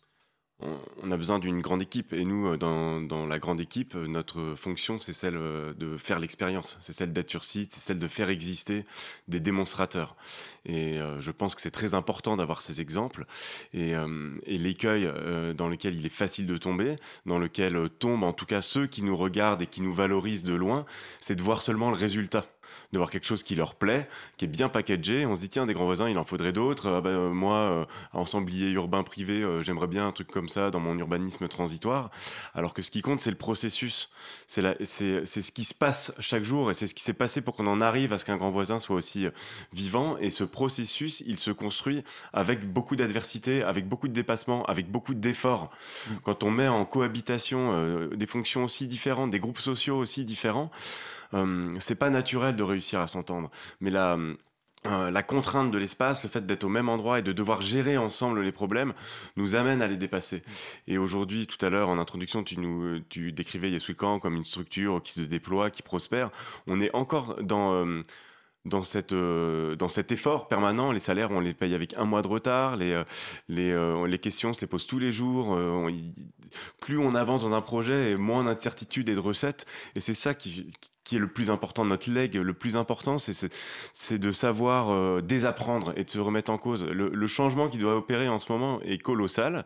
On- 0.62 1.10
a 1.10 1.16
besoin 1.16 1.38
d'une 1.38 1.60
grande 1.60 1.82
équipe 1.82 2.12
et 2.12 2.24
nous, 2.24 2.48
euh, 2.48 2.56
dans, 2.56 3.00
dans 3.00 3.26
la 3.26 3.38
grande 3.38 3.60
équipe, 3.60 3.96
euh, 3.96 4.06
notre 4.06 4.54
fonction, 4.54 4.98
c'est 4.98 5.12
celle 5.12 5.36
euh, 5.36 5.72
de 5.74 5.96
faire 5.96 6.20
l'expérience, 6.20 6.76
c'est 6.80 6.92
celle 6.92 7.12
d'être 7.12 7.30
sur 7.30 7.42
site, 7.42 7.72
c'est 7.74 7.80
celle 7.80 7.98
de 7.98 8.06
faire 8.06 8.28
exister 8.28 8.84
des 9.26 9.40
démonstrateurs. 9.40 10.14
Et 10.66 11.00
euh, 11.00 11.18
je 11.18 11.30
pense 11.30 11.54
que 11.54 11.60
c'est 11.60 11.70
très 11.70 11.94
important 11.94 12.36
d'avoir 12.36 12.62
ces 12.62 12.80
exemples. 12.80 13.24
Et, 13.74 13.94
euh, 13.96 14.30
et 14.46 14.58
l'écueil 14.58 15.06
euh, 15.06 15.52
dans 15.54 15.68
lequel 15.68 15.94
il 15.96 16.06
est 16.06 16.08
facile 16.10 16.46
de 16.46 16.56
tomber, 16.56 16.96
dans 17.26 17.38
lequel 17.38 17.88
tombent 17.98 18.24
en 18.24 18.32
tout 18.32 18.46
cas 18.46 18.62
ceux 18.62 18.86
qui 18.86 19.02
nous 19.02 19.16
regardent 19.16 19.62
et 19.62 19.66
qui 19.66 19.82
nous 19.82 19.92
valorisent 19.94 20.44
de 20.44 20.54
loin, 20.54 20.84
c'est 21.18 21.34
de 21.34 21.42
voir 21.42 21.62
seulement 21.62 21.90
le 21.90 21.96
résultat 21.96 22.46
de 22.92 22.98
voir 22.98 23.10
quelque 23.10 23.26
chose 23.26 23.42
qui 23.42 23.54
leur 23.54 23.74
plaît, 23.74 24.08
qui 24.36 24.44
est 24.44 24.48
bien 24.48 24.68
packagé. 24.68 25.26
On 25.26 25.34
se 25.34 25.40
dit, 25.40 25.48
tiens, 25.48 25.66
des 25.66 25.74
grands 25.74 25.84
voisins, 25.84 26.08
il 26.08 26.18
en 26.18 26.24
faudrait 26.24 26.52
d'autres. 26.52 26.88
Ah 26.96 27.00
ben, 27.00 27.10
euh, 27.10 27.30
moi, 27.30 27.54
euh, 27.56 27.84
ensemblier 28.12 28.70
urbain 28.70 29.02
privé, 29.02 29.42
euh, 29.42 29.62
j'aimerais 29.62 29.86
bien 29.86 30.06
un 30.08 30.12
truc 30.12 30.28
comme 30.28 30.48
ça 30.48 30.70
dans 30.70 30.80
mon 30.80 30.96
urbanisme 30.98 31.48
transitoire. 31.48 32.10
Alors 32.54 32.74
que 32.74 32.82
ce 32.82 32.90
qui 32.90 33.02
compte, 33.02 33.20
c'est 33.20 33.30
le 33.30 33.36
processus. 33.36 34.10
C'est 34.46 34.62
la- 34.62 34.76
c'est 34.84 35.24
c'est 35.24 35.42
ce 35.42 35.52
qui 35.52 35.64
se 35.64 35.74
passe 35.74 36.12
chaque 36.18 36.42
jour 36.44 36.70
et 36.70 36.74
c'est 36.74 36.86
ce 36.86 36.94
qui 36.94 37.02
s'est 37.02 37.12
passé 37.12 37.40
pour 37.40 37.54
qu'on 37.56 37.66
en 37.66 37.80
arrive 37.80 38.12
à 38.12 38.18
ce 38.18 38.24
qu'un 38.24 38.36
grand 38.36 38.50
voisin 38.50 38.80
soit 38.80 38.96
aussi 38.96 39.26
vivant. 39.72 40.16
Et 40.18 40.30
ce 40.30 40.44
processus, 40.44 41.22
il 41.26 41.38
se 41.38 41.50
construit 41.50 42.02
avec 42.32 42.70
beaucoup 42.72 42.96
d'adversité, 42.96 43.62
avec 43.62 43.88
beaucoup 43.88 44.08
de 44.08 44.12
dépassements, 44.12 44.64
avec 44.66 44.90
beaucoup 44.90 45.14
d'efforts. 45.14 45.70
Quand 46.24 46.42
on 46.44 46.50
met 46.50 46.68
en 46.68 46.84
cohabitation 46.84 47.72
euh, 47.72 48.08
des 48.16 48.26
fonctions 48.26 48.64
aussi 48.64 48.86
différentes, 48.86 49.30
des 49.30 49.40
groupes 49.40 49.60
sociaux 49.60 49.96
aussi 49.98 50.24
différents, 50.24 50.70
c'est 51.78 51.94
pas 51.94 52.10
naturel 52.10 52.56
de 52.56 52.62
réussir 52.62 53.00
à 53.00 53.08
s'entendre. 53.08 53.50
Mais 53.80 53.90
la, 53.90 54.18
euh, 54.86 55.10
la 55.10 55.22
contrainte 55.22 55.70
de 55.70 55.76
l'espace, 55.76 56.22
le 56.22 56.30
fait 56.30 56.46
d'être 56.46 56.64
au 56.64 56.70
même 56.70 56.88
endroit 56.88 57.18
et 57.18 57.22
de 57.22 57.32
devoir 57.32 57.60
gérer 57.60 57.98
ensemble 57.98 58.40
les 58.40 58.52
problèmes, 58.52 58.94
nous 59.36 59.54
amène 59.54 59.82
à 59.82 59.86
les 59.86 59.98
dépasser. 59.98 60.42
Et 60.86 60.96
aujourd'hui, 60.96 61.46
tout 61.46 61.64
à 61.64 61.68
l'heure, 61.68 61.90
en 61.90 61.98
introduction, 61.98 62.42
tu, 62.42 62.58
nous, 62.58 62.98
tu 63.10 63.30
décrivais 63.30 63.70
Yes 63.70 63.86
We 63.88 63.96
Can 63.96 64.20
comme 64.20 64.36
une 64.36 64.44
structure 64.44 65.02
qui 65.02 65.12
se 65.12 65.20
déploie, 65.20 65.70
qui 65.70 65.82
prospère. 65.82 66.30
On 66.66 66.80
est 66.80 66.94
encore 66.94 67.36
dans... 67.42 67.74
euh, 67.74 68.02
dans, 68.66 68.82
cette, 68.82 69.14
euh, 69.14 69.74
dans 69.74 69.88
cet 69.88 70.12
effort 70.12 70.46
permanent, 70.46 70.92
les 70.92 71.00
salaires, 71.00 71.30
on 71.30 71.40
les 71.40 71.54
paye 71.54 71.74
avec 71.74 71.96
un 71.96 72.04
mois 72.04 72.20
de 72.20 72.28
retard, 72.28 72.76
les, 72.76 72.92
euh, 72.92 73.04
les, 73.48 74.06
les 74.06 74.18
questions, 74.18 74.50
on 74.50 74.52
se 74.52 74.60
les 74.60 74.66
pose 74.66 74.86
tous 74.86 74.98
les 74.98 75.12
jours. 75.12 75.58
plus 76.80 76.98
on 76.98 77.14
avance 77.14 77.42
dans 77.44 77.54
un 77.54 77.62
projet, 77.62 78.12
et 78.12 78.16
moins 78.16 78.54
certitude 78.58 79.08
et 79.08 79.14
de 79.14 79.20
recettes. 79.20 79.66
Et 79.94 80.00
c'est 80.00 80.12
ça 80.12 80.34
qui, 80.34 80.72
qui 81.04 81.16
est 81.16 81.18
le 81.18 81.28
plus 81.28 81.50
important, 81.50 81.84
notre 81.84 82.10
legs 82.10 82.34
le 82.34 82.52
plus 82.52 82.76
important, 82.76 83.16
c'est 83.18 84.18
de 84.18 84.32
savoir 84.32 84.90
euh, 84.90 85.20
désapprendre 85.22 85.92
et 85.96 86.04
de 86.04 86.10
se 86.10 86.18
remettre 86.18 86.50
en 86.50 86.58
cause. 86.58 86.84
Le, 86.84 87.26
changement 87.26 87.68
qui 87.68 87.78
doit 87.78 87.96
opérer 87.96 88.28
en 88.28 88.40
ce 88.40 88.50
moment 88.50 88.80
est 88.82 88.98
colossal 88.98 89.64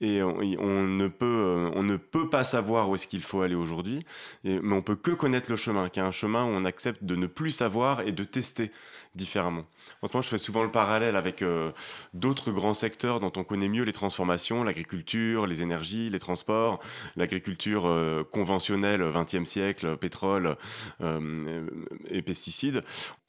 et 0.00 0.22
on, 0.22 0.86
ne, 0.86 1.08
peut, 1.08 1.70
euh, 1.74 1.82
ne 1.82 1.96
peut 1.96 2.28
pas 2.28 2.44
savoir 2.44 2.88
où 2.88 2.94
est-ce 2.94 3.08
qu'il 3.08 3.22
faut 3.22 3.42
aller 3.42 3.56
aujourd'hui, 3.56 4.04
mais 4.44 4.72
on 4.72 4.82
peut 4.82 4.96
que 4.96 5.10
connaître 5.10 5.50
le 5.50 5.56
chemin, 5.56 5.88
qui 5.88 5.98
est 5.98 6.04
un 6.04 6.12
chemin 6.12 6.44
où 6.44 6.48
on 6.48 6.64
accepte 6.64 7.04
de 7.04 7.16
ne 7.16 7.26
plus 7.26 7.50
savoir 7.50 8.00
et 8.02 8.12
de 8.12 8.22
tester 8.22 8.70
différemment. 9.16 9.64
En 10.02 10.06
ce 10.06 10.12
moment, 10.12 10.22
je 10.22 10.28
fais 10.28 10.38
souvent 10.38 10.62
le 10.62 10.70
parallèle 10.70 11.16
avec 11.16 11.42
euh, 11.42 11.72
d'autres 12.14 12.52
grands 12.52 12.74
secteurs 12.74 13.18
dont 13.18 13.32
on 13.36 13.42
connaît 13.42 13.68
mieux 13.68 13.82
les 13.82 13.92
transformations, 13.92 14.62
l'agriculture, 14.62 15.46
les 15.46 15.62
énergies, 15.62 16.10
les 16.10 16.20
transports, 16.20 16.78
l'agriculture 17.16 17.88
conventionnelle 18.30 19.02
20e 19.02 19.44
siècle, 19.44 19.96
pétrole, 19.96 20.56
et 22.10 22.22
pesticides. 22.22 22.82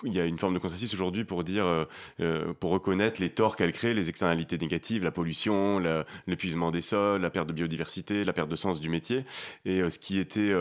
Il 0.04 0.14
y 0.14 0.20
a 0.20 0.26
une 0.26 0.38
forme 0.38 0.54
de 0.54 0.60
consensus 0.60 0.94
aujourd'hui 0.94 1.24
pour 1.24 1.44
dire, 1.44 1.66
euh, 1.66 1.86
euh, 2.20 2.54
pour 2.54 2.72
reconnaître 2.72 3.22
les 3.22 3.30
torts 3.30 3.56
qu'elle 3.56 3.72
crée, 3.72 3.94
les 3.94 4.10
externalités 4.10 4.58
négatives, 4.58 5.04
la 5.04 5.12
pollution, 5.12 5.82
l'épuisement 6.28 6.72
des 6.72 6.82
sols, 6.82 7.22
la 7.22 7.30
perte 7.30 7.48
de 7.48 7.54
biodiversité, 7.54 8.24
la 8.26 8.34
perte 8.34 8.50
de 8.50 8.56
sens 8.56 8.80
du 8.80 8.90
métier. 8.90 9.26
Et 9.66 9.88
ce 9.90 10.00
qui 10.00 10.18
était 10.20 10.54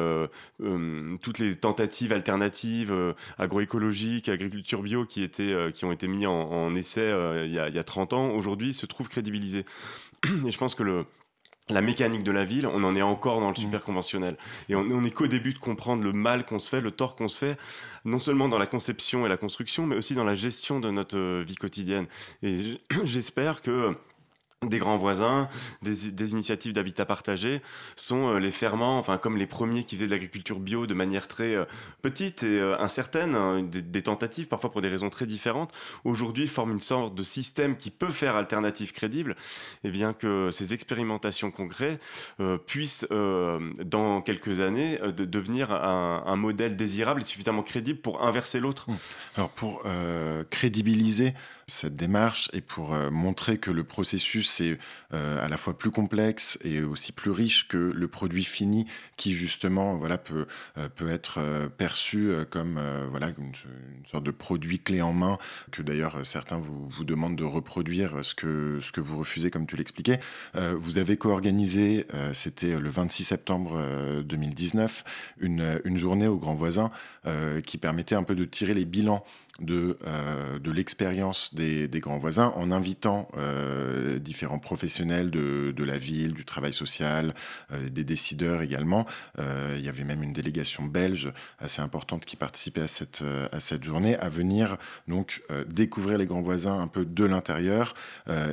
toutes 1.20 1.38
les 1.38 1.56
tentatives 1.56 2.12
alternatives 2.12 3.14
agroécologiques, 3.38 4.28
agriculture 4.28 4.82
bio 4.82 5.04
qui, 5.04 5.22
étaient, 5.22 5.54
qui 5.72 5.84
ont 5.84 5.92
été 5.92 6.08
mis 6.08 6.26
en, 6.26 6.74
essai 6.74 7.12
il, 7.46 7.52
y 7.52 7.58
a, 7.58 7.68
il 7.68 7.74
y 7.74 7.78
a 7.78 7.84
30 7.84 8.12
ans, 8.12 8.30
aujourd'hui 8.30 8.74
se 8.74 8.86
trouvent 8.86 9.08
crédibilisées. 9.08 9.64
Et 10.46 10.50
je 10.50 10.58
pense 10.58 10.74
que 10.74 10.82
le, 10.82 11.06
la 11.70 11.80
mécanique 11.80 12.22
de 12.22 12.32
la 12.32 12.44
ville, 12.44 12.66
on 12.66 12.84
en 12.84 12.94
est 12.94 13.02
encore 13.02 13.40
dans 13.40 13.48
le 13.48 13.52
mm. 13.52 13.56
super 13.56 13.84
conventionnel. 13.84 14.36
Et 14.68 14.74
on 14.74 14.84
n'est 14.84 15.10
qu'au 15.10 15.26
début 15.26 15.52
de 15.52 15.58
comprendre 15.58 16.02
le 16.02 16.12
mal 16.12 16.44
qu'on 16.44 16.58
se 16.58 16.68
fait, 16.68 16.80
le 16.80 16.90
tort 16.90 17.16
qu'on 17.16 17.28
se 17.28 17.38
fait, 17.38 17.58
non 18.04 18.20
seulement 18.20 18.48
dans 18.48 18.58
la 18.58 18.66
conception 18.66 19.26
et 19.26 19.28
la 19.28 19.36
construction, 19.36 19.86
mais 19.86 19.96
aussi 19.96 20.14
dans 20.14 20.24
la 20.24 20.36
gestion 20.36 20.80
de 20.80 20.90
notre 20.90 21.16
euh, 21.16 21.44
vie 21.46 21.56
quotidienne. 21.56 22.06
Et 22.42 22.80
j'espère 23.04 23.62
que 23.62 23.94
des 24.68 24.78
grands 24.78 24.98
voisins, 24.98 25.48
des, 25.80 26.32
initiatives 26.32 26.74
d'habitat 26.74 27.06
partagé 27.06 27.62
sont 27.96 28.28
euh, 28.28 28.38
les 28.38 28.50
ferments, 28.50 28.98
enfin 28.98 29.16
comme 29.16 29.38
les 29.38 29.46
premiers 29.46 29.84
qui 29.84 29.96
faisaient 29.96 30.06
de 30.06 30.10
l'agriculture 30.10 30.60
bio 30.60 30.86
de 30.86 30.92
manière 30.92 31.28
très 31.28 31.56
euh, 31.56 31.64
petite 32.02 32.42
et 32.42 32.60
euh, 32.60 32.78
incertaine, 32.78 33.34
hein, 33.34 33.62
des, 33.62 34.02
tentatives 34.02 34.48
parfois 34.48 34.70
pour 34.70 34.82
des 34.82 34.90
raisons 34.90 35.08
très 35.08 35.24
différentes, 35.24 35.72
aujourd'hui 36.04 36.46
forment 36.46 36.72
une 36.72 36.82
sorte 36.82 37.14
de 37.14 37.22
système 37.22 37.78
qui 37.78 37.90
peut 37.90 38.10
faire 38.10 38.36
alternative 38.36 38.92
crédible, 38.92 39.34
et 39.82 39.90
bien 39.90 40.12
que 40.12 40.50
ces 40.50 40.74
expérimentations 40.74 41.50
concrètes 41.50 42.00
puissent 42.66 43.06
dans 43.10 44.20
quelques 44.20 44.60
années 44.60 44.98
de 44.98 45.24
devenir 45.24 45.70
un, 45.70 46.36
modèle 46.36 46.76
désirable 46.76 47.20
et 47.20 47.24
suffisamment 47.24 47.62
crédible 47.62 48.00
pour 48.00 48.22
inverser 48.22 48.60
l'autre. 48.60 48.86
Alors 49.36 49.50
pour 49.50 49.84
crédibiliser 50.50 51.34
cette 51.70 51.94
démarche 51.94 52.50
et 52.52 52.60
pour 52.60 52.92
euh, 52.92 53.10
montrer 53.10 53.58
que 53.58 53.70
le 53.70 53.84
processus 53.84 54.60
est 54.60 54.78
euh, 55.14 55.44
à 55.44 55.48
la 55.48 55.56
fois 55.56 55.78
plus 55.78 55.90
complexe 55.90 56.58
et 56.64 56.82
aussi 56.82 57.12
plus 57.12 57.30
riche 57.30 57.68
que 57.68 57.76
le 57.76 58.08
produit 58.08 58.44
fini 58.44 58.86
qui 59.16 59.32
justement 59.32 59.96
voilà 59.96 60.18
peut 60.18 60.46
euh, 60.78 60.88
peut 60.88 61.10
être 61.10 61.40
perçu 61.78 62.32
comme 62.50 62.80
voilà 63.10 63.28
une, 63.38 63.52
sorte 64.10 64.24
de 64.24 64.30
produit 64.30 64.80
clé 64.80 65.00
en 65.02 65.12
main 65.12 65.38
que 65.70 65.82
d'ailleurs 65.82 66.26
certains 66.26 66.58
vous, 66.58 66.88
vous 66.88 67.04
demandent 67.04 67.36
de 67.36 67.44
reproduire 67.44 68.24
ce 68.24 68.34
que 68.34 68.80
ce 68.82 68.92
que 68.92 69.00
vous 69.00 69.18
refusez 69.18 69.50
comme 69.50 69.66
tu 69.66 69.76
l'expliquais. 69.76 70.18
vous 70.54 70.98
avez 70.98 71.16
co-organisé 71.16 72.06
c'était 72.32 72.78
le 72.78 72.90
26 72.90 73.24
septembre 73.24 73.82
2019 74.22 75.04
une 75.38 75.80
une 75.84 75.96
journée 75.96 76.26
au 76.26 76.36
Grand 76.36 76.54
Voisin 76.54 76.90
qui 77.64 77.78
permettait 77.78 78.14
un 78.14 78.24
peu 78.24 78.34
de 78.34 78.44
tirer 78.44 78.74
les 78.74 78.84
bilans 78.84 79.24
de, 79.58 79.98
euh, 80.06 80.58
de 80.58 80.70
l'expérience 80.70 81.54
des, 81.54 81.88
des, 81.88 82.00
grands 82.00 82.18
voisins 82.18 82.52
en 82.56 82.70
invitant 82.70 83.28
euh, 83.36 84.18
différents 84.18 84.58
professionnels 84.58 85.30
de, 85.30 85.72
de, 85.76 85.84
la 85.84 85.98
ville, 85.98 86.32
du 86.32 86.44
travail 86.44 86.72
social, 86.72 87.34
euh, 87.72 87.88
des 87.88 88.04
décideurs 88.04 88.62
également. 88.62 89.06
Il 89.38 89.80
y 89.80 89.88
avait 89.88 90.04
même 90.04 90.22
une 90.22 90.32
délégation 90.32 90.84
belge 90.84 91.32
assez 91.58 91.80
importante 91.80 92.24
qui 92.24 92.36
participait 92.36 92.82
à 92.82 92.86
cette, 92.86 93.22
à 93.52 93.60
cette 93.60 93.84
journée, 93.84 94.16
à 94.16 94.28
venir 94.28 94.76
donc 95.08 95.42
découvrir 95.66 96.18
les 96.18 96.26
grands 96.26 96.42
voisins 96.42 96.78
un 96.78 96.86
peu 96.86 97.04
de 97.04 97.24
l'intérieur 97.24 97.94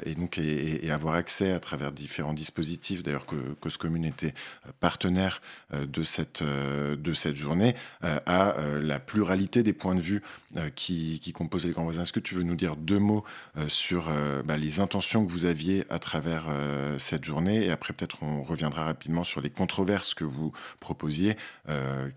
et 0.06 0.16
donc 0.16 0.38
et, 0.38 0.89
avoir 0.91 1.16
accès 1.16 1.52
à 1.52 1.60
travers 1.60 1.91
différents 1.91 2.34
dispositifs, 2.34 3.04
d'ailleurs 3.04 3.26
que 3.26 3.36
Cause 3.60 3.78
Commune 3.78 4.06
était 4.06 4.34
partenaire 4.80 5.41
de, 5.74 6.04
cette, 6.04 6.43
de 6.43 7.14
cette 7.14 7.36
journée, 7.36 7.76
à 8.02 8.56
la 8.82 9.00
pluralité 9.00 9.64
des 9.64 9.74
points 9.74 9.95
de 9.95 10.02
vue 10.02 10.22
qui 10.76 10.86
qui, 10.88 11.33
compose 11.33 11.65
les 11.65 11.71
grands 11.71 11.83
voisins. 11.83 12.03
Est-ce 12.03 12.13
que 12.13 12.19
tu 12.19 12.35
veux 12.35 12.43
nous 12.43 12.55
dire 12.55 12.75
deux 12.75 12.99
mots 12.99 13.23
euh, 13.57 13.67
sur 13.67 14.07
euh, 14.09 14.41
bah, 14.43 14.57
les 14.57 14.79
intentions 14.79 15.25
que 15.25 15.31
vous 15.31 15.45
aviez 15.45 15.85
à 15.89 15.99
travers 15.99 16.45
euh, 16.47 16.97
cette 16.97 17.25
journée? 17.25 17.65
Et 17.65 17.71
après, 17.71 17.93
peut-être, 17.93 18.23
on 18.23 18.41
reviendra 18.41 18.85
rapidement 18.85 19.23
sur 19.23 19.41
les 19.41 19.49
controverses 19.49 20.13
que 20.13 20.23
vous 20.23 20.51
proposiez, 20.79 21.35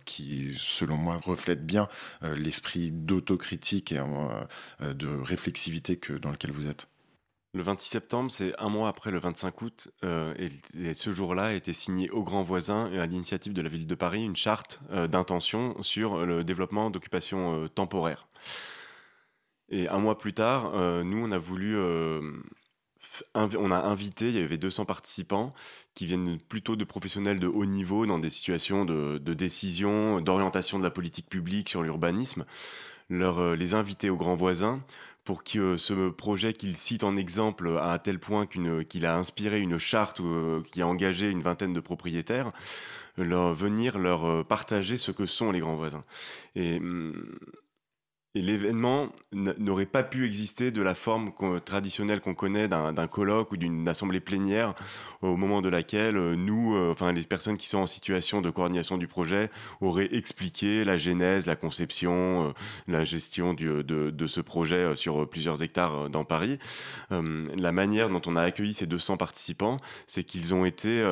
qui, 0.05 0.55
selon 0.59 0.97
moi, 0.97 1.21
reflètent 1.23 1.67
bien 1.67 1.89
l'esprit 2.23 2.91
d'autocritique 2.91 3.93
et 3.93 4.01
de 4.81 5.09
réflexivité 5.09 5.99
dans 6.21 6.31
lequel 6.31 6.53
vous 6.53 6.67
êtes. 6.67 6.87
Le 7.53 7.63
26 7.63 7.89
septembre, 7.89 8.31
c'est 8.31 8.55
un 8.61 8.69
mois 8.69 8.89
après 8.89 9.11
le 9.11 9.19
25 9.19 9.63
août, 9.63 9.89
et, 10.05 10.95
ce 10.95 11.13
jour-là 11.13 11.47
a 11.47 11.53
été 11.53 11.73
signé 11.73 12.09
au 12.11 12.23
grand 12.23 12.43
voisin 12.43 12.89
et 12.93 13.01
à 13.01 13.07
l'initiative 13.07 13.53
de 13.53 13.61
la 13.61 13.69
ville 13.69 13.89
de 13.89 13.95
Paris 13.97 14.25
une 14.25 14.37
charte 14.37 14.81
d'intention 14.91 15.83
sur 15.83 16.25
le 16.25 16.45
développement 16.45 16.91
d'occupations 16.91 17.67
temporaires. 17.69 18.29
Et 19.71 19.89
un 19.89 19.99
mois 19.99 20.19
plus 20.19 20.35
tard, 20.35 20.73
euh, 20.75 21.05
nous, 21.05 21.25
on 21.25 21.31
a 21.31 21.39
voulu. 21.39 21.77
Euh, 21.77 22.21
on 23.35 23.71
a 23.71 23.77
invité, 23.77 24.29
il 24.29 24.37
y 24.37 24.43
avait 24.43 24.59
200 24.59 24.85
participants 24.85 25.55
qui 25.95 26.07
viennent 26.07 26.39
plutôt 26.39 26.77
de 26.77 26.85
professionnels 26.85 27.41
de 27.41 27.47
haut 27.47 27.65
niveau 27.65 28.07
dans 28.07 28.19
des 28.19 28.31
situations 28.31 28.85
de, 28.85 29.19
décision, 29.35 30.21
d'orientation 30.21 30.79
de 30.79 30.85
la 30.85 30.91
politique 30.91 31.29
publique 31.29 31.69
sur 31.69 31.83
l'urbanisme, 31.83 32.45
leur, 33.11 33.39
euh, 33.39 33.57
les 33.57 33.75
inviter 33.75 34.09
aux 34.09 34.17
grands 34.17 34.37
voisins 34.37 34.83
pour 35.25 35.45
que 35.45 35.77
ce 35.77 36.09
projet 36.09 36.55
qu'ils 36.55 36.77
citent 36.77 37.05
en 37.05 37.17
exemple 37.17 37.79
à 37.79 37.99
tel 37.99 38.19
point 38.19 38.47
qu'il 38.47 39.07
a 39.07 39.17
inspiré 39.17 39.61
une 39.61 39.77
charte 39.77 40.23
qui 40.73 40.81
a 40.81 40.87
engagé 40.87 41.31
une 41.31 41.43
vingtaine 41.43 41.75
de 41.75 41.81
propriétaires, 41.81 42.53
leur, 43.19 43.53
venir 43.53 43.99
leur 43.99 44.47
partager 44.47 44.97
ce 44.97 45.13
que 45.13 45.27
sont 45.27 45.53
les 45.53 45.61
grands 45.61 45.77
voisins. 45.77 46.03
Et 46.57 46.79
hum, 46.79 47.39
et 48.37 48.43
l'événement 48.43 49.09
n'aurait 49.33 49.87
pas 49.87 50.05
pu 50.05 50.25
exister 50.25 50.71
de 50.71 50.83
la 50.83 50.95
forme 50.95 51.33
traditionnelle 51.65 52.21
qu'on 52.21 52.35
connaît 52.35 52.69
d'un 52.69 53.07
colloque 53.09 53.51
ou 53.51 53.57
d'une 53.57 53.89
assemblée 53.89 54.21
plénière 54.21 54.75
au 55.21 55.37
moment 55.37 55.63
de 55.63 55.69
laquelle 55.69 56.17
euh, 56.17 56.37
nous, 56.37 56.77
euh, 56.77 56.93
enfin 56.93 57.13
les 57.13 57.23
personnes 57.23 57.57
qui 57.57 57.67
sont 57.67 57.79
en 57.79 57.87
situation 57.87 58.41
de 58.41 58.51
coordination 58.51 58.99
du 58.99 59.09
projet, 59.09 59.51
auraient 59.81 60.09
expliqué 60.13 60.85
la 60.85 60.97
genèse, 60.97 61.47
la 61.47 61.57
conception, 61.57 62.49
euh, 62.49 62.53
la 62.87 63.05
gestion 63.05 63.53
de, 63.55 64.27
ce 64.27 64.41
projet 64.41 64.95
sur 64.95 65.29
plusieurs 65.29 65.63
hectares 65.63 66.09
dans 66.09 66.25
Paris. 66.25 66.59
la 67.11 67.73
manière 67.73 68.09
dont 68.09 68.23
on 68.27 68.37
a 68.37 68.43
accueilli 68.43 68.75
ces 68.75 68.87
200 68.87 69.17
participants, 69.17 69.79
c'est 70.07 70.23
qu'ils 70.23 70.55
ont 70.55 70.65
été 70.65 71.03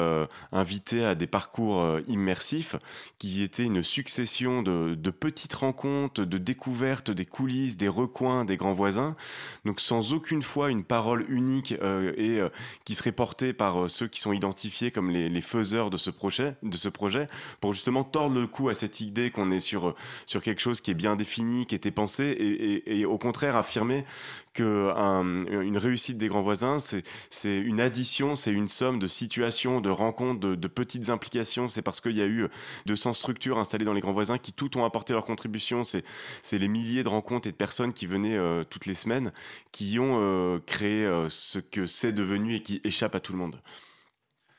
invités 0.52 1.04
à 1.04 1.14
des 1.16 1.26
parcours 1.26 1.98
immersifs 2.06 2.76
qui 3.18 3.42
étaient 3.42 3.64
une 3.64 3.82
succession 3.82 4.62
de 4.62 5.10
petites 5.10 5.54
rencontres, 5.54 6.24
de 6.24 6.38
découvertes 6.38 7.07
des 7.10 7.24
coulisses, 7.24 7.76
des 7.76 7.88
recoins 7.88 8.44
des 8.44 8.56
grands 8.56 8.72
voisins, 8.72 9.16
donc 9.64 9.80
sans 9.80 10.12
aucune 10.12 10.42
fois 10.42 10.70
une 10.70 10.84
parole 10.84 11.24
unique 11.28 11.74
euh, 11.82 12.12
et 12.16 12.40
euh, 12.40 12.48
qui 12.84 12.94
serait 12.94 13.12
portée 13.12 13.52
par 13.52 13.84
euh, 13.84 13.88
ceux 13.88 14.08
qui 14.08 14.20
sont 14.20 14.32
identifiés 14.32 14.90
comme 14.90 15.10
les, 15.10 15.38
faiseurs 15.40 15.88
de 15.90 15.96
ce 15.96 16.10
projet, 16.10 16.56
de 16.62 16.76
ce 16.76 16.88
projet, 16.88 17.28
pour 17.60 17.72
justement 17.72 18.04
tordre 18.04 18.40
le 18.40 18.46
cou 18.46 18.68
à 18.68 18.74
cette 18.74 19.00
idée 19.00 19.30
qu'on 19.30 19.50
est 19.50 19.60
sur 19.60 19.94
sur 20.26 20.42
quelque 20.42 20.60
chose 20.60 20.80
qui 20.80 20.90
est 20.90 20.94
bien 20.94 21.16
défini, 21.16 21.64
qui 21.66 21.74
était 21.74 21.90
pensé, 21.90 22.82
et, 22.86 23.04
au 23.04 23.18
contraire 23.18 23.56
affirmer 23.56 24.04
une 24.60 25.78
réussite 25.78 26.18
des 26.18 26.28
grands 26.28 26.42
voisins, 26.42 26.78
c'est 26.78 27.58
une 27.58 27.80
addition, 27.80 28.36
c'est 28.36 28.52
une 28.52 28.68
somme 28.68 28.98
de 28.98 29.06
situations, 29.06 29.80
de 29.80 29.90
rencontres, 29.90 30.40
de, 30.40 30.68
petites 30.68 31.10
implications. 31.10 31.68
C'est 31.68 31.82
parce 31.82 32.00
qu'il 32.00 32.16
y 32.16 32.22
a 32.22 32.26
eu 32.26 32.48
200 32.86 33.12
structures 33.12 33.58
installées 33.58 33.84
dans 33.84 33.92
les 33.92 34.00
grands 34.00 34.12
voisins 34.12 34.38
qui 34.38 34.52
tout 34.52 34.76
ont 34.78 34.84
apporté 34.84 35.12
leur 35.12 35.24
contribution. 35.24 35.84
C'est 35.84 36.58
les 36.58 36.68
milliers 36.68 37.02
de 37.02 37.08
rencontres 37.08 37.48
et 37.48 37.52
de 37.52 37.56
personnes 37.56 37.92
qui 37.92 38.06
venaient 38.06 38.36
euh, 38.36 38.64
toutes 38.68 38.86
les 38.86 38.94
semaines, 38.94 39.32
qui 39.72 39.98
ont 39.98 40.18
euh, 40.20 40.58
créé 40.66 41.04
euh, 41.04 41.28
ce 41.28 41.58
que 41.58 41.86
c'est 41.86 42.12
devenu 42.12 42.54
et 42.54 42.62
qui 42.62 42.80
échappe 42.84 43.14
à 43.14 43.20
tout 43.20 43.32
le 43.32 43.38
monde. 43.38 43.60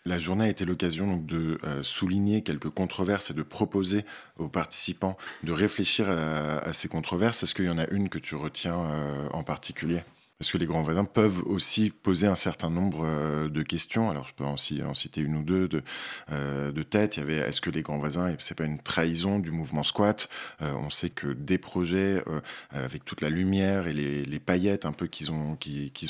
La 0.06 0.18
journée 0.18 0.46
a 0.46 0.50
été 0.50 0.66
l'occasion 0.66 1.18
de 1.18 1.60
souligner 1.82 2.42
quelques 2.42 2.70
controverses 2.70 3.32
et 3.32 3.34
de 3.34 3.44
proposer 3.44 4.06
aux 4.38 4.48
participants 4.48 5.18
de 5.44 5.52
réfléchir 5.52 6.10
à, 6.10 6.74
ces 6.74 6.88
controverses. 6.88 7.44
Est-ce 7.44 7.54
qu'il 7.54 7.66
y 7.66 7.70
en 7.70 7.78
a 7.78 7.88
une 7.90 8.10
que 8.10 8.18
tu 8.18 8.36
retiens 8.36 9.30
en 9.32 9.44
particulier? 9.44 10.02
Parce 10.40 10.54
que 10.54 10.58
les 10.58 10.68
grands 10.68 10.84
voisins 10.84 11.04
peuvent 11.04 11.44
aussi 11.48 11.90
poser 11.90 12.26
un 12.26 12.36
certain 12.36 12.70
nombre 12.70 13.02
euh, 13.04 13.50
de 13.50 13.62
questions. 13.62 14.10
Alors, 14.10 14.26
je 14.26 14.34
peux 14.34 14.46
en, 14.46 14.54
en 14.54 14.94
citer 14.94 15.20
une 15.20 15.36
ou 15.36 15.44
deux 15.44 15.68
de, 15.68 15.84
euh, 16.32 16.72
de 16.72 16.82
tête. 16.82 17.18
Il 17.18 17.20
y 17.20 17.24
avait 17.24 17.36
est-ce 17.36 17.60
que 17.60 17.70
les 17.70 17.82
grands 17.82 17.98
voisins, 17.98 18.34
c'est 18.40 18.58
pas 18.58 18.64
une 18.64 18.80
trahison 18.80 19.40
du 19.40 19.52
mouvement 19.52 19.84
squat? 19.84 20.30
Euh, 20.62 20.72
On 20.78 20.90
sait 20.90 21.10
que 21.10 21.28
des 21.28 21.58
projets 21.58 22.24
avec 22.72 23.04
toute 23.04 23.20
la 23.20 23.30
lumière 23.30 23.88
et 23.88 23.94
les, 23.94 24.40
paillettes 24.40 24.86
un 24.86 24.94
peu 24.94 25.08
qu'ils 25.08 25.30
ont, 25.32 25.58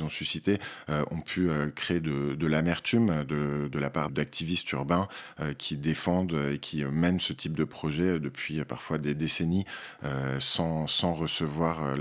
ont 0.02 0.10
suscité 0.10 0.60
ont 0.88 1.22
pu 1.22 1.50
créer 1.76 2.00
de, 2.00 2.46
l'amertume 2.46 3.26
de, 3.26 3.80
la 3.80 3.90
part 3.90 4.12
d'activistes 4.12 4.72
urbains 4.74 5.08
qui 5.58 5.78
défendent 5.78 6.52
et 6.54 6.60
qui 6.60 6.86
mènent 6.86 7.20
ce 7.20 7.34
type 7.34 7.58
de 7.58 7.64
projet 7.64 8.20
depuis 8.20 8.64
parfois 8.66 9.00
des 9.00 9.16
décennies 9.16 9.66
sans, 10.38 10.86
recevoir 11.14 11.96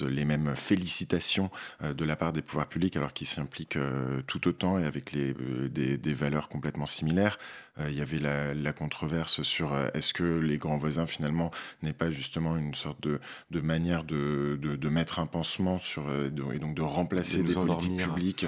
les 0.00 0.24
mêmes 0.24 0.56
félicitations 0.56 1.35
euh, 1.82 1.94
de 1.94 2.04
la 2.04 2.16
part 2.16 2.32
des 2.32 2.42
pouvoirs 2.42 2.68
publics 2.68 2.96
alors 2.96 3.12
qu'ils 3.12 3.26
s'impliquent 3.26 3.76
euh, 3.76 4.22
tout 4.26 4.48
autant 4.48 4.78
et 4.78 4.84
avec 4.84 5.12
les, 5.12 5.32
euh, 5.32 5.68
des, 5.68 6.12
valeurs 6.14 6.48
complètement 6.48 6.86
similaires. 6.86 7.38
Il 7.78 7.92
y 7.92 8.00
avait 8.00 8.18
la, 8.18 8.72
controverse 8.72 9.42
sur 9.42 9.76
est-ce 9.92 10.14
que 10.14 10.24
les 10.24 10.56
grands 10.56 10.78
voisins 10.78 11.06
finalement 11.06 11.50
n'est 11.82 11.92
pas 11.92 12.10
justement 12.10 12.56
une 12.56 12.74
sorte 12.74 13.02
de, 13.02 13.20
de 13.50 13.60
manière 13.60 14.02
de, 14.02 14.58
de, 14.58 14.88
mettre 14.88 15.18
un 15.18 15.26
pansement 15.26 15.78
sur 15.78 16.04
et 16.24 16.58
donc 16.58 16.74
de 16.74 16.80
remplacer 16.80 17.42
des 17.42 17.52
politiques 17.52 17.98
publiques, 17.98 18.46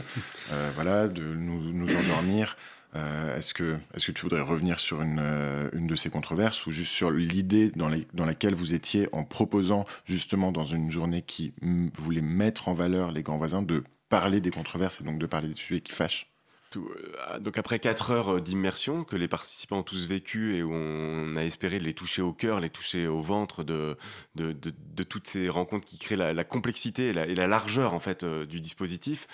voilà, 0.77 1.09
de 1.09 1.35
nous, 1.35 1.61
nous 1.61 1.95
endormir. 1.95 2.57
Euh, 2.99 3.37
est-ce, 3.37 3.55
que, 3.55 3.77
est 3.95 4.13
tu 4.13 4.23
voudrais 4.23 4.41
revenir 4.41 4.79
sur 4.79 5.03
une, 5.03 5.21
euh, 5.21 5.71
une 5.73 5.87
de 5.87 5.95
ces 5.95 6.11
controverses 6.11 6.67
ou 6.67 6.73
juste 6.73 6.93
sur 6.93 7.11
l'idée 7.11 7.71
dans, 7.71 7.89
laquelle 8.25 8.55
vous 8.55 8.75
étiez 8.75 9.09
en 9.13 9.25
proposant 9.25 9.85
justement 10.05 10.51
dans 10.51 10.65
une 10.65 10.91
journée 10.91 11.23
qui 11.23 11.53
voulait 11.95 12.23
mettre 12.23 12.69
en 12.69 12.75
valeur 12.75 13.13
les 13.13 13.23
grands 13.23 13.37
voisins 13.37 13.63
de 13.63 13.85
parler 14.09 14.41
des 14.41 14.51
controverses 14.51 15.01
et 15.01 15.05
donc 15.05 15.19
de 15.19 15.27
parler 15.27 15.49
des 15.49 15.55
sujets 15.55 15.81
qui 15.81 15.93
fâchent 15.93 16.29
euh, 16.77 17.39
donc 17.41 17.57
après 17.57 17.79
quatre 17.79 18.11
heures 18.11 18.35
euh, 18.35 18.41
d'immersion 18.41 19.05
que 19.05 19.17
les 19.17 19.29
participants 19.29 19.79
ont 19.79 19.83
tous 19.83 20.07
vécu 20.07 20.57
et 20.57 20.63
où 20.63 20.73
on 20.73 21.35
a 21.37 21.43
espéré 21.45 21.79
les 21.79 21.95
toucher 21.95 22.23
au 22.23 22.33
cœur, 22.33 22.61
les 22.61 22.69
toucher 22.69 23.07
au 23.07 23.21
ventre 23.21 23.65
de, 23.65 23.97
de, 24.35 25.03
toutes 25.05 25.27
ces 25.27 25.49
rencontres 25.49 25.87
qui 25.87 25.99
créent 25.99 26.17
la, 26.17 26.45
complexité 26.45 27.09
et 27.09 27.13
la, 27.13 27.47
largeur 27.47 27.95
en 27.95 28.01
fait 28.01 28.25
euh, 28.25 28.45
du 28.45 28.61
dispositif. 28.61 29.27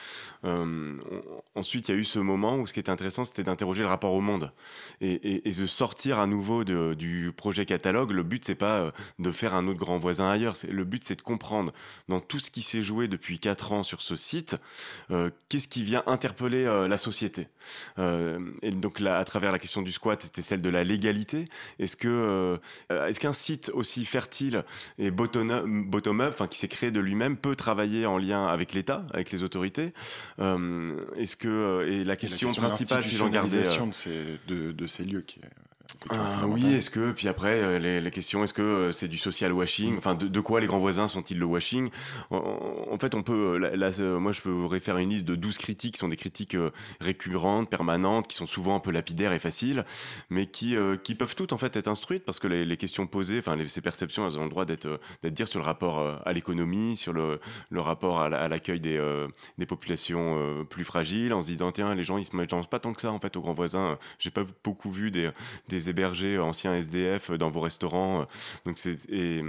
ensuite, 1.55 1.89
il 1.89 1.93
y 1.93 1.95
a 1.95 1.99
eu 1.99 2.05
ce 2.05 2.19
moment 2.19 2.57
où 2.57 2.67
ce 2.67 2.73
qui 2.73 2.81
était 2.81 2.91
intéressant, 2.91 3.25
c'était 3.25 3.45
d'interroger 3.45 3.83
le 3.83 3.89
rapport 3.89 4.13
au 4.13 4.21
monde 4.21 4.53
et, 5.01 5.41
de 5.45 5.67
sortir 5.67 6.19
à 6.19 6.27
nouveau 6.27 6.65
du 6.65 7.33
projet 7.37 7.67
catalogue. 7.67 8.11
Le 8.11 8.23
but, 8.23 8.45
c'est 8.45 8.55
pas 8.55 8.93
de 9.19 9.31
faire 9.31 9.55
un 9.55 9.67
autre 9.67 9.79
grand 9.79 9.99
voisin 9.99 10.29
ailleurs. 10.29 10.55
Le 10.69 10.85
but, 10.85 11.05
c'est 11.05 11.17
de 11.17 11.23
comprendre 11.23 11.73
dans 12.09 12.21
tout 12.21 12.39
ce 12.39 12.51
qui 12.51 12.63
s'est 12.63 12.83
joué 12.83 13.09
depuis 13.09 13.39
quatre 13.41 13.73
ans 13.73 13.83
sur 13.83 14.03
ce 14.03 14.17
site, 14.17 14.57
qu'est-ce 15.49 15.69
qui 15.69 15.85
vient 15.85 16.03
interpeller 16.07 16.65
la 16.65 16.99
société 16.99 17.24
euh, 17.99 18.39
et 18.63 18.71
donc 18.71 19.01
là, 19.01 19.19
à 19.19 19.25
travers 19.25 19.53
la 19.53 19.59
question 19.59 19.83
du 19.83 19.93
squat, 19.93 20.23
c'était 20.23 20.43
celle 20.43 20.63
de 20.63 20.69
la 20.69 20.85
légalité. 20.85 21.49
Est-ce 21.79 21.97
que 21.97 22.09
euh, 22.09 23.07
est-ce 23.07 23.21
qu'un 23.21 23.33
site 23.33 23.71
aussi 23.75 24.05
fertile 24.05 24.65
et 24.99 25.11
bottom-up, 25.11 26.29
enfin 26.29 26.49
qui 26.49 26.59
s'est 26.59 26.69
créé 26.69 26.91
de 26.91 27.01
lui-même, 27.01 27.37
peut 27.37 27.57
travailler 27.57 28.07
en 28.07 28.19
lien 28.19 28.47
avec 28.47 28.73
l'État, 28.73 29.07
avec 29.13 29.31
les 29.31 29.43
autorités? 29.43 29.93
Euh, 30.39 30.99
Est-ce 31.17 31.37
que 31.37 31.87
et 31.89 32.05
la 32.05 32.17
question, 32.17 32.53
principale, 32.53 33.05
si 33.05 33.17
j'en 33.17 33.29
gardais 33.29 33.63
de 33.63 33.93
ces, 33.93 34.39
de, 34.49 34.73
de 34.73 34.87
ces 34.87 35.05
lieux 35.05 35.23
qui 35.23 35.41
est 35.41 35.64
ah, 36.11 36.47
oui, 36.47 36.75
est-ce 36.75 36.91
que, 36.91 37.13
puis 37.13 37.29
après, 37.29 37.63
euh, 37.63 38.01
les, 38.01 38.11
questions, 38.11 38.45
est-ce 38.45 38.53
que 38.53 38.63
euh, 38.63 38.93
c'est 38.93 39.09
du 39.09 39.17
social 39.17 39.53
washing 39.53 39.97
Enfin, 39.97 40.15
de, 40.15 40.41
quoi 40.41 40.61
les 40.61 40.67
grands 40.67 40.79
voisins 40.79 41.09
sont-ils 41.09 41.39
le 41.39 41.47
washing? 41.47 41.91
En, 42.31 42.99
fait, 42.99 43.15
on 43.15 43.23
peut, 43.23 43.57
là, 43.59 43.91
moi, 44.19 44.33
je 44.33 44.43
peux 44.43 44.67
référer 44.67 45.03
une 45.03 45.11
liste 45.11 45.25
de 45.25 45.35
12 45.35 45.57
critiques 45.59 45.95
qui 45.95 45.99
sont 45.99 46.09
des 46.09 46.17
critiques 46.17 46.57
récurrentes, 47.01 47.71
permanentes, 47.71 48.29
qui 48.29 48.37
sont 48.37 48.47
souvent 48.47 48.77
un 48.77 48.81
peu 48.81 48.91
lapidaires 48.91 49.33
et 49.33 49.39
faciles, 49.39 49.85
mais 50.31 50.47
qui, 50.47 50.77
qui 51.03 51.15
peuvent 51.15 51.35
toutes, 51.35 51.53
en 51.53 51.59
fait, 51.59 51.75
être 51.77 51.89
instruites 51.89 52.25
parce 52.25 52.39
que 52.39 52.49
les, 52.49 52.77
questions 52.77 53.07
posées, 53.07 53.39
enfin, 53.39 53.57
ces 53.67 53.81
perceptions, 53.81 54.27
elles 54.27 54.39
ont 54.39 54.45
le 54.45 54.51
droit 54.51 54.65
d'être 54.65 55.01
dire 55.25 55.49
sur 55.49 55.61
le 55.61 55.65
rapport 55.65 56.21
à 56.25 56.33
l'économie, 56.33 56.97
sur 56.97 57.13
le, 57.13 57.41
le 57.71 57.81
rapport 57.81 58.21
à 58.21 58.49
l'accueil 58.49 58.81
des, 58.81 59.01
des 59.59 59.67
populations 59.67 60.65
plus 60.69 60.85
fragiles, 60.85 61.33
en 61.33 61.41
se 61.41 61.47
disant, 61.47 61.71
tiens, 61.71 61.95
les 61.95 62.05
gens, 62.05 62.19
ils 62.19 62.27
se 62.27 62.37
mettent 62.37 62.55
pas 62.71 62.79
tant 62.79 62.93
que 62.93 63.01
ça, 63.01 63.11
en 63.13 63.21
fait, 63.21 63.37
aux 63.37 63.41
grands 63.41 63.55
voisins. 63.55 63.99
J'ai 64.19 64.31
pas 64.31 64.45
beaucoup 64.63 64.91
vu 64.91 65.11
des, 65.11 65.31
des 65.69 65.74
hébergers 65.89 66.39
anciens 66.39 66.75
SDF 66.75 67.31
dans 67.33 67.51
vos 67.51 67.61
restaurants. 67.61 68.27
Donc 68.67 68.79
c'est 68.79 69.09
et, 69.11 69.43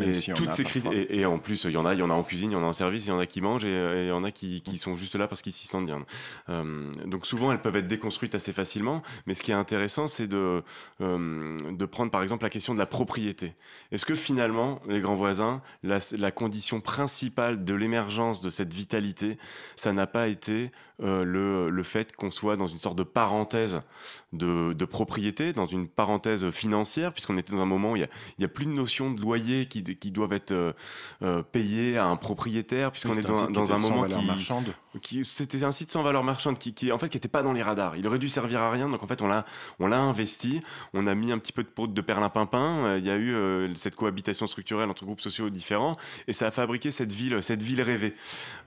et 0.00 0.12
toutes 0.34 0.52
ces 0.52 0.64
et, 1.10 1.26
en 1.26 1.38
plus, 1.38 1.64
il 1.64 1.72
y 1.72 1.76
en 1.76 1.86
a, 1.86 1.94
il 1.94 2.00
y 2.00 2.02
en 2.02 2.10
a 2.10 2.14
en 2.14 2.22
cuisine, 2.22 2.50
il 2.50 2.54
y 2.54 2.56
en 2.56 2.62
a 2.62 2.66
en 2.66 2.72
service, 2.72 3.06
il 3.06 3.08
y 3.08 3.12
en 3.12 3.18
a 3.18 3.26
qui 3.26 3.40
mangent 3.40 3.64
et, 3.64 4.02
il 4.04 4.08
y 4.08 4.12
en 4.12 4.24
a 4.24 4.30
qui, 4.30 4.62
qui 4.62 4.78
sont 4.78 4.96
juste 4.96 5.16
là 5.16 5.28
parce 5.28 5.42
qu'ils 5.42 5.52
s'y 5.52 5.66
sentent 5.66 5.86
bien. 5.86 6.04
Euh, 6.50 6.90
donc 7.06 7.26
souvent, 7.26 7.52
elles 7.52 7.60
peuvent 7.60 7.76
être 7.76 7.86
déconstruites 7.86 8.34
assez 8.34 8.52
facilement. 8.52 9.02
Mais 9.26 9.34
ce 9.34 9.42
qui 9.42 9.50
est 9.50 9.54
intéressant, 9.54 10.06
c'est 10.06 10.26
de 10.26 10.62
euh, 11.00 11.58
de 11.70 11.84
prendre 11.84 12.10
par 12.10 12.22
exemple 12.22 12.44
la 12.44 12.50
question 12.50 12.74
de 12.74 12.78
la 12.78 12.86
propriété. 12.86 13.54
Est-ce 13.92 14.06
que 14.06 14.14
finalement, 14.14 14.80
les 14.88 15.00
grands 15.00 15.14
voisins, 15.14 15.62
la, 15.82 15.98
la 16.16 16.30
condition 16.30 16.80
principale 16.80 17.64
de 17.64 17.74
l'émergence 17.74 18.40
de 18.40 18.50
cette 18.50 18.72
vitalité, 18.72 19.38
ça 19.76 19.92
n'a 19.92 20.06
pas 20.06 20.28
été 20.28 20.70
euh, 21.00 21.22
le, 21.22 21.70
le 21.70 21.82
fait 21.84 22.14
qu'on 22.16 22.32
soit 22.32 22.56
dans 22.56 22.66
une 22.66 22.80
sorte 22.80 22.98
de 22.98 23.04
parenthèse 23.04 23.82
de, 24.32 24.72
de 24.72 24.84
propriété, 24.84 25.52
dans 25.52 25.64
une 25.64 25.86
parenthèse 25.88 26.50
financière, 26.50 27.12
puisqu'on 27.12 27.38
était 27.38 27.52
dans 27.52 27.62
un 27.62 27.66
moment 27.66 27.92
où 27.92 27.96
il 27.96 28.00
y 28.38 28.44
a, 28.44 28.44
a 28.44 28.48
plus 28.48 28.66
de 28.66 28.72
notion 28.72 29.12
de 29.12 29.20
loyer 29.20 29.66
qui 29.66 29.84
qui 29.84 30.10
doivent 30.10 30.32
être 30.32 30.50
euh, 30.50 30.72
euh, 31.22 31.42
payés 31.42 31.96
à 31.96 32.06
un 32.06 32.16
propriétaire, 32.16 32.90
puisqu'on 32.90 33.12
est 33.12 33.22
dans, 33.22 33.48
dans 33.48 33.72
un 33.72 33.78
moment 33.78 34.06
qui, 35.00 35.24
c'était 35.24 35.62
un 35.62 35.70
site 35.70 35.92
sans 35.92 36.02
valeur 36.02 36.24
marchande 36.24 36.58
qui, 36.58 36.74
qui 36.74 36.90
en 36.90 36.98
fait 36.98 37.08
qui 37.08 37.16
était 37.16 37.28
pas 37.28 37.42
dans 37.42 37.52
les 37.52 37.62
radars. 37.62 37.96
Il 37.96 38.06
aurait 38.08 38.18
dû 38.18 38.28
servir 38.28 38.60
à 38.60 38.70
rien, 38.70 38.88
donc 38.88 39.02
en 39.02 39.06
fait 39.06 39.22
on 39.22 39.28
l'a 39.28 39.44
on 39.78 39.86
l'a 39.86 40.00
investi, 40.00 40.60
on 40.94 41.06
a 41.06 41.14
mis 41.14 41.30
un 41.30 41.38
petit 41.38 41.52
peu 41.52 41.62
de 41.62 41.86
de 41.86 42.00
perlimpinpin. 42.00 42.84
Euh, 42.84 42.98
il 42.98 43.06
y 43.06 43.10
a 43.10 43.16
eu 43.16 43.76
cette 43.76 43.94
cohabitation 43.94 44.46
structurelle 44.46 44.90
entre 44.90 45.04
groupes 45.04 45.20
sociaux 45.20 45.48
différents 45.48 45.96
et 46.26 46.32
ça 46.32 46.48
a 46.48 46.50
fabriqué 46.50 46.90
cette 46.90 47.12
ville 47.12 47.40
cette 47.42 47.62
ville 47.62 47.82
rêvée. 47.82 48.14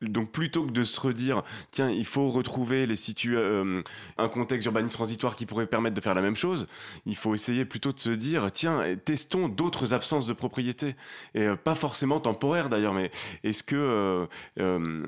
Donc 0.01 0.31
plutôt 0.31 0.63
que 0.63 0.71
de 0.71 0.83
se 0.83 0.99
redire 0.99 1.43
tiens 1.71 1.89
il 1.89 2.05
faut 2.05 2.20
retrouver 2.29 2.85
les 2.85 2.95
situ 2.95 3.37
un 3.37 4.29
contexte 4.29 4.65
urbaniste 4.65 4.95
transitoire 4.95 5.35
qui 5.35 5.45
pourrait 5.45 5.67
permettre 5.67 5.95
de 5.95 6.01
faire 6.01 6.13
la 6.13 6.21
même 6.21 6.35
chose, 6.35 6.67
il 7.05 7.15
faut 7.15 7.33
essayer 7.33 7.65
plutôt 7.65 7.91
de 7.91 7.99
se 7.99 8.09
dire 8.09 8.51
tiens 8.51 8.83
testons 9.03 9.47
d'autres 9.47 9.93
absences 9.93 10.27
de 10.27 10.33
propriété. 10.33 10.95
Et 11.35 11.43
euh, 11.43 11.55
pas 11.55 11.75
forcément 11.75 12.19
temporaire 12.19 12.69
d'ailleurs, 12.69 12.93
mais 12.93 13.11
est-ce 13.43 13.63
que 13.63 13.75
euh, 13.75 14.25
euh, 14.59 15.05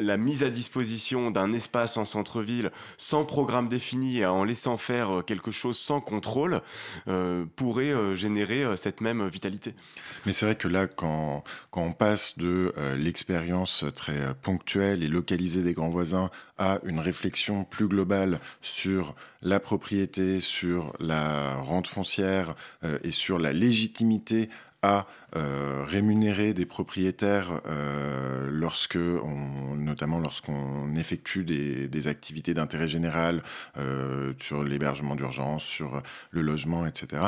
la 0.00 0.16
mise 0.16 0.42
à 0.42 0.50
disposition 0.50 1.30
d'un 1.30 1.52
espace 1.52 1.96
en 1.96 2.04
centre-ville 2.04 2.70
sans 2.96 3.24
programme 3.24 3.68
défini 3.68 4.18
et 4.18 4.26
en 4.26 4.44
laissant 4.44 4.76
faire 4.76 5.22
quelque 5.26 5.50
chose 5.50 5.78
sans 5.78 6.00
contrôle 6.00 6.60
pourrait 7.56 8.14
générer 8.14 8.76
cette 8.76 9.00
même 9.00 9.28
vitalité? 9.28 9.74
Mais 10.26 10.32
c'est 10.32 10.46
vrai 10.46 10.56
que 10.56 10.68
là, 10.68 10.86
quand, 10.86 11.44
quand 11.70 11.82
on 11.82 11.92
passe 11.92 12.38
de 12.38 12.72
l'expérience 12.96 13.84
très 13.94 14.34
ponctuelle 14.42 15.02
et 15.02 15.08
localisée 15.08 15.62
des 15.62 15.72
grands 15.72 15.90
voisins 15.90 16.30
à 16.58 16.80
une 16.84 17.00
réflexion 17.00 17.64
plus 17.64 17.88
globale 17.88 18.40
sur 18.60 19.14
la 19.42 19.60
propriété, 19.60 20.40
sur 20.40 20.92
la 21.00 21.56
rente 21.56 21.86
foncière 21.86 22.54
et 23.04 23.12
sur 23.12 23.38
la 23.38 23.52
légitimité 23.52 24.48
à 24.82 25.06
euh, 25.36 25.84
rémunérer 25.86 26.54
des 26.54 26.66
propriétaires 26.66 27.60
euh, 27.66 28.48
lorsque, 28.50 28.96
notamment 28.96 30.18
lorsqu'on 30.18 30.94
effectue 30.96 31.44
des, 31.44 32.08
activités 32.08 32.52
d'intérêt 32.52 32.88
général 32.88 33.44
euh, 33.76 34.32
sur 34.40 34.64
l'hébergement 34.64 35.14
d'urgence, 35.14 35.62
sur 35.62 36.02
le 36.32 36.42
logement, 36.42 36.84
etc. 36.84 37.26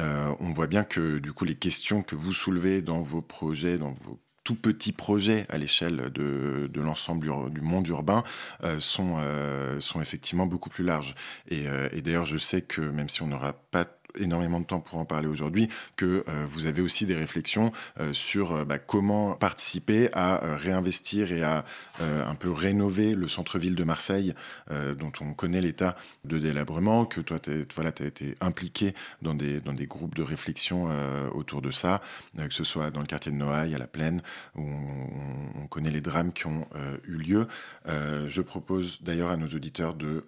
Euh, 0.00 0.34
on 0.40 0.54
voit 0.54 0.66
bien 0.66 0.82
que 0.82 1.18
du 1.18 1.34
coup 1.34 1.44
les 1.44 1.56
questions 1.56 2.02
que 2.02 2.16
vous 2.16 2.32
soulevez 2.32 2.80
dans 2.80 3.02
vos 3.02 3.20
projets, 3.20 3.76
dans 3.76 3.92
vos 3.92 4.18
tout 4.44 4.54
petits 4.54 4.92
projets 4.92 5.46
à 5.48 5.58
l'échelle 5.58 6.12
de, 6.12 6.70
l'ensemble 6.74 7.26
du, 7.50 7.60
monde 7.62 7.88
urbain 7.88 8.22
euh, 8.62 8.78
sont, 8.78 9.16
euh, 9.18 9.80
sont 9.80 10.00
effectivement 10.02 10.46
beaucoup 10.46 10.68
plus 10.70 10.84
larges. 10.84 11.14
Euh, 11.50 11.88
et 11.92 12.02
d'ailleurs, 12.02 12.26
je 12.26 12.38
sais 12.38 12.60
que 12.62 12.82
même 12.82 13.08
si 13.08 13.22
on 13.22 13.26
n'aura 13.26 13.54
pas 13.54 13.86
énormément 14.18 14.60
de 14.60 14.66
temps 14.66 14.80
pour 14.80 14.98
en 14.98 15.04
parler 15.04 15.28
aujourd'hui, 15.28 15.68
que 15.96 16.24
euh, 16.28 16.46
vous 16.48 16.66
avez 16.66 16.82
aussi 16.82 17.06
des 17.06 17.14
réflexions 17.14 17.72
euh, 18.00 18.12
sur 18.12 18.52
euh, 18.52 18.64
bah, 18.64 18.78
comment 18.78 19.34
participer 19.34 20.08
à 20.12 20.56
réinvestir 20.56 21.32
et 21.32 21.42
à 21.42 21.64
un 22.00 22.34
peu 22.34 22.50
rénover 22.50 23.14
le 23.14 23.28
centre-ville 23.28 23.74
de 23.74 23.84
Marseille, 23.84 24.34
dont 24.70 25.12
on 25.20 25.32
connaît 25.32 25.60
l'état 25.60 25.96
de 26.24 26.38
délabrement, 26.38 27.04
que 27.04 27.20
toi, 27.20 27.38
tu 27.38 27.66
voilà, 27.74 27.92
as 28.00 28.04
été 28.04 28.36
impliqué 28.40 28.94
dans 29.22 29.34
des, 29.34 29.60
dans 29.60 29.72
des 29.72 29.86
groupes 29.86 30.14
de 30.14 30.22
réflexion 30.22 30.90
autour 31.32 31.62
de 31.62 31.70
ça, 31.70 32.00
que 32.36 32.52
ce 32.52 32.64
soit 32.64 32.90
dans 32.90 33.00
le 33.00 33.06
quartier 33.06 33.32
de 33.32 33.36
Noailles, 33.36 33.74
à 33.74 33.78
la 33.78 33.86
Plaine, 33.86 34.22
où 34.56 34.62
on, 34.62 35.62
on 35.62 35.66
connaît 35.66 35.90
les 35.90 36.00
drames 36.00 36.32
qui 36.32 36.46
ont 36.46 36.66
eu 37.06 37.16
lieu. 37.16 37.46
je 37.86 38.42
propose 38.42 39.02
d'ailleurs 39.02 39.30
à 39.30 39.36
nos 39.36 39.48
auditeurs 39.48 39.94
de 39.94 40.24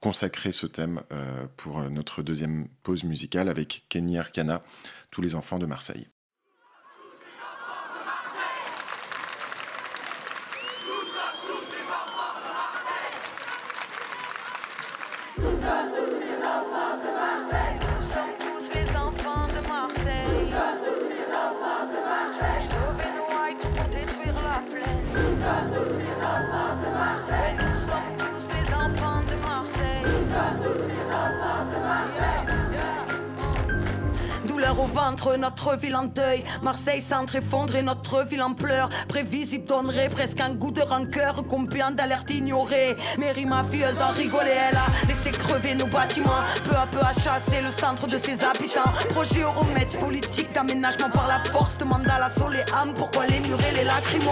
consacrer 0.00 0.52
ce 0.52 0.66
thème 0.66 1.02
euh, 1.12 1.46
pour 1.56 1.80
notre 1.90 2.22
deuxième 2.22 2.68
pause 2.82 3.04
musicale 3.04 3.48
avec 3.48 3.84
Kenny 3.88 4.18
Arcana, 4.18 4.62
Tous 5.10 5.20
les 5.20 5.34
enfants 5.34 5.58
de 5.58 5.66
Marseille. 5.66 6.08
Au 34.96 35.36
notre 35.36 35.76
ville 35.76 35.96
en 35.96 36.04
deuil. 36.04 36.42
Marseille 36.62 37.00
centre 37.00 37.36
effondré, 37.36 37.82
notre 37.82 38.24
ville 38.24 38.42
en 38.42 38.54
pleurs. 38.54 38.88
Prévisible 39.08 39.64
donnerait 39.64 40.08
presque 40.08 40.40
un 40.40 40.50
goût 40.50 40.70
de 40.70 40.82
rancœur. 40.82 41.44
Combien 41.48 41.90
d'alertes 41.90 42.30
ignorées. 42.30 42.96
Mairie 43.18 43.46
mafieuse 43.46 44.00
en 44.00 44.12
rigolait, 44.12 44.56
elle 44.70 44.76
a 44.76 45.06
laissé 45.08 45.30
crever 45.30 45.74
nos 45.74 45.86
bâtiments. 45.86 46.42
Peu 46.64 46.76
à 46.76 46.84
peu 46.86 46.98
à 46.98 47.12
chasser 47.12 47.60
le 47.62 47.70
centre 47.70 48.06
de 48.06 48.18
ses 48.18 48.42
habitants. 48.44 48.90
Projet 49.10 49.42
euromètre 49.42 49.98
politique 49.98 50.52
d'aménagement 50.52 51.10
par 51.10 51.28
la 51.28 51.38
force. 51.50 51.78
Demande 51.78 52.08
à 52.08 52.18
la 52.18 52.30
âmes 52.80 52.94
pourquoi 52.96 53.26
les 53.26 53.40
murs 53.40 53.60
et 53.70 53.74
les 53.74 53.84
lacrymos? 53.84 54.30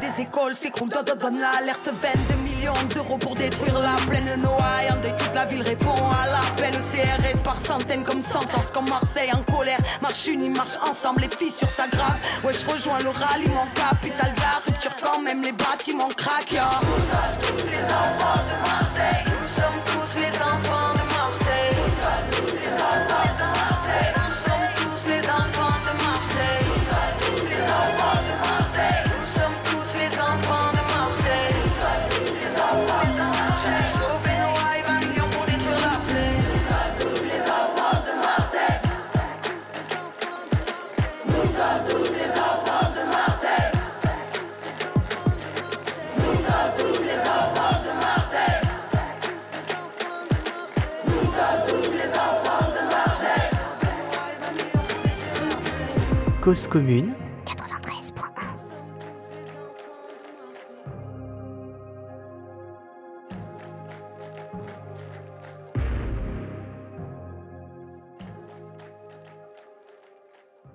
Des 0.00 0.22
écoles 0.22 0.54
s'écroulent, 0.54 0.90
donne 0.90 1.38
l'alerte 1.38 1.88
22 1.88 2.34
millions 2.42 2.72
d'euros 2.92 3.16
pour 3.16 3.36
détruire 3.36 3.78
la 3.78 3.94
plaine 4.08 4.40
Noailles. 4.40 4.90
En 4.90 4.96
toute 4.96 5.34
la 5.34 5.44
ville 5.44 5.62
répond 5.62 5.94
à 5.94 6.26
l'appel 6.26 6.72
CRS 6.72 7.40
par 7.44 7.60
centaines 7.60 8.02
comme 8.02 8.20
sentence 8.20 8.70
comme 8.72 8.88
Marseille 8.88 9.30
en 9.32 9.44
colère. 9.52 9.78
Marche 10.02 10.26
unie, 10.26 10.48
marche 10.48 10.76
ensemble, 10.88 11.20
les 11.22 11.28
filles 11.28 11.52
sur 11.52 11.70
sa 11.70 11.86
grave. 11.86 12.18
Ouais, 12.44 12.52
je 12.52 12.66
rejoins 12.66 12.98
le 12.98 13.10
ralliement 13.10 13.66
capital 13.74 14.34
de 14.34 14.40
la 14.40 14.60
quand 15.02 15.20
même 15.20 15.42
les 15.42 15.52
bâtiments 15.52 16.08
craquent. 16.08 16.52
De. 16.52 16.58
Cause 56.44 56.68
commune, 56.68 57.14
93.1 57.46 58.20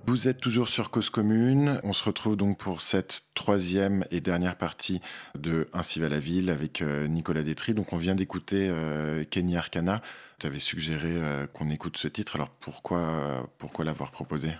Vous 0.06 0.26
êtes 0.26 0.40
toujours 0.40 0.68
sur 0.68 0.90
Cause 0.90 1.08
Commune. 1.08 1.80
On 1.84 1.92
se 1.92 2.02
retrouve 2.02 2.34
donc 2.36 2.58
pour 2.58 2.82
cette 2.82 3.22
troisième 3.36 4.04
et 4.10 4.20
dernière 4.20 4.56
partie 4.56 5.00
de 5.38 5.68
Ainsi 5.72 6.00
va 6.00 6.08
la 6.08 6.18
ville 6.18 6.50
avec 6.50 6.82
euh, 6.82 7.06
Nicolas 7.06 7.44
Détry. 7.44 7.74
Donc 7.74 7.92
on 7.92 7.96
vient 7.96 8.16
d'écouter 8.16 8.66
euh, 8.68 9.22
Kenny 9.22 9.56
Arcana. 9.56 10.02
Tu 10.40 10.48
avais 10.48 10.58
suggéré 10.58 11.10
euh, 11.12 11.46
qu'on 11.46 11.70
écoute 11.70 11.96
ce 11.96 12.08
titre. 12.08 12.34
Alors 12.34 12.48
pourquoi 12.48 13.84
l'avoir 13.84 14.10
proposé? 14.10 14.50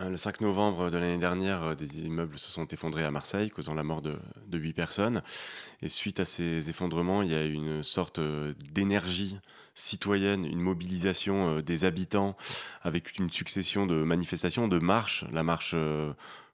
Euh, 0.00 0.10
Le 0.10 0.16
5 0.16 0.40
novembre 0.42 0.90
de 0.90 0.98
l'année 0.98 1.18
dernière, 1.18 1.62
euh, 1.64 1.74
des 1.74 1.98
immeubles 2.00 2.38
se 2.38 2.50
sont 2.50 2.68
effondrés 2.68 3.02
à 3.04 3.10
Marseille, 3.10 3.50
causant 3.50 3.74
la 3.74 3.82
mort 3.82 4.00
de, 4.00 4.16
de 4.46 4.56
8 4.58 4.72
personnes. 4.72 5.22
Et 5.82 5.88
suite 5.88 6.20
à 6.20 6.24
ces 6.24 6.70
effondrements, 6.70 7.22
il 7.22 7.32
y 7.32 7.34
a 7.34 7.44
une 7.44 7.82
sorte 7.82 8.20
euh, 8.20 8.54
d'énergie 8.72 9.36
citoyenne, 9.74 10.44
une 10.44 10.60
mobilisation 10.60 11.60
des 11.60 11.84
habitants 11.84 12.36
avec 12.82 13.18
une 13.18 13.30
succession 13.30 13.86
de 13.86 14.04
manifestations, 14.04 14.68
de 14.68 14.78
marches. 14.78 15.24
La 15.32 15.42
marche 15.44 15.76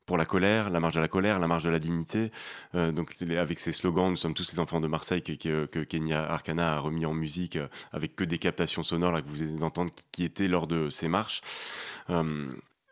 pour 0.05 0.18
la 0.18 0.26
colère, 0.26 0.68
la 0.68 0.78
marche 0.78 0.95
de 0.95 1.01
la 1.01 1.09
colère, 1.09 1.38
la 1.38 1.47
marche 1.47 1.64
de 1.64 1.70
la 1.70 1.78
dignité. 1.78 2.30
Donc 2.74 3.14
avec 3.22 3.61
ces 3.61 3.72
slogans, 3.72 4.11
nous 4.11 4.16
sommes 4.16 4.34
tous 4.34 4.53
les 4.53 4.61
enfants 4.61 4.78
de 4.78 4.88
Marseille 4.88 5.22
que, 5.22 5.84
Kenya 5.84 6.22
Arcana 6.22 6.74
a 6.74 6.80
remis 6.80 7.07
en 7.07 7.14
musique 7.14 7.59
avec 7.92 8.14
que 8.14 8.24
des 8.24 8.36
captations 8.36 8.82
sonores 8.82 9.12
là, 9.12 9.22
que 9.22 9.28
vous 9.28 9.36
venez 9.36 9.59
d'entendre 9.59 9.90
qui, 10.12 10.24
étaient 10.24 10.49
lors 10.49 10.66
de 10.66 10.90
ces 10.90 11.09
marches. 11.09 11.40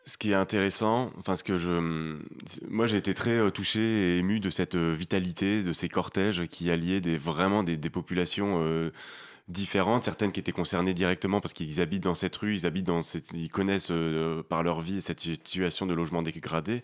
Ce 0.05 0.17
qui 0.17 0.31
est 0.31 0.35
intéressant, 0.35 1.11
enfin 1.17 1.35
ce 1.35 1.43
que 1.43 1.57
je, 1.57 2.17
moi 2.67 2.85
j'ai 2.85 2.97
été 2.97 3.13
très 3.13 3.37
euh, 3.37 3.49
touché 3.51 3.79
et 3.79 4.17
ému 4.17 4.39
de 4.39 4.49
cette 4.49 4.75
euh, 4.75 4.91
vitalité, 4.91 5.63
de 5.63 5.71
ces 5.71 5.87
cortèges 5.87 6.45
qui 6.47 6.69
alliaient 6.69 6.99
des, 6.99 7.17
vraiment 7.17 7.63
des, 7.63 7.77
populations 7.89 8.59
euh, 8.61 8.91
différentes, 9.47 10.03
certaines 10.03 10.33
qui 10.33 10.41
étaient 10.41 10.51
concernées 10.51 10.93
directement 10.93 11.39
parce 11.39 11.53
qu'ils 11.53 11.79
habitent 11.79 12.03
dans 12.03 12.15
cette 12.15 12.35
rue, 12.35 12.53
ils 12.53 12.65
habitent 12.65 12.87
dans 12.87 13.01
cette, 13.01 13.31
ils 13.33 13.49
connaissent 13.49 13.93
par 14.49 14.63
leur 14.63 14.81
vie 14.81 15.01
cette 15.01 15.19
situation 15.21 15.85
de 15.85 15.93
logement 15.93 16.21
dégradé, 16.21 16.81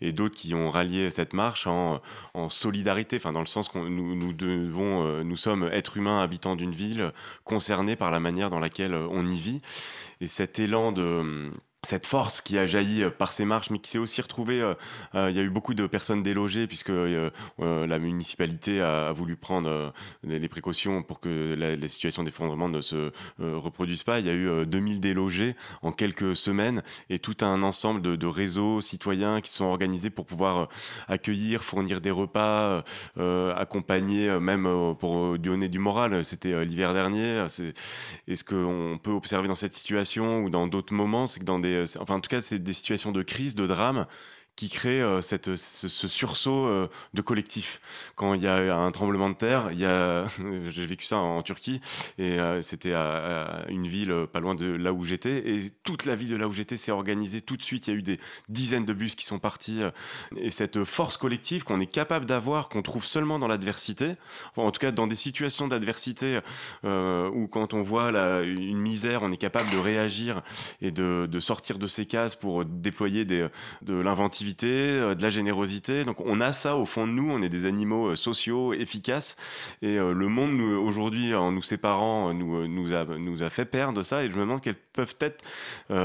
et 0.00 0.12
d'autres 0.12 0.36
qui 0.36 0.54
ont 0.54 0.70
rallié 0.70 1.10
cette 1.10 1.32
marche 1.32 1.66
en, 1.66 2.00
solidarité, 2.48 3.16
enfin 3.16 3.32
dans 3.32 3.40
le 3.40 3.46
sens 3.46 3.68
qu'on 3.68 3.88
nous, 3.88 4.32
devons, 4.34 5.24
nous 5.24 5.36
sommes 5.36 5.64
êtres 5.72 5.96
humains 5.96 6.22
habitants 6.22 6.54
d'une 6.54 6.74
ville 6.74 7.12
concernés 7.44 7.96
par 7.96 8.10
la 8.10 8.20
manière 8.20 8.50
dans 8.50 8.60
laquelle 8.60 8.94
on 8.94 9.26
y 9.26 9.38
vit, 9.38 9.62
et 10.20 10.28
cet 10.28 10.58
élan 10.58 10.92
de 10.92 11.50
cette 11.84 12.06
force 12.06 12.40
qui 12.40 12.58
a 12.58 12.66
jailli 12.66 13.02
euh, 13.02 13.10
par 13.10 13.32
ces 13.32 13.44
marches, 13.44 13.70
mais 13.70 13.80
qui 13.80 13.90
s'est 13.90 13.98
aussi 13.98 14.20
retrouvée. 14.20 14.60
euh, 14.60 14.74
euh, 15.16 15.30
il 15.30 15.36
y 15.36 15.40
a 15.40 15.42
eu 15.42 15.50
beaucoup 15.50 15.74
de 15.74 15.86
personnes 15.86 16.22
délogées 16.22 16.66
puisque 16.66 16.92
la 17.58 17.98
municipalité 17.98 18.80
a, 18.80 19.12
voulu 19.12 19.36
prendre 19.36 19.92
les, 20.22 20.48
précautions 20.48 21.02
pour 21.02 21.20
que 21.20 21.54
les 21.54 21.88
situations 21.88 22.22
d'effondrement 22.22 22.68
ne 22.68 22.80
se 22.80 23.10
reproduisent 23.38 24.02
pas. 24.02 24.20
Il 24.20 24.26
y 24.26 24.30
a 24.30 24.32
eu 24.32 24.48
euh, 24.48 24.64
2000 24.64 25.00
délogés 25.00 25.56
en 25.82 25.92
quelques 25.92 26.36
semaines 26.36 26.82
et 27.10 27.18
tout 27.18 27.36
un 27.40 27.62
ensemble 27.62 28.00
de, 28.00 28.26
réseaux 28.26 28.80
citoyens 28.80 29.40
qui 29.40 29.50
se 29.50 29.56
sont 29.56 29.64
organisés 29.64 30.10
pour 30.10 30.26
pouvoir 30.26 30.68
accueillir, 31.08 31.64
fournir 31.64 32.00
des 32.00 32.10
repas, 32.10 32.84
accompagner, 33.56 34.38
même 34.40 34.94
pour 34.98 35.38
donner 35.38 35.68
du 35.68 35.78
moral. 35.78 36.24
C'était 36.24 36.64
l'hiver 36.64 36.94
dernier. 36.94 37.46
C'est 37.48 37.74
et 38.28 38.36
ce 38.36 38.44
qu'on 38.44 38.98
peut 39.02 39.10
observer 39.10 39.48
dans 39.48 39.54
cette 39.54 39.74
situation 39.74 40.44
ou 40.44 40.50
dans 40.50 40.66
d'autres 40.66 40.94
moments, 40.94 41.26
c'est 41.26 41.40
que 41.40 41.44
dans 41.44 41.58
des, 41.58 41.71
enfin 41.98 42.14
en 42.14 42.20
tout 42.20 42.28
cas, 42.28 42.40
c'est 42.40 42.58
des 42.58 42.72
situations 42.72 43.12
de 43.12 43.22
crise, 43.22 43.54
de 43.54 43.66
drame 43.66 44.06
qui 44.56 44.68
créent 44.68 45.00
euh, 45.00 45.22
cette, 45.22 45.56
ce, 45.56 45.88
sursaut 46.08 46.66
euh, 46.66 46.88
de 47.14 47.22
collectif. 47.22 47.80
Quand 48.16 48.34
il 48.34 48.42
y 48.42 48.46
a 48.46 48.76
un 48.76 48.90
tremblement 48.90 49.30
de 49.30 49.34
terre, 49.34 49.70
j'ai 50.68 50.86
vécu 50.86 51.04
ça 51.04 51.16
en, 51.16 51.42
Turquie 51.42 51.80
et 52.18 52.38
euh, 52.38 52.62
c'était 52.62 52.92
à, 52.92 53.64
une 53.68 53.88
ville 53.88 54.14
pas 54.32 54.38
loin 54.40 54.54
de 54.54 54.66
là 54.66 54.92
où 54.92 55.02
j'étais 55.02 55.48
et 55.48 55.72
toute 55.82 56.04
la 56.04 56.14
ville 56.14 56.28
de 56.28 56.36
là 56.36 56.46
où 56.46 56.52
j'étais 56.52 56.76
s'est 56.76 56.92
organisée 56.92 57.40
tout 57.40 57.56
de 57.56 57.62
suite. 57.62 57.88
Il 57.88 57.90
y 57.90 57.94
a 57.94 57.98
eu 57.98 58.02
des 58.02 58.20
dizaines 58.48 58.84
de 58.84 58.92
bus 58.92 59.14
qui 59.14 59.24
sont 59.24 59.38
partis 59.38 59.80
et 60.36 60.50
cette 60.50 60.84
force 60.84 61.16
collective 61.16 61.64
qu'on 61.64 61.80
est 61.80 61.86
capable 61.86 62.26
d'avoir, 62.26 62.68
qu'on 62.68 62.82
trouve 62.82 63.04
seulement 63.04 63.38
dans 63.38 63.48
l'adversité, 63.48 64.14
en 64.56 64.70
tout 64.70 64.78
cas 64.78 64.92
dans 64.92 65.06
des 65.06 65.16
situations 65.16 65.66
d'adversité 65.66 66.38
où 66.84 67.48
quand 67.48 67.74
on 67.74 67.82
voit 67.82 68.12
la, 68.12 68.42
une 68.42 68.78
misère, 68.78 69.22
on 69.22 69.32
est 69.32 69.36
capable 69.36 69.70
de 69.70 69.78
réagir 69.78 70.42
et 70.80 70.90
de, 70.90 71.26
de 71.30 71.40
sortir 71.40 71.78
de 71.78 71.86
ses 71.86 72.06
cases 72.06 72.36
pour 72.36 72.64
déployer 72.64 73.24
des, 73.24 73.48
de 73.82 73.94
l'inventivité, 73.94 74.41
euh, 74.62 75.14
de 75.14 75.22
la 75.22 75.30
générosité. 75.30 76.04
Donc 76.04 76.20
on 76.20 76.40
a 76.40 76.52
ça 76.52 76.76
au 76.76 76.84
fond 76.84 77.06
de 77.06 77.12
nous, 77.12 77.30
on 77.30 77.42
est 77.42 77.48
des 77.48 77.66
animaux 77.66 78.08
euh, 78.08 78.16
sociaux, 78.16 78.72
efficaces. 78.72 79.36
Et 79.82 79.98
euh, 79.98 80.12
le 80.12 80.28
monde 80.28 80.60
aujourd'hui, 80.60 81.34
en 81.34 81.52
nous 81.52 81.62
séparant, 81.62 82.32
nous, 82.34 82.66
nous, 82.66 82.94
a, 82.94 83.04
nous 83.04 83.42
a 83.42 83.50
fait 83.50 83.64
perdre 83.64 84.02
ça. 84.02 84.24
Et 84.24 84.30
je 84.30 84.34
me 84.34 84.40
demande 84.40 84.60
quels 84.60 84.74
peuvent 84.74 85.16
être 85.20 85.42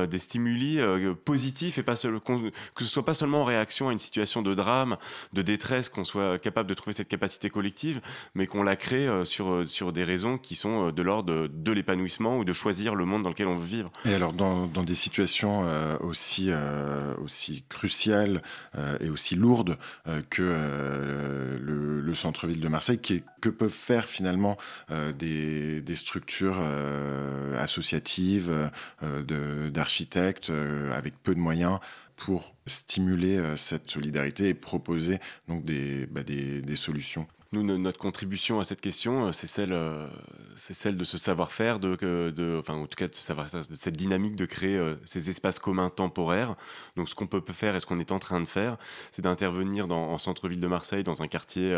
des 0.10 0.20
stimuli 0.20 0.80
positifs 1.26 1.78
et 1.78 1.84
pas 1.84 1.96
que 1.96 2.84
ce 2.84 2.86
soit 2.86 3.04
pas 3.04 3.14
seulement 3.14 3.42
en 3.42 3.46
réaction 3.46 3.90
à 3.90 3.92
une 3.92 4.00
situation 4.00 4.42
de 4.42 4.54
drame, 4.54 4.98
de 5.34 5.42
détresse, 5.42 5.90
qu'on 5.90 6.06
soit 6.06 6.40
capable 6.40 6.70
de 6.70 6.74
trouver 6.74 6.94
cette 6.94 7.10
capacité 7.10 7.50
collective, 7.50 8.00
mais 8.34 8.48
qu'on 8.48 8.64
la 8.64 8.76
crée 8.76 9.08
sur, 9.26 9.70
sur 9.70 9.92
des 9.92 10.04
raisons 10.04 10.38
qui 10.38 10.56
sont 10.56 10.92
de 10.92 11.02
l'ordre 11.02 11.34
de, 11.34 11.52
de 11.54 11.72
l'épanouissement 11.72 12.38
ou 12.38 12.46
de 12.46 12.54
choisir 12.54 12.96
le 12.96 13.06
monde 13.06 13.24
dans 13.24 13.30
lequel 13.30 13.48
on 13.48 13.56
veut 13.56 13.66
vivre. 13.66 13.92
Et 14.06 14.14
alors, 14.14 14.32
dans, 14.32 14.68
dans 14.68 14.84
des 14.84 14.96
situations 14.96 15.66
aussi, 16.02 16.50
aussi 17.24 17.64
cruciales 17.68 18.27
euh, 18.76 18.98
et 19.00 19.10
aussi 19.10 19.36
lourdes 19.36 19.78
euh, 20.08 20.22
que 20.30 20.42
euh, 20.42 21.58
le, 21.60 22.02
le 22.02 22.14
centre-ville 22.14 22.60
de 22.60 22.68
Marseille, 22.68 23.00
que 23.00 23.50
peuvent 23.50 23.70
faire 23.70 24.06
finalement 24.06 24.58
des, 25.18 25.84
structures 25.96 26.62
associatives, 27.58 28.70
d'architectes 29.72 30.52
avec 30.92 31.22
peu 31.24 31.34
de 31.34 31.40
moyens 31.40 31.80
pour 32.16 32.56
stimuler 32.66 33.56
cette 33.56 33.90
solidarité 33.90 34.50
et 34.50 34.54
proposer 34.54 35.20
donc 35.48 35.66
des, 35.66 36.06
bah, 36.08 36.22
solutions 36.76 37.28
nous, 37.54 37.64
notre 37.78 37.98
contribution 37.98 38.60
à 38.60 38.64
cette 38.64 38.82
question, 38.82 39.28
euh, 39.28 39.32
c'est 39.32 39.48
celle, 39.48 39.72
euh, 39.72 40.08
c'est 40.56 40.74
celle 40.74 40.98
de 40.98 41.04
ce 41.06 41.18
savoir-faire, 41.18 41.80
de, 41.80 42.58
enfin, 42.60 42.74
en 42.74 42.88
tout 42.88 42.96
cas, 42.96 43.08
de, 43.08 43.14
cette 43.14 43.96
dynamique 43.96 44.36
de 44.36 44.46
créer 44.46 44.76
euh, 44.76 44.96
ces 45.06 45.30
espaces 45.30 45.60
communs 45.60 45.90
temporaires. 45.90 46.56
Donc, 46.98 47.08
ce 47.08 47.16
qu'on 47.16 47.28
peut 47.28 47.42
faire 47.54 47.76
et 47.76 47.80
ce 47.80 47.86
qu'on 47.86 48.00
est 48.00 48.12
en 48.12 48.20
train 48.20 48.42
de 48.42 48.46
faire, 48.46 48.78
c'est 49.12 49.22
d'intervenir 49.22 49.90
en 49.90 50.18
centre-ville 50.18 50.60
de 50.60 50.68
Marseille, 50.68 51.04
dans 51.04 51.22
un 51.22 51.28
quartier, 51.28 51.72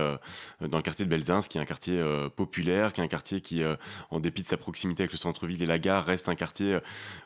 dans 0.61 0.77
le 0.77 0.83
quartier 0.83 1.05
de 1.05 1.09
Belzins, 1.09 1.41
qui 1.41 1.57
est 1.57 1.61
un 1.61 1.65
quartier 1.65 2.01
populaire, 2.35 2.93
qui 2.93 3.01
est 3.01 3.03
un 3.03 3.07
quartier 3.07 3.41
qui, 3.41 3.61
en 4.09 4.19
dépit 4.19 4.41
de 4.43 4.47
sa 4.47 4.57
proximité 4.57 5.03
avec 5.03 5.11
le 5.11 5.17
centre-ville 5.17 5.61
et 5.61 5.65
la 5.65 5.79
gare, 5.79 6.05
reste 6.05 6.29
un 6.29 6.35
quartier 6.35 6.79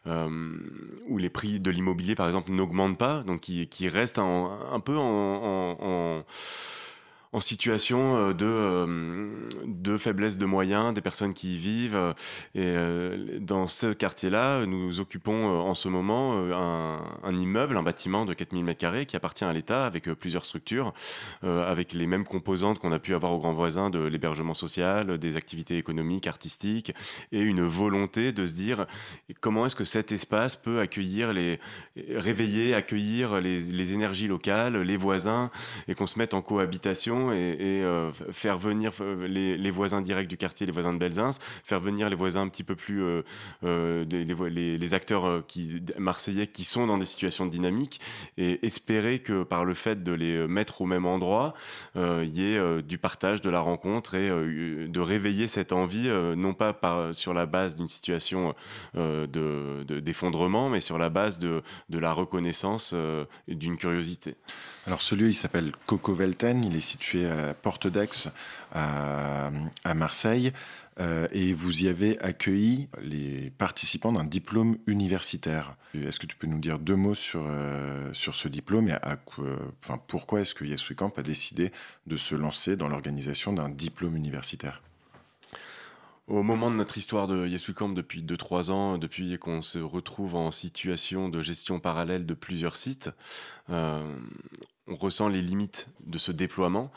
où 0.05 1.17
les 1.17 1.29
prix 1.29 1.59
de 1.59 1.71
l'immobilier, 1.71 2.15
par 2.15 2.27
exemple, 2.27 2.51
n'augmentent 2.51 2.97
pas, 2.97 3.23
donc 3.23 3.41
qui, 3.41 3.87
reste 3.87 4.19
un, 4.19 4.79
peu 4.83 4.97
en 4.97 6.23
situation 7.41 8.17
euh, 8.17 8.33
de, 8.33 8.45
euh, 8.45 9.47
de 9.65 9.97
faiblesse 9.97 10.37
de 10.37 10.45
moyens 10.45 10.93
des 10.93 11.01
personnes 11.01 11.33
qui 11.33 11.55
y 11.55 11.57
vivent. 11.57 12.13
Et 12.55 12.61
euh, 12.61 13.39
dans 13.39 13.67
ce 13.67 13.93
quartier-là, 13.93 14.65
nous 14.65 14.99
occupons 14.99 15.45
en 15.59 15.73
ce 15.73 15.89
moment 15.89 16.37
un, 17.23 17.35
immeuble, 17.35 17.77
un 17.77 17.83
bâtiment 17.83 18.25
de 18.25 18.33
4000 18.33 18.65
m2 18.65 19.05
qui 19.05 19.15
appartient 19.15 19.45
à 19.45 19.53
l'État 19.53 19.85
avec 19.85 20.05
plusieurs 20.13 20.45
structures, 20.45 20.93
avec 21.41 21.93
les 21.93 22.07
mêmes 22.07 22.25
composantes 22.25 22.79
qu'on 22.79 22.91
a 22.91 22.99
pu 22.99 23.13
avoir 23.13 23.33
aux 23.33 23.39
grands 23.39 23.53
voisins 23.53 23.89
de 23.89 23.99
l'hébergement 23.99 24.53
social, 24.53 25.17
des 25.17 25.37
activités 25.37 25.77
économiques, 25.77 26.27
artistiques, 26.27 26.93
et 27.31 27.41
une 27.41 27.63
volonté 27.63 28.31
de 28.31 28.45
se 28.45 28.53
dire 28.53 28.85
comment 29.41 29.65
est-ce 29.65 29.75
que 29.75 29.85
cet 29.85 30.11
espace 30.11 30.55
peut 30.55 30.79
accueillir 30.79 31.33
les, 31.33 31.59
réveiller, 32.09 32.73
accueillir 32.73 33.41
les, 33.41 33.59
les 33.59 33.93
énergies 33.93 34.27
locales, 34.27 34.77
les 34.77 34.97
voisins, 34.97 35.49
et 35.87 35.95
qu'on 35.95 36.07
se 36.07 36.19
mette 36.19 36.33
en 36.33 36.41
cohabitation 36.41 37.22
et, 37.31 37.81
euh, 37.83 38.11
faire 38.31 38.57
venir 38.57 38.91
euh, 39.01 39.27
les, 39.27 39.71
voisins 39.71 40.01
directs 40.01 40.27
du 40.27 40.37
quartier, 40.37 40.65
les 40.65 40.71
voisins 40.71 40.93
de 40.93 40.97
Belzins, 40.97 41.31
faire 41.63 41.79
venir 41.79 42.09
les 42.09 42.15
voisins 42.15 42.41
un 42.41 42.49
petit 42.49 42.63
peu 42.63 42.75
plus, 42.75 43.01
euh, 43.63 44.05
les, 44.09 44.93
acteurs 44.93 45.45
qui, 45.47 45.81
marseillais 45.97 46.47
qui 46.47 46.63
sont 46.63 46.87
dans 46.87 46.97
des 46.97 47.05
situations 47.05 47.45
de 47.45 47.51
dynamique 47.51 47.99
et 48.37 48.65
espérer 48.65 49.19
que 49.19 49.43
par 49.43 49.65
le 49.65 49.73
fait 49.73 50.03
de 50.03 50.11
les 50.11 50.47
mettre 50.47 50.81
au 50.81 50.85
même 50.85 51.05
endroit, 51.05 51.53
il 51.95 52.29
y 52.29 52.43
ait 52.43 52.81
du 52.83 52.97
partage, 52.97 53.41
de 53.41 53.49
la 53.49 53.59
rencontre 53.59 54.15
et 54.15 54.29
de 54.29 54.99
réveiller 54.99 55.47
cette 55.47 55.71
envie, 55.71 56.09
non 56.35 56.53
pas 56.53 57.11
sur 57.13 57.33
la 57.33 57.45
base 57.45 57.75
d'une 57.75 57.87
situation 57.87 58.53
d'effondrement, 58.93 60.69
mais 60.69 60.81
sur 60.81 60.97
la 60.97 61.09
base 61.09 61.39
de, 61.39 61.63
de 61.89 61.99
la 61.99 62.13
reconnaissance 62.13 62.93
et 63.47 63.55
d'une 63.55 63.77
curiosité. 63.77 64.35
Alors 64.85 65.01
ce 65.01 65.15
lieu, 65.15 65.29
il 65.29 65.35
s'appelle 65.35 65.71
Coco 65.85 66.13
Velten, 66.13 66.63
il 66.65 66.75
est 66.75 66.81
situé 66.81 67.12
à 67.15 67.35
la 67.35 67.53
Porte 67.53 67.87
d'Aix 67.87 68.29
à, 68.71 69.51
Marseille. 69.95 70.51
Euh, 70.99 71.27
et 71.31 71.53
vous 71.53 71.85
y 71.85 71.87
avez 71.87 72.19
accueilli 72.19 72.87
les 73.01 73.51
participants 73.57 74.11
d'un 74.11 74.25
diplôme 74.25 74.77
universitaire. 74.85 75.75
Est-ce 75.95 76.19
que 76.19 76.27
tu 76.27 76.35
peux 76.35 76.45
nous 76.45 76.59
dire 76.59 76.77
deux 76.77 76.95
mots 76.95 77.15
sur, 77.15 77.43
euh, 77.47 78.13
sur 78.13 78.35
ce 78.35 78.47
diplôme 78.47 78.89
et 78.89 78.95
pourquoi 80.07 80.41
est-ce 80.41 80.53
que 80.53 80.65
Yes 80.65 80.83
Camp 80.95 81.17
a 81.17 81.23
décidé 81.23 81.71
de 82.05 82.15
se 82.15 82.35
lancer 82.35 82.77
dans 82.77 82.89
l'organisation 82.89 83.53
d'un 83.53 83.69
diplôme 83.69 84.15
universitaire? 84.15 84.83
Au 86.27 86.41
moment 86.41 86.71
de 86.71 86.77
notre 86.77 86.97
histoire 86.97 87.27
de 87.27 87.45
Yes 87.45 87.69
Camp 87.71 87.89
depuis 87.89 88.23
2-3 88.23 88.71
ans, 88.71 88.97
depuis 88.97 89.37
qu'on 89.39 89.61
se 89.61 89.79
retrouve 89.79 90.35
en 90.35 90.51
situation 90.51 91.27
de 91.27 91.41
gestion 91.41 91.81
parallèle 91.81 92.25
de 92.25 92.33
plusieurs 92.33 92.77
sites, 92.77 93.09
euh, 93.69 94.15
on 94.87 94.95
ressent 94.95 95.29
les 95.29 95.41
limites 95.41 95.89
de 96.05 96.17
ce 96.17 96.31
déploiement, 96.31 96.91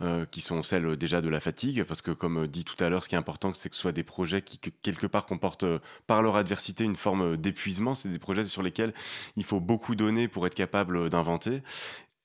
euh, 0.00 0.26
qui 0.26 0.40
sont 0.40 0.62
celles 0.62 0.96
déjà 0.96 1.20
de 1.20 1.28
la 1.28 1.40
fatigue, 1.40 1.84
parce 1.84 2.02
que 2.02 2.10
comme 2.10 2.46
dit 2.46 2.64
tout 2.64 2.82
à 2.82 2.88
l'heure, 2.88 3.02
ce 3.02 3.08
qui 3.08 3.14
est 3.14 3.18
important, 3.18 3.52
c'est 3.54 3.68
que 3.68 3.76
ce 3.76 3.82
soit 3.82 3.92
des 3.92 4.04
projets 4.04 4.42
qui, 4.42 4.58
quelque 4.58 5.06
part, 5.06 5.26
comportent 5.26 5.64
euh, 5.64 5.78
par 6.06 6.22
leur 6.22 6.36
adversité 6.36 6.84
une 6.84 6.96
forme 6.96 7.36
d'épuisement. 7.36 7.94
C'est 7.94 8.08
des 8.08 8.18
projets 8.18 8.44
sur 8.44 8.62
lesquels 8.62 8.92
il 9.36 9.44
faut 9.44 9.60
beaucoup 9.60 9.94
donner 9.94 10.28
pour 10.28 10.46
être 10.46 10.54
capable 10.54 11.10
d'inventer. 11.10 11.62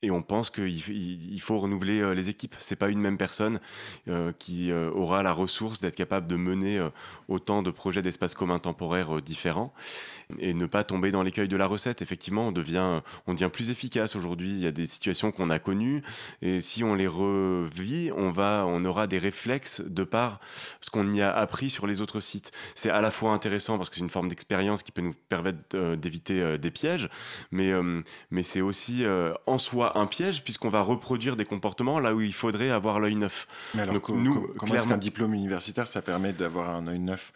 Et 0.04 0.12
on 0.12 0.22
pense 0.22 0.50
qu'il 0.50 1.42
faut 1.42 1.60
renouveler 1.60 2.02
euh, 2.02 2.14
les 2.14 2.30
équipes. 2.30 2.56
C'est 2.60 2.76
pas 2.76 2.90
une 2.90 3.00
même 3.00 3.18
personne 3.18 3.62
euh, 4.10 4.34
qui 4.38 4.70
euh, 4.70 4.92
aura 4.92 5.24
la 5.24 5.32
ressource 5.32 5.80
d'être 5.80 5.96
capable 5.96 6.28
de 6.28 6.36
mener 6.36 6.86
autant 7.30 7.64
de 7.64 7.72
projets 7.72 8.02
d'espace 8.02 8.34
commun 8.34 8.60
temporaire 8.60 9.22
différents 9.22 9.74
et 10.40 10.54
ne 10.54 10.66
pas 10.66 10.84
tomber 10.84 11.12
dans 11.12 11.24
l'écueil 11.24 11.48
de 11.48 11.56
la 11.56 11.68
recette. 11.68 12.02
Effectivement, 12.02 12.50
on 12.50 12.52
devient, 12.52 13.02
on 13.28 13.34
devient 13.34 13.50
plus 13.52 13.70
efficace 13.70 14.18
aujourd'hui. 14.18 14.50
Il 14.50 14.60
y 14.60 14.68
a 14.68 14.72
des 14.72 14.86
situations 14.86 15.32
qu'on 15.32 15.50
a 15.50 15.60
connues 15.60 16.02
et 16.42 16.60
si 16.60 16.84
on 16.84 16.96
les 16.96 17.08
revit, 17.08 18.12
on 18.16 18.30
va, 18.32 18.66
on 18.68 18.84
aura 18.84 19.08
des 19.08 19.20
réflexes 19.20 19.82
de 19.82 20.04
par 20.04 20.42
ce 20.82 20.90
qu'on 20.90 21.14
y 21.14 21.22
a 21.22 21.32
appris 21.34 21.70
sur 21.70 21.88
les 21.88 22.02
autres 22.02 22.20
sites. 22.20 22.52
C'est 22.76 22.90
à 22.90 23.00
la 23.00 23.12
fois 23.12 23.32
intéressant 23.32 23.78
parce 23.78 23.90
que 23.90 23.96
c'est 23.96 24.02
une 24.02 24.10
forme 24.10 24.28
d'expérience 24.28 24.84
qui 24.84 24.92
peut 24.92 25.02
nous 25.02 25.16
permettre 25.30 25.96
d'éviter 25.96 26.58
des 26.58 26.72
pièges, 26.72 27.10
mais 27.52 27.72
mais 28.32 28.44
c'est 28.44 28.62
aussi 28.62 29.06
en 29.46 29.58
soi 29.58 29.93
un 29.96 30.06
piège 30.06 30.44
puisqu'on 30.44 30.70
va 30.70 30.82
reproduire 30.82 31.36
des 31.36 31.46
comportements 31.46 32.00
là 32.00 32.14
où 32.14 32.22
il 32.22 32.34
faudrait 32.34 32.70
avoir 32.70 33.00
l'œil 33.00 33.16
neuf. 33.16 33.48
Mais 33.74 33.82
alors, 33.82 33.96
nous, 34.10 34.54
comment 34.58 34.76
est-ce 34.76 34.88
qu'un 34.88 34.98
diplôme 34.98 35.34
universitaire, 35.34 35.88
ça 35.88 36.02
permet 36.02 36.34
d'avoir 36.34 36.70
un 36.70 36.88
œil 36.88 37.00
neuf? 37.00 37.34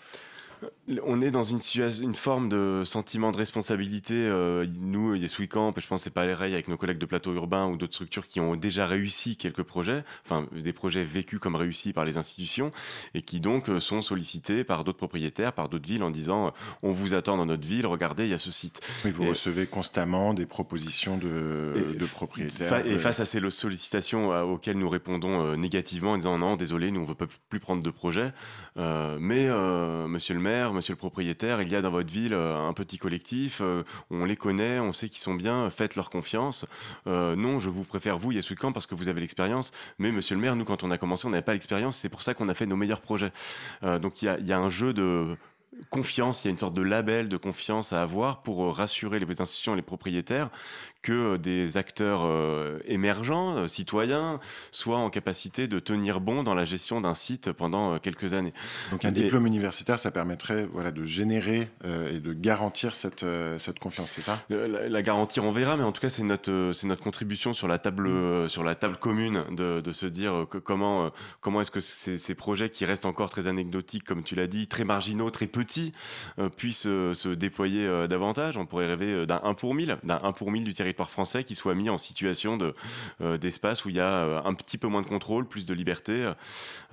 On 1.04 1.22
est 1.22 1.32
dans 1.32 1.44
une, 1.44 1.60
une 2.02 2.16
forme 2.16 2.50
de 2.50 2.84
sentiment 2.86 3.32
de 3.32 3.38
responsabilité. 3.38 4.14
Euh, 4.16 4.66
nous, 4.80 5.16
Yes 5.16 5.38
We 5.38 5.48
Camp, 5.48 5.74
je 5.78 5.88
pense 5.88 6.04
c'est 6.04 6.10
pas 6.10 6.26
les 6.26 6.38
pareil 6.38 6.54
avec 6.54 6.68
nos 6.68 6.78
collègues 6.78 6.98
de 7.00 7.06
plateau 7.06 7.34
urbain 7.34 7.68
ou 7.68 7.78
d'autres 7.78 7.96
structures 7.96 8.28
qui 8.28 8.40
ont 8.40 8.56
déjà 8.56 8.86
réussi 8.86 9.38
quelques 9.38 9.64
projets, 9.64 10.04
enfin 10.24 10.48
des 10.52 10.72
projets 10.72 11.04
vécus 11.04 11.40
comme 11.40 11.56
réussis 11.56 11.94
par 11.94 12.06
les 12.06 12.18
institutions 12.18 12.70
et 13.16 13.24
qui 13.24 13.40
donc 13.40 13.70
euh, 13.70 13.80
sont 13.80 14.04
sollicités 14.04 14.64
par 14.64 14.84
d'autres 14.84 15.00
propriétaires, 15.00 15.54
par 15.54 15.68
d'autres 15.68 15.88
villes 15.88 16.04
en 16.04 16.12
disant 16.12 16.48
euh, 16.48 16.52
on 16.84 16.92
vous 16.92 17.16
attend 17.16 17.38
dans 17.38 17.48
notre 17.48 17.68
ville, 17.68 17.88
regardez, 17.88 18.26
il 18.26 18.30
y 18.30 18.34
a 18.34 18.38
ce 18.38 18.52
site. 18.52 18.82
Oui, 19.04 19.12
vous 19.12 19.28
recevez 19.28 19.66
constamment 19.66 20.34
des 20.36 20.46
propositions 20.46 21.18
de, 21.18 21.96
de 21.98 22.06
propriétaires. 22.06 22.86
et 22.86 23.00
face 23.00 23.20
à 23.20 23.26
ces 23.26 23.42
sollicitations 23.50 24.30
auxquelles 24.52 24.78
nous 24.78 24.90
répondons 24.90 25.56
négativement 25.58 26.12
en 26.12 26.18
disant 26.18 26.38
non, 26.38 26.56
désolé, 26.56 26.92
nous 26.92 27.02
on 27.02 27.04
veut 27.04 27.16
pas 27.16 27.28
plus 27.50 27.60
prendre 27.60 27.84
de 27.84 27.90
projet, 27.90 28.32
mais 28.76 29.50
monsieur 30.08 30.36
le 30.36 30.40
maire, 30.40 30.47
monsieur 30.74 30.94
le 30.94 30.98
propriétaire, 30.98 31.62
il 31.62 31.70
y 31.70 31.76
a 31.76 31.82
dans 31.82 31.92
votre 31.92 32.12
ville 32.12 32.34
euh, 32.34 32.58
un 32.58 32.74
petit 32.74 32.98
collectif, 32.98 33.60
euh, 33.62 33.84
on 34.10 34.26
les 34.26 34.36
connaît, 34.36 34.80
on 34.80 34.94
sait 34.94 35.10
qu'ils 35.10 35.20
sont 35.20 35.34
bien, 35.34 35.70
faites 35.70 35.96
leur 35.96 36.10
confiance. 36.10 36.66
Euh, 37.08 37.36
non, 37.36 37.60
je 37.60 37.70
vous 37.70 37.84
préfère 37.84 38.18
vous, 38.18 38.32
Yes 38.32 38.54
Camp, 38.56 38.72
parce 38.72 38.88
que 38.88 38.96
vous 38.96 39.10
avez 39.10 39.22
l'expérience, 39.22 39.72
mais 40.00 40.12
monsieur 40.12 40.36
le 40.36 40.42
maire, 40.42 40.56
nous, 40.56 40.66
quand 40.66 40.84
on 40.84 40.92
a 40.92 40.98
commencé, 40.98 41.28
on 41.28 41.32
n'avait 41.32 41.44
pas 41.44 41.54
l'expérience, 41.54 41.98
c'est 41.98 42.10
pour 42.10 42.22
ça 42.22 42.34
qu'on 42.34 42.48
a 42.48 42.54
fait 42.54 42.66
nos 42.66 42.76
meilleurs 42.76 43.02
projets. 43.02 43.32
donc 44.02 44.22
il 44.22 44.26
y 44.26 44.54
a, 44.54 44.58
un 44.58 44.70
jeu 44.70 44.94
de 44.94 45.36
confiance, 45.90 46.44
il 46.44 46.48
y 46.48 46.50
a 46.50 46.52
une 46.52 46.58
sorte 46.58 46.74
de 46.74 46.82
label 46.82 47.30
de 47.30 47.38
confiance 47.38 47.94
à 47.94 48.02
avoir 48.02 48.42
pour 48.42 48.76
rassurer 48.76 49.20
les 49.20 49.42
institutions 49.42 49.74
et 49.74 49.76
les 49.76 49.82
propriétaires 49.82 50.50
que 51.08 51.38
des 51.38 51.78
acteurs 51.78 52.26
euh, 52.26 52.80
émergents, 52.86 53.56
euh, 53.56 53.68
citoyens, 53.70 54.42
soient 54.72 54.98
en 54.98 55.10
capacité 55.10 55.70
de 55.70 55.80
tenir 55.80 56.20
bon 56.20 56.44
dans 56.44 56.54
la 56.54 56.66
gestion 56.66 57.00
d'un 57.00 57.14
site 57.14 57.54
pendant 57.54 57.94
euh, 57.94 57.98
quelques 57.98 58.34
années. 58.34 58.52
Donc 58.92 59.06
un 59.06 59.14
diplôme 59.14 59.48
universitaire, 59.48 60.00
ça 60.00 60.12
permettrait 60.12 60.66
voilà, 60.66 60.92
de 60.92 61.04
générer 61.04 61.70
et 61.86 62.20
de 62.20 62.34
garantir 62.34 62.94
cette, 62.94 63.26
cette 63.58 63.80
confiance, 63.80 64.12
c'est 64.12 64.22
ça? 64.22 64.42
La, 64.50 65.02
garantir, 65.02 65.46
on 65.46 65.54
verra, 65.54 65.78
mais 65.78 65.84
en 65.84 65.94
tout 65.94 66.02
cas, 66.02 66.10
c'est 66.10 66.24
notre, 66.24 66.72
c'est 66.74 66.88
notre 66.88 67.04
contribution 67.04 67.54
sur 67.54 67.70
la 67.70 67.78
table, 67.80 68.10
mm. 68.10 68.50
sur 68.50 68.64
la 68.64 68.76
table 68.76 68.98
commune 68.98 69.44
de, 69.52 69.80
de 69.80 69.92
se 69.92 70.06
dire 70.06 70.46
que 70.50 70.58
comment, 70.58 71.12
comment 71.40 71.62
est-ce 71.62 71.72
que 71.72 71.80
ces, 71.80 72.18
ces, 72.18 72.36
projets 72.36 72.70
qui 72.70 72.84
restent 72.84 73.06
encore 73.06 73.30
très 73.30 73.48
anecdotiques, 73.48 74.04
comme 74.04 74.24
tu 74.24 74.36
l'as 74.36 74.48
dit, 74.48 74.68
très 74.68 74.84
marginaux, 74.84 75.30
très 75.30 75.48
petits, 75.48 75.94
puissent 76.58 76.84
se 76.84 77.34
déployer 77.34 78.08
davantage. 78.08 78.58
On 78.58 78.66
pourrait 78.66 78.88
rêver 78.88 79.26
d'un 79.26 79.40
1 79.44 79.54
pour 79.54 79.74
1000, 79.74 79.98
d'un 80.04 80.20
1 80.22 80.32
pour 80.34 80.52
1000 80.52 80.66
du 80.66 80.74
territoire 80.74 80.97
français 81.06 81.44
qui 81.44 81.56
soit 81.56 81.76
mis 81.76 81.90
en 81.90 81.98
situation 81.98 82.58
euh, 83.22 83.38
d'espace 83.38 83.86
où 83.86 83.90
il 83.90 83.96
y 83.96 84.00
a 84.00 84.10
euh, 84.10 84.42
un 84.44 84.54
petit 84.54 84.78
peu 84.78 84.88
moins 84.88 85.02
de 85.02 85.08
contrôle, 85.08 85.48
plus 85.48 85.66
de 85.66 85.74
liberté. 85.74 86.32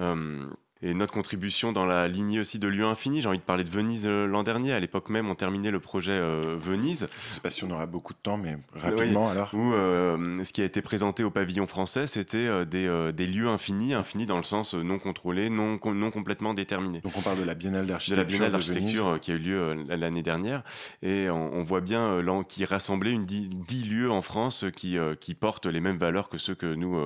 Euh, 0.00 0.46
et 0.84 0.92
notre 0.92 1.12
contribution 1.14 1.72
dans 1.72 1.86
la 1.86 2.06
lignée 2.08 2.38
aussi 2.38 2.58
de 2.58 2.68
lieux 2.68 2.84
infinis. 2.84 3.22
J'ai 3.22 3.28
envie 3.28 3.38
de 3.38 3.42
parler 3.42 3.64
de 3.64 3.70
Venise 3.70 4.06
euh, 4.06 4.26
l'an 4.26 4.42
dernier. 4.42 4.74
À 4.74 4.80
l'époque 4.80 5.08
même, 5.08 5.30
on 5.30 5.34
terminait 5.34 5.70
le 5.70 5.80
projet 5.80 6.12
euh, 6.12 6.56
Venise. 6.58 7.08
Je 7.10 7.30
ne 7.30 7.34
sais 7.36 7.40
pas 7.40 7.50
si 7.50 7.64
on 7.64 7.70
aura 7.70 7.86
beaucoup 7.86 8.12
de 8.12 8.18
temps, 8.18 8.36
mais 8.36 8.58
rapidement 8.74 9.30
alors. 9.30 9.48
Où 9.54 9.72
euh, 9.72 10.44
ce 10.44 10.52
qui 10.52 10.60
a 10.60 10.64
été 10.66 10.82
présenté 10.82 11.24
au 11.24 11.30
pavillon 11.30 11.66
français, 11.66 12.06
c'était 12.06 12.66
des, 12.66 13.12
des, 13.14 13.26
lieux 13.26 13.48
infinis, 13.48 13.94
infinis 13.94 14.26
dans 14.26 14.36
le 14.36 14.42
sens 14.42 14.74
non 14.74 14.98
contrôlé, 14.98 15.48
non, 15.48 15.78
non 15.82 16.10
complètement 16.10 16.52
déterminé. 16.52 17.00
Donc 17.00 17.16
on 17.16 17.22
parle 17.22 17.38
de 17.38 17.44
la 17.44 17.54
Biennale 17.54 17.86
d'architecture. 17.86 18.16
De 18.16 18.20
la 18.22 18.28
Biennale 18.28 18.52
d'architecture 18.52 19.18
qui 19.20 19.32
a 19.32 19.34
eu 19.34 19.38
lieu 19.38 19.86
l'année 19.88 20.22
dernière. 20.22 20.62
Et 21.02 21.30
on, 21.30 21.62
voit 21.62 21.80
bien 21.80 22.22
qui 22.46 22.66
rassemblait 22.66 23.12
une 23.12 23.24
dix, 23.24 23.84
lieux 23.88 24.10
en 24.10 24.20
France 24.20 24.66
qui, 24.76 24.98
qui 25.20 25.34
portent 25.34 25.66
les 25.66 25.80
mêmes 25.80 25.96
valeurs 25.96 26.28
que 26.28 26.36
ceux 26.36 26.54
que 26.54 26.74
nous, 26.74 27.00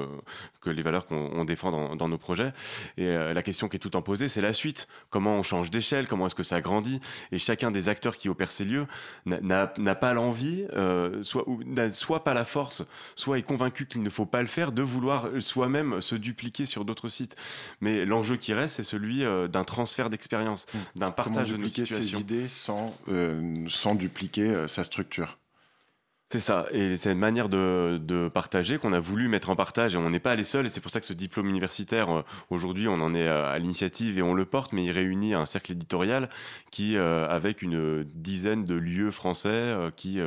que 0.61 0.71
les 0.71 0.83
valeurs 0.83 1.07
qu'on 1.07 1.45
défend 1.45 1.71
dans, 1.71 1.95
dans, 1.95 2.09
nos 2.09 2.19
projets. 2.19 2.53
Et 2.97 3.07
la 3.07 3.43
question 3.43 3.68
question 3.69 3.79
qui 3.79 3.89
est 3.89 3.91
tout 3.91 3.97
en 3.97 4.03
posée, 4.03 4.29
c'est 4.29 4.41
la 4.41 4.53
suite. 4.53 4.89
Comment 5.11 5.37
on 5.37 5.43
change 5.43 5.71
d'échelle 5.71 6.07
Comment 6.07 6.27
est-ce 6.27 6.35
que 6.35 6.43
ça 6.43 6.61
grandit? 6.61 7.01
Et 7.33 7.39
chacun 7.39 7.71
des 7.71 7.89
acteurs 7.89 8.17
qui 8.17 8.29
opèrent 8.29 8.51
ces 8.51 8.65
lieux 8.65 8.87
n'a 9.27 9.67
pas 9.67 10.15
l'envie, 10.15 10.67
euh, 10.75 11.23
soit, 11.23 11.45
n'a 11.67 11.93
soit 11.93 12.25
pas 12.25 12.35
la 12.35 12.45
force, 12.45 12.85
soit 13.15 13.39
est 13.39 13.43
convaincu 13.43 13.87
qu'il 13.87 14.03
ne 14.03 14.11
faut 14.11 14.27
pas 14.27 14.43
le 14.43 14.49
faire, 14.49 14.73
de 14.73 14.83
vouloir 14.83 15.29
soi-même 15.41 16.01
se 16.01 16.15
dupliquer 16.15 16.65
sur 16.65 16.85
d'autres 16.85 17.09
sites. 17.09 17.37
Mais 17.81 18.05
l'enjeu 18.05 18.37
qui 18.37 18.53
reste, 18.53 18.77
c'est 18.77 18.83
celui 18.83 19.25
euh, 19.25 19.49
d'un 19.49 19.65
transfert 19.65 20.11
d'expérience, 20.11 20.67
mmh. 20.73 20.99
d'un 20.99 21.11
partage 21.11 21.51
de 21.51 21.57
nos 21.57 21.69
situations. 21.69 22.19
ses 22.19 22.21
idées 22.21 22.49
sans, 22.49 22.95
euh, 23.09 23.55
sans 23.69 23.95
dupliquer 23.95 24.67
sa 24.67 24.85
structure? 24.85 25.39
C'est 26.31 26.41
ça, 26.41 26.67
et 26.73 26.99
c'est 26.99 27.13
une 27.13 27.19
manière 27.19 27.49
de, 27.49 28.29
partager 28.35 28.77
qu'on 28.77 28.93
a 28.93 29.01
voulu 29.01 29.29
mettre 29.29 29.49
en 29.49 29.57
partage, 29.57 29.95
et 29.95 29.99
on 29.99 30.11
n'est 30.11 30.21
pas 30.21 30.37
les 30.37 30.45
seuls, 30.45 30.67
et 30.67 30.69
c'est 30.69 30.83
pour 30.83 30.91
ça 30.91 31.01
que 31.01 31.07
ce 31.07 31.15
diplôme 31.15 31.49
universitaire, 31.49 32.11
euh, 32.11 32.23
aujourd'hui, 32.51 32.87
on 32.87 33.01
en 33.01 33.15
est 33.15 33.27
à, 33.27 33.59
l'initiative 33.59 34.19
et 34.19 34.23
on 34.23 34.35
le 34.35 34.45
porte, 34.45 34.75
mais 34.75 34.85
il 34.85 34.91
réunit 34.91 35.33
un 35.33 35.47
cercle 35.47 35.73
éditorial 35.73 36.29
qui, 36.71 36.99
euh, 36.99 37.27
avec 37.31 37.63
une 37.63 38.05
dizaine 38.05 38.67
de 38.67 38.75
lieux 38.75 39.11
français 39.11 39.49
euh, 39.49 39.91
qui, 39.91 40.21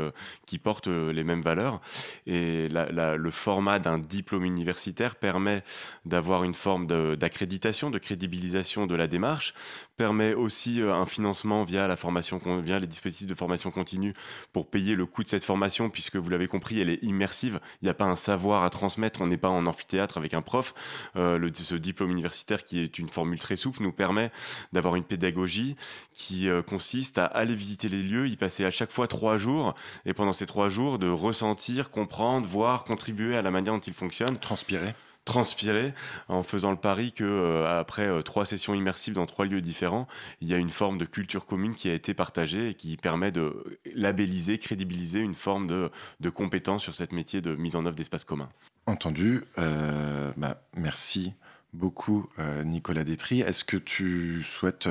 qui 0.48 0.58
portent 0.58 0.88
les 0.88 1.24
mêmes 1.24 1.42
valeurs. 1.42 1.82
Et 2.26 2.68
le 2.70 3.30
format 3.30 3.78
d'un 3.78 4.00
diplôme 4.00 4.46
universitaire 4.46 5.16
permet 5.16 5.64
d'avoir 6.06 6.44
une 6.44 6.56
forme 6.56 6.88
d'accréditation, 7.16 7.92
de, 7.92 8.00
crédibilisation 8.00 8.88
de 8.88 8.96
la 8.96 9.06
démarche, 9.06 9.54
permet 10.02 10.34
aussi 10.34 10.82
un 10.82 11.06
financement 11.06 11.64
via 11.64 11.88
la 11.88 11.96
formation, 11.96 12.42
via 12.64 12.80
les 12.80 12.88
dispositifs 12.88 13.28
de 13.28 13.36
formation 13.36 13.70
continue 13.70 14.16
pour 14.52 14.68
payer 14.68 14.96
le 14.96 15.06
coût 15.06 15.22
de 15.22 15.28
cette 15.28 15.44
formation 15.44 15.92
puisque 15.92 16.16
vous 16.16 16.28
l'avez 16.32 16.48
compris, 16.48 16.82
elle 16.82 16.90
est 16.90 17.04
immersive. 17.04 17.60
Il 17.84 17.86
n'y 17.86 17.92
a 17.92 17.94
pas 17.94 18.06
un 18.06 18.16
savoir 18.16 18.64
à 18.64 18.72
transmettre, 18.72 19.22
on 19.22 19.28
n'est 19.28 19.38
pas 19.38 19.50
en 19.50 19.68
amphithéâtre 19.68 20.18
avec 20.18 20.34
un 20.34 20.42
prof. 20.42 20.74
Euh, 21.18 21.50
ce 21.54 21.76
diplôme 21.76 22.10
universitaire, 22.10 22.64
qui 22.64 22.80
est 22.80 22.98
une 22.98 23.10
formule 23.10 23.38
très 23.38 23.56
souple, 23.56 23.84
nous 23.84 23.92
permet 23.92 24.32
d'avoir 24.74 24.96
une 24.96 25.04
pédagogie 25.04 25.76
qui 26.16 26.50
euh, 26.50 26.64
consiste 26.64 27.20
à 27.20 27.26
aller 27.26 27.54
visiter 27.54 27.88
les 27.88 28.02
lieux, 28.02 28.28
y 28.28 28.38
passer 28.38 28.66
à 28.66 28.72
chaque 28.72 28.92
fois 28.92 29.08
trois 29.08 29.38
jours, 29.38 29.76
et 30.08 30.16
pendant 30.16 30.34
ces 30.34 30.48
trois 30.48 30.70
jours, 30.70 30.98
de 30.98 31.10
ressentir, 31.10 31.92
comprendre, 31.92 32.48
voir, 32.48 32.86
contribuer 32.86 33.38
à 33.38 33.44
la 33.44 33.52
manière 33.52 33.76
dont 33.76 33.80
ils 33.80 33.94
fonctionnent. 33.94 34.40
Transpirer 34.40 34.96
transpirer 35.32 35.94
en 36.28 36.44
faisant 36.44 36.72
le 36.72 36.78
pari 36.78 37.14
que 37.14 37.24
euh, 37.24 37.80
après 37.80 38.06
euh, 38.06 38.22
trois 38.22 38.46
sessions 38.46 38.74
immersives 38.74 39.14
dans 39.14 39.26
trois 39.26 39.46
lieux 39.46 39.62
différents, 39.62 40.08
il 40.42 40.50
y 40.50 40.54
a 40.54 40.58
une 40.58 40.70
forme 40.70 40.98
de 40.98 41.06
culture 41.06 41.46
commune 41.46 41.74
qui 41.74 41.90
a 41.90 41.94
été 41.94 42.14
partagée 42.14 42.70
et 42.70 42.74
qui 42.74 42.98
permet 42.98 43.32
de 43.32 43.80
labelliser, 43.96 44.58
crédibiliser 44.58 45.20
une 45.20 45.34
forme 45.34 45.68
de, 45.68 46.30
compétence 46.30 46.84
sur 46.84 46.96
cette 46.96 47.14
métier 47.14 47.42
de 47.42 47.56
mise 47.56 47.76
en 47.76 47.86
œuvre 47.86 47.96
d'espaces 47.96 48.26
communs. 48.26 48.50
Entendu. 48.88 49.44
Euh, 49.58 50.32
bah, 50.36 50.62
merci 50.76 51.34
beaucoup, 51.74 52.28
Nicolas 52.66 53.06
Détry. 53.06 53.40
Est-ce 53.40 53.64
que 53.64 53.78
tu 53.78 54.44
souhaites 54.44 54.90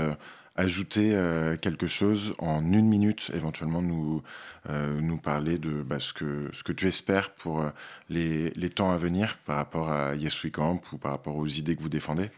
ajouter 0.56 1.14
euh, 1.14 1.56
quelque 1.56 1.86
chose 1.86 2.34
en 2.38 2.62
une 2.72 2.88
minute, 2.88 3.30
éventuellement 3.34 3.82
nous, 3.82 4.22
euh, 4.68 5.00
nous 5.00 5.18
parler 5.18 5.58
de 5.58 5.82
bah, 5.82 5.98
ce, 5.98 6.12
que, 6.12 6.50
ce 6.52 6.62
que 6.62 6.72
tu 6.72 6.86
espères 6.88 7.30
pour 7.34 7.60
euh, 7.62 7.70
les, 8.08 8.50
les 8.50 8.70
temps 8.70 8.90
à 8.90 8.96
venir 8.98 9.38
par 9.46 9.56
rapport 9.56 9.90
à 9.90 10.14
Yes 10.14 10.42
We 10.44 10.52
Camp 10.52 10.80
ou 10.92 10.98
par 10.98 11.12
rapport 11.12 11.36
aux 11.36 11.46
idées 11.46 11.76
que 11.76 11.82
vous 11.82 11.88
défendez? 11.88 12.30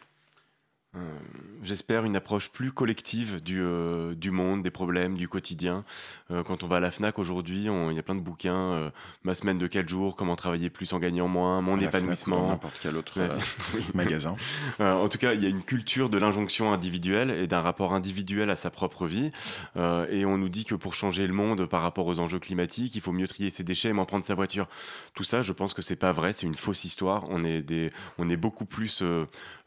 J'espère 1.62 2.04
une 2.04 2.16
approche 2.16 2.50
plus 2.50 2.72
collective 2.72 3.42
du, 3.42 3.62
euh, 3.62 4.14
du 4.14 4.30
monde, 4.30 4.62
des 4.62 4.70
problèmes, 4.70 5.16
du 5.16 5.28
quotidien. 5.28 5.84
Euh, 6.30 6.42
quand 6.42 6.64
on 6.64 6.66
va 6.66 6.76
à 6.76 6.80
la 6.80 6.90
FNAC 6.90 7.18
aujourd'hui, 7.18 7.68
il 7.68 7.94
y 7.94 7.98
a 7.98 8.02
plein 8.02 8.14
de 8.14 8.20
bouquins. 8.20 8.92
ma 9.24 9.34
semaine 9.34 9.58
de 9.58 9.66
4 9.66 9.88
jours, 9.88 10.16
comment 10.16 10.36
travailler 10.36 10.70
plus 10.70 10.92
en 10.92 10.98
gagnant 10.98 11.28
moins, 11.28 11.62
mon 11.62 11.78
épanouissement. 11.80 12.48
N'importe 12.48 12.78
quel 12.82 12.96
autre 12.96 13.20
magasin. 13.94 14.36
en 14.80 15.08
tout 15.08 15.18
cas, 15.18 15.34
il 15.34 15.42
y 15.42 15.46
a 15.46 15.48
une 15.48 15.62
culture 15.62 16.10
de 16.10 16.18
l'injonction 16.18 16.72
individuelle 16.72 17.30
et 17.30 17.46
d'un 17.46 17.60
rapport 17.60 17.94
individuel 17.94 18.50
à 18.50 18.56
sa 18.56 18.70
propre 18.70 19.06
vie. 19.06 19.30
et 19.76 20.24
on 20.24 20.38
nous 20.38 20.48
dit 20.48 20.64
que 20.64 20.74
pour 20.74 20.94
changer 20.94 21.26
le 21.26 21.32
monde 21.32 21.66
par 21.66 21.82
rapport 21.82 22.06
aux 22.06 22.18
enjeux 22.18 22.38
climatiques, 22.38 22.94
il 22.94 23.00
faut 23.00 23.12
mieux 23.12 23.28
trier 23.28 23.50
ses 23.50 23.64
déchets 23.64 23.88
et 23.88 23.92
m'en 23.92 24.04
prendre 24.04 24.26
sa 24.26 24.34
voiture. 24.34 24.66
Tout 25.14 25.24
ça, 25.24 25.42
je 25.42 25.52
pense 25.52 25.74
que 25.74 25.82
c'est 25.82 25.96
pas 25.96 26.12
vrai, 26.12 26.32
c'est 26.32 26.46
une 26.46 26.54
fausse 26.54 26.84
histoire. 26.84 27.24
On 27.30 27.44
est, 27.44 27.62
des, 27.62 27.90
on 28.18 28.28
est 28.28 28.36
beaucoup 28.36 28.66
plus 28.66 29.02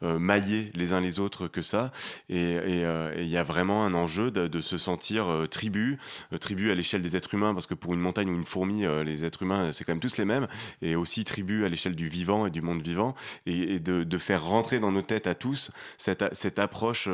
maillés 0.02 0.72
les 0.74 0.94
uns 0.94 1.00
les 1.00 1.15
autres 1.20 1.48
que 1.48 1.62
ça. 1.62 1.92
Euh, 2.32 3.14
et 3.16 3.24
il 3.24 3.30
y 3.30 3.38
a 3.38 3.44
vraiment 3.44 3.86
un 3.86 3.94
enjeu 3.94 4.32
de, 4.32 4.62
se 4.62 4.78
sentir 4.78 5.28
euh, 5.28 5.46
tribu, 5.48 5.98
euh, 6.34 6.38
tribu 6.38 6.72
à 6.72 6.76
l'échelle 6.76 7.02
des 7.02 7.16
êtres 7.16 7.34
humains, 7.34 7.54
parce 7.54 7.68
que 7.68 7.74
pour 7.74 7.94
une 7.94 8.00
montagne 8.00 8.30
ou 8.30 8.34
une 8.34 8.46
fourmi, 8.46 8.84
les 9.04 9.26
êtres 9.26 9.44
humains, 9.44 9.72
c'est 9.74 9.84
quand 9.84 9.94
même 9.94 10.00
tous 10.00 10.18
les 10.18 10.26
mêmes, 10.26 10.48
et 10.82 10.96
aussi 10.96 11.24
tribu 11.24 11.66
à 11.66 11.70
l'échelle 11.70 11.96
du 11.96 12.08
vivant 12.08 12.46
et 12.46 12.52
du 12.52 12.62
monde 12.62 12.82
vivant, 12.82 13.16
et, 13.46 13.80
de, 13.80 14.18
faire 14.18 14.46
rentrer 14.46 14.80
dans 14.80 14.92
nos 14.92 15.02
têtes 15.02 15.28
à 15.28 15.36
tous 15.36 15.72
cette, 15.98 16.24
cette 16.34 16.58
approche 16.58 17.10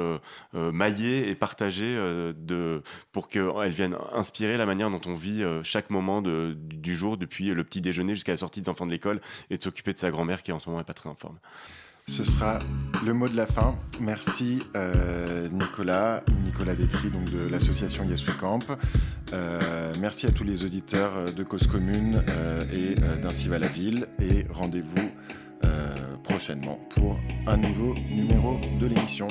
maillée 0.53 1.29
et 1.29 1.35
partagée 1.35 1.95
de, 1.95 2.83
pour 3.11 3.27
qu'elle 3.27 3.71
vienne 3.71 3.97
inspirer 4.13 4.55
la 4.55 4.65
manière 4.65 4.91
dont 4.91 5.01
on 5.07 5.13
vit 5.13 5.43
chaque 5.63 5.89
moment 5.89 6.21
de, 6.21 6.55
du 6.57 6.95
jour, 6.95 7.17
depuis 7.17 7.49
le 7.49 7.63
petit 7.63 7.81
déjeuner 7.81 8.13
jusqu'à 8.13 8.33
la 8.33 8.37
sortie 8.37 8.61
des 8.61 8.69
enfants 8.69 8.85
de 8.85 8.91
l'école, 8.91 9.19
et 9.49 9.57
de 9.57 9.63
s'occuper 9.63 9.93
de 9.93 9.99
sa 9.99 10.11
grand-mère 10.11 10.43
qui 10.43 10.51
en 10.51 10.59
ce 10.59 10.69
moment 10.69 10.79
n'est 10.79 10.85
pas 10.85 10.93
très 10.93 11.09
en 11.09 11.15
forme. 11.15 11.39
Ce 12.11 12.25
sera 12.25 12.59
le 13.05 13.13
mot 13.13 13.29
de 13.29 13.37
la 13.37 13.45
fin. 13.45 13.79
Merci 14.01 14.59
euh, 14.75 15.47
Nicolas, 15.47 16.21
Nicolas 16.43 16.75
Détry 16.75 17.09
donc 17.09 17.23
de 17.31 17.47
l'association 17.47 18.03
Yes 18.03 18.21
Camp. 18.37 18.59
Euh, 19.31 19.93
merci 20.01 20.27
à 20.27 20.31
tous 20.31 20.43
les 20.43 20.65
auditeurs 20.65 21.33
de 21.33 21.43
Cause 21.43 21.67
Commune 21.67 22.21
euh, 22.29 22.59
et 22.73 22.95
d'Ainsi 23.21 23.47
va 23.47 23.59
la 23.59 23.69
ville 23.69 24.07
et 24.19 24.45
rendez-vous 24.51 25.09
prochainement 26.23 26.79
pour 26.95 27.17
un 27.47 27.55
nouveau 27.55 27.93
numéro 28.09 28.59
de 28.79 28.87
l'émission. 28.87 29.27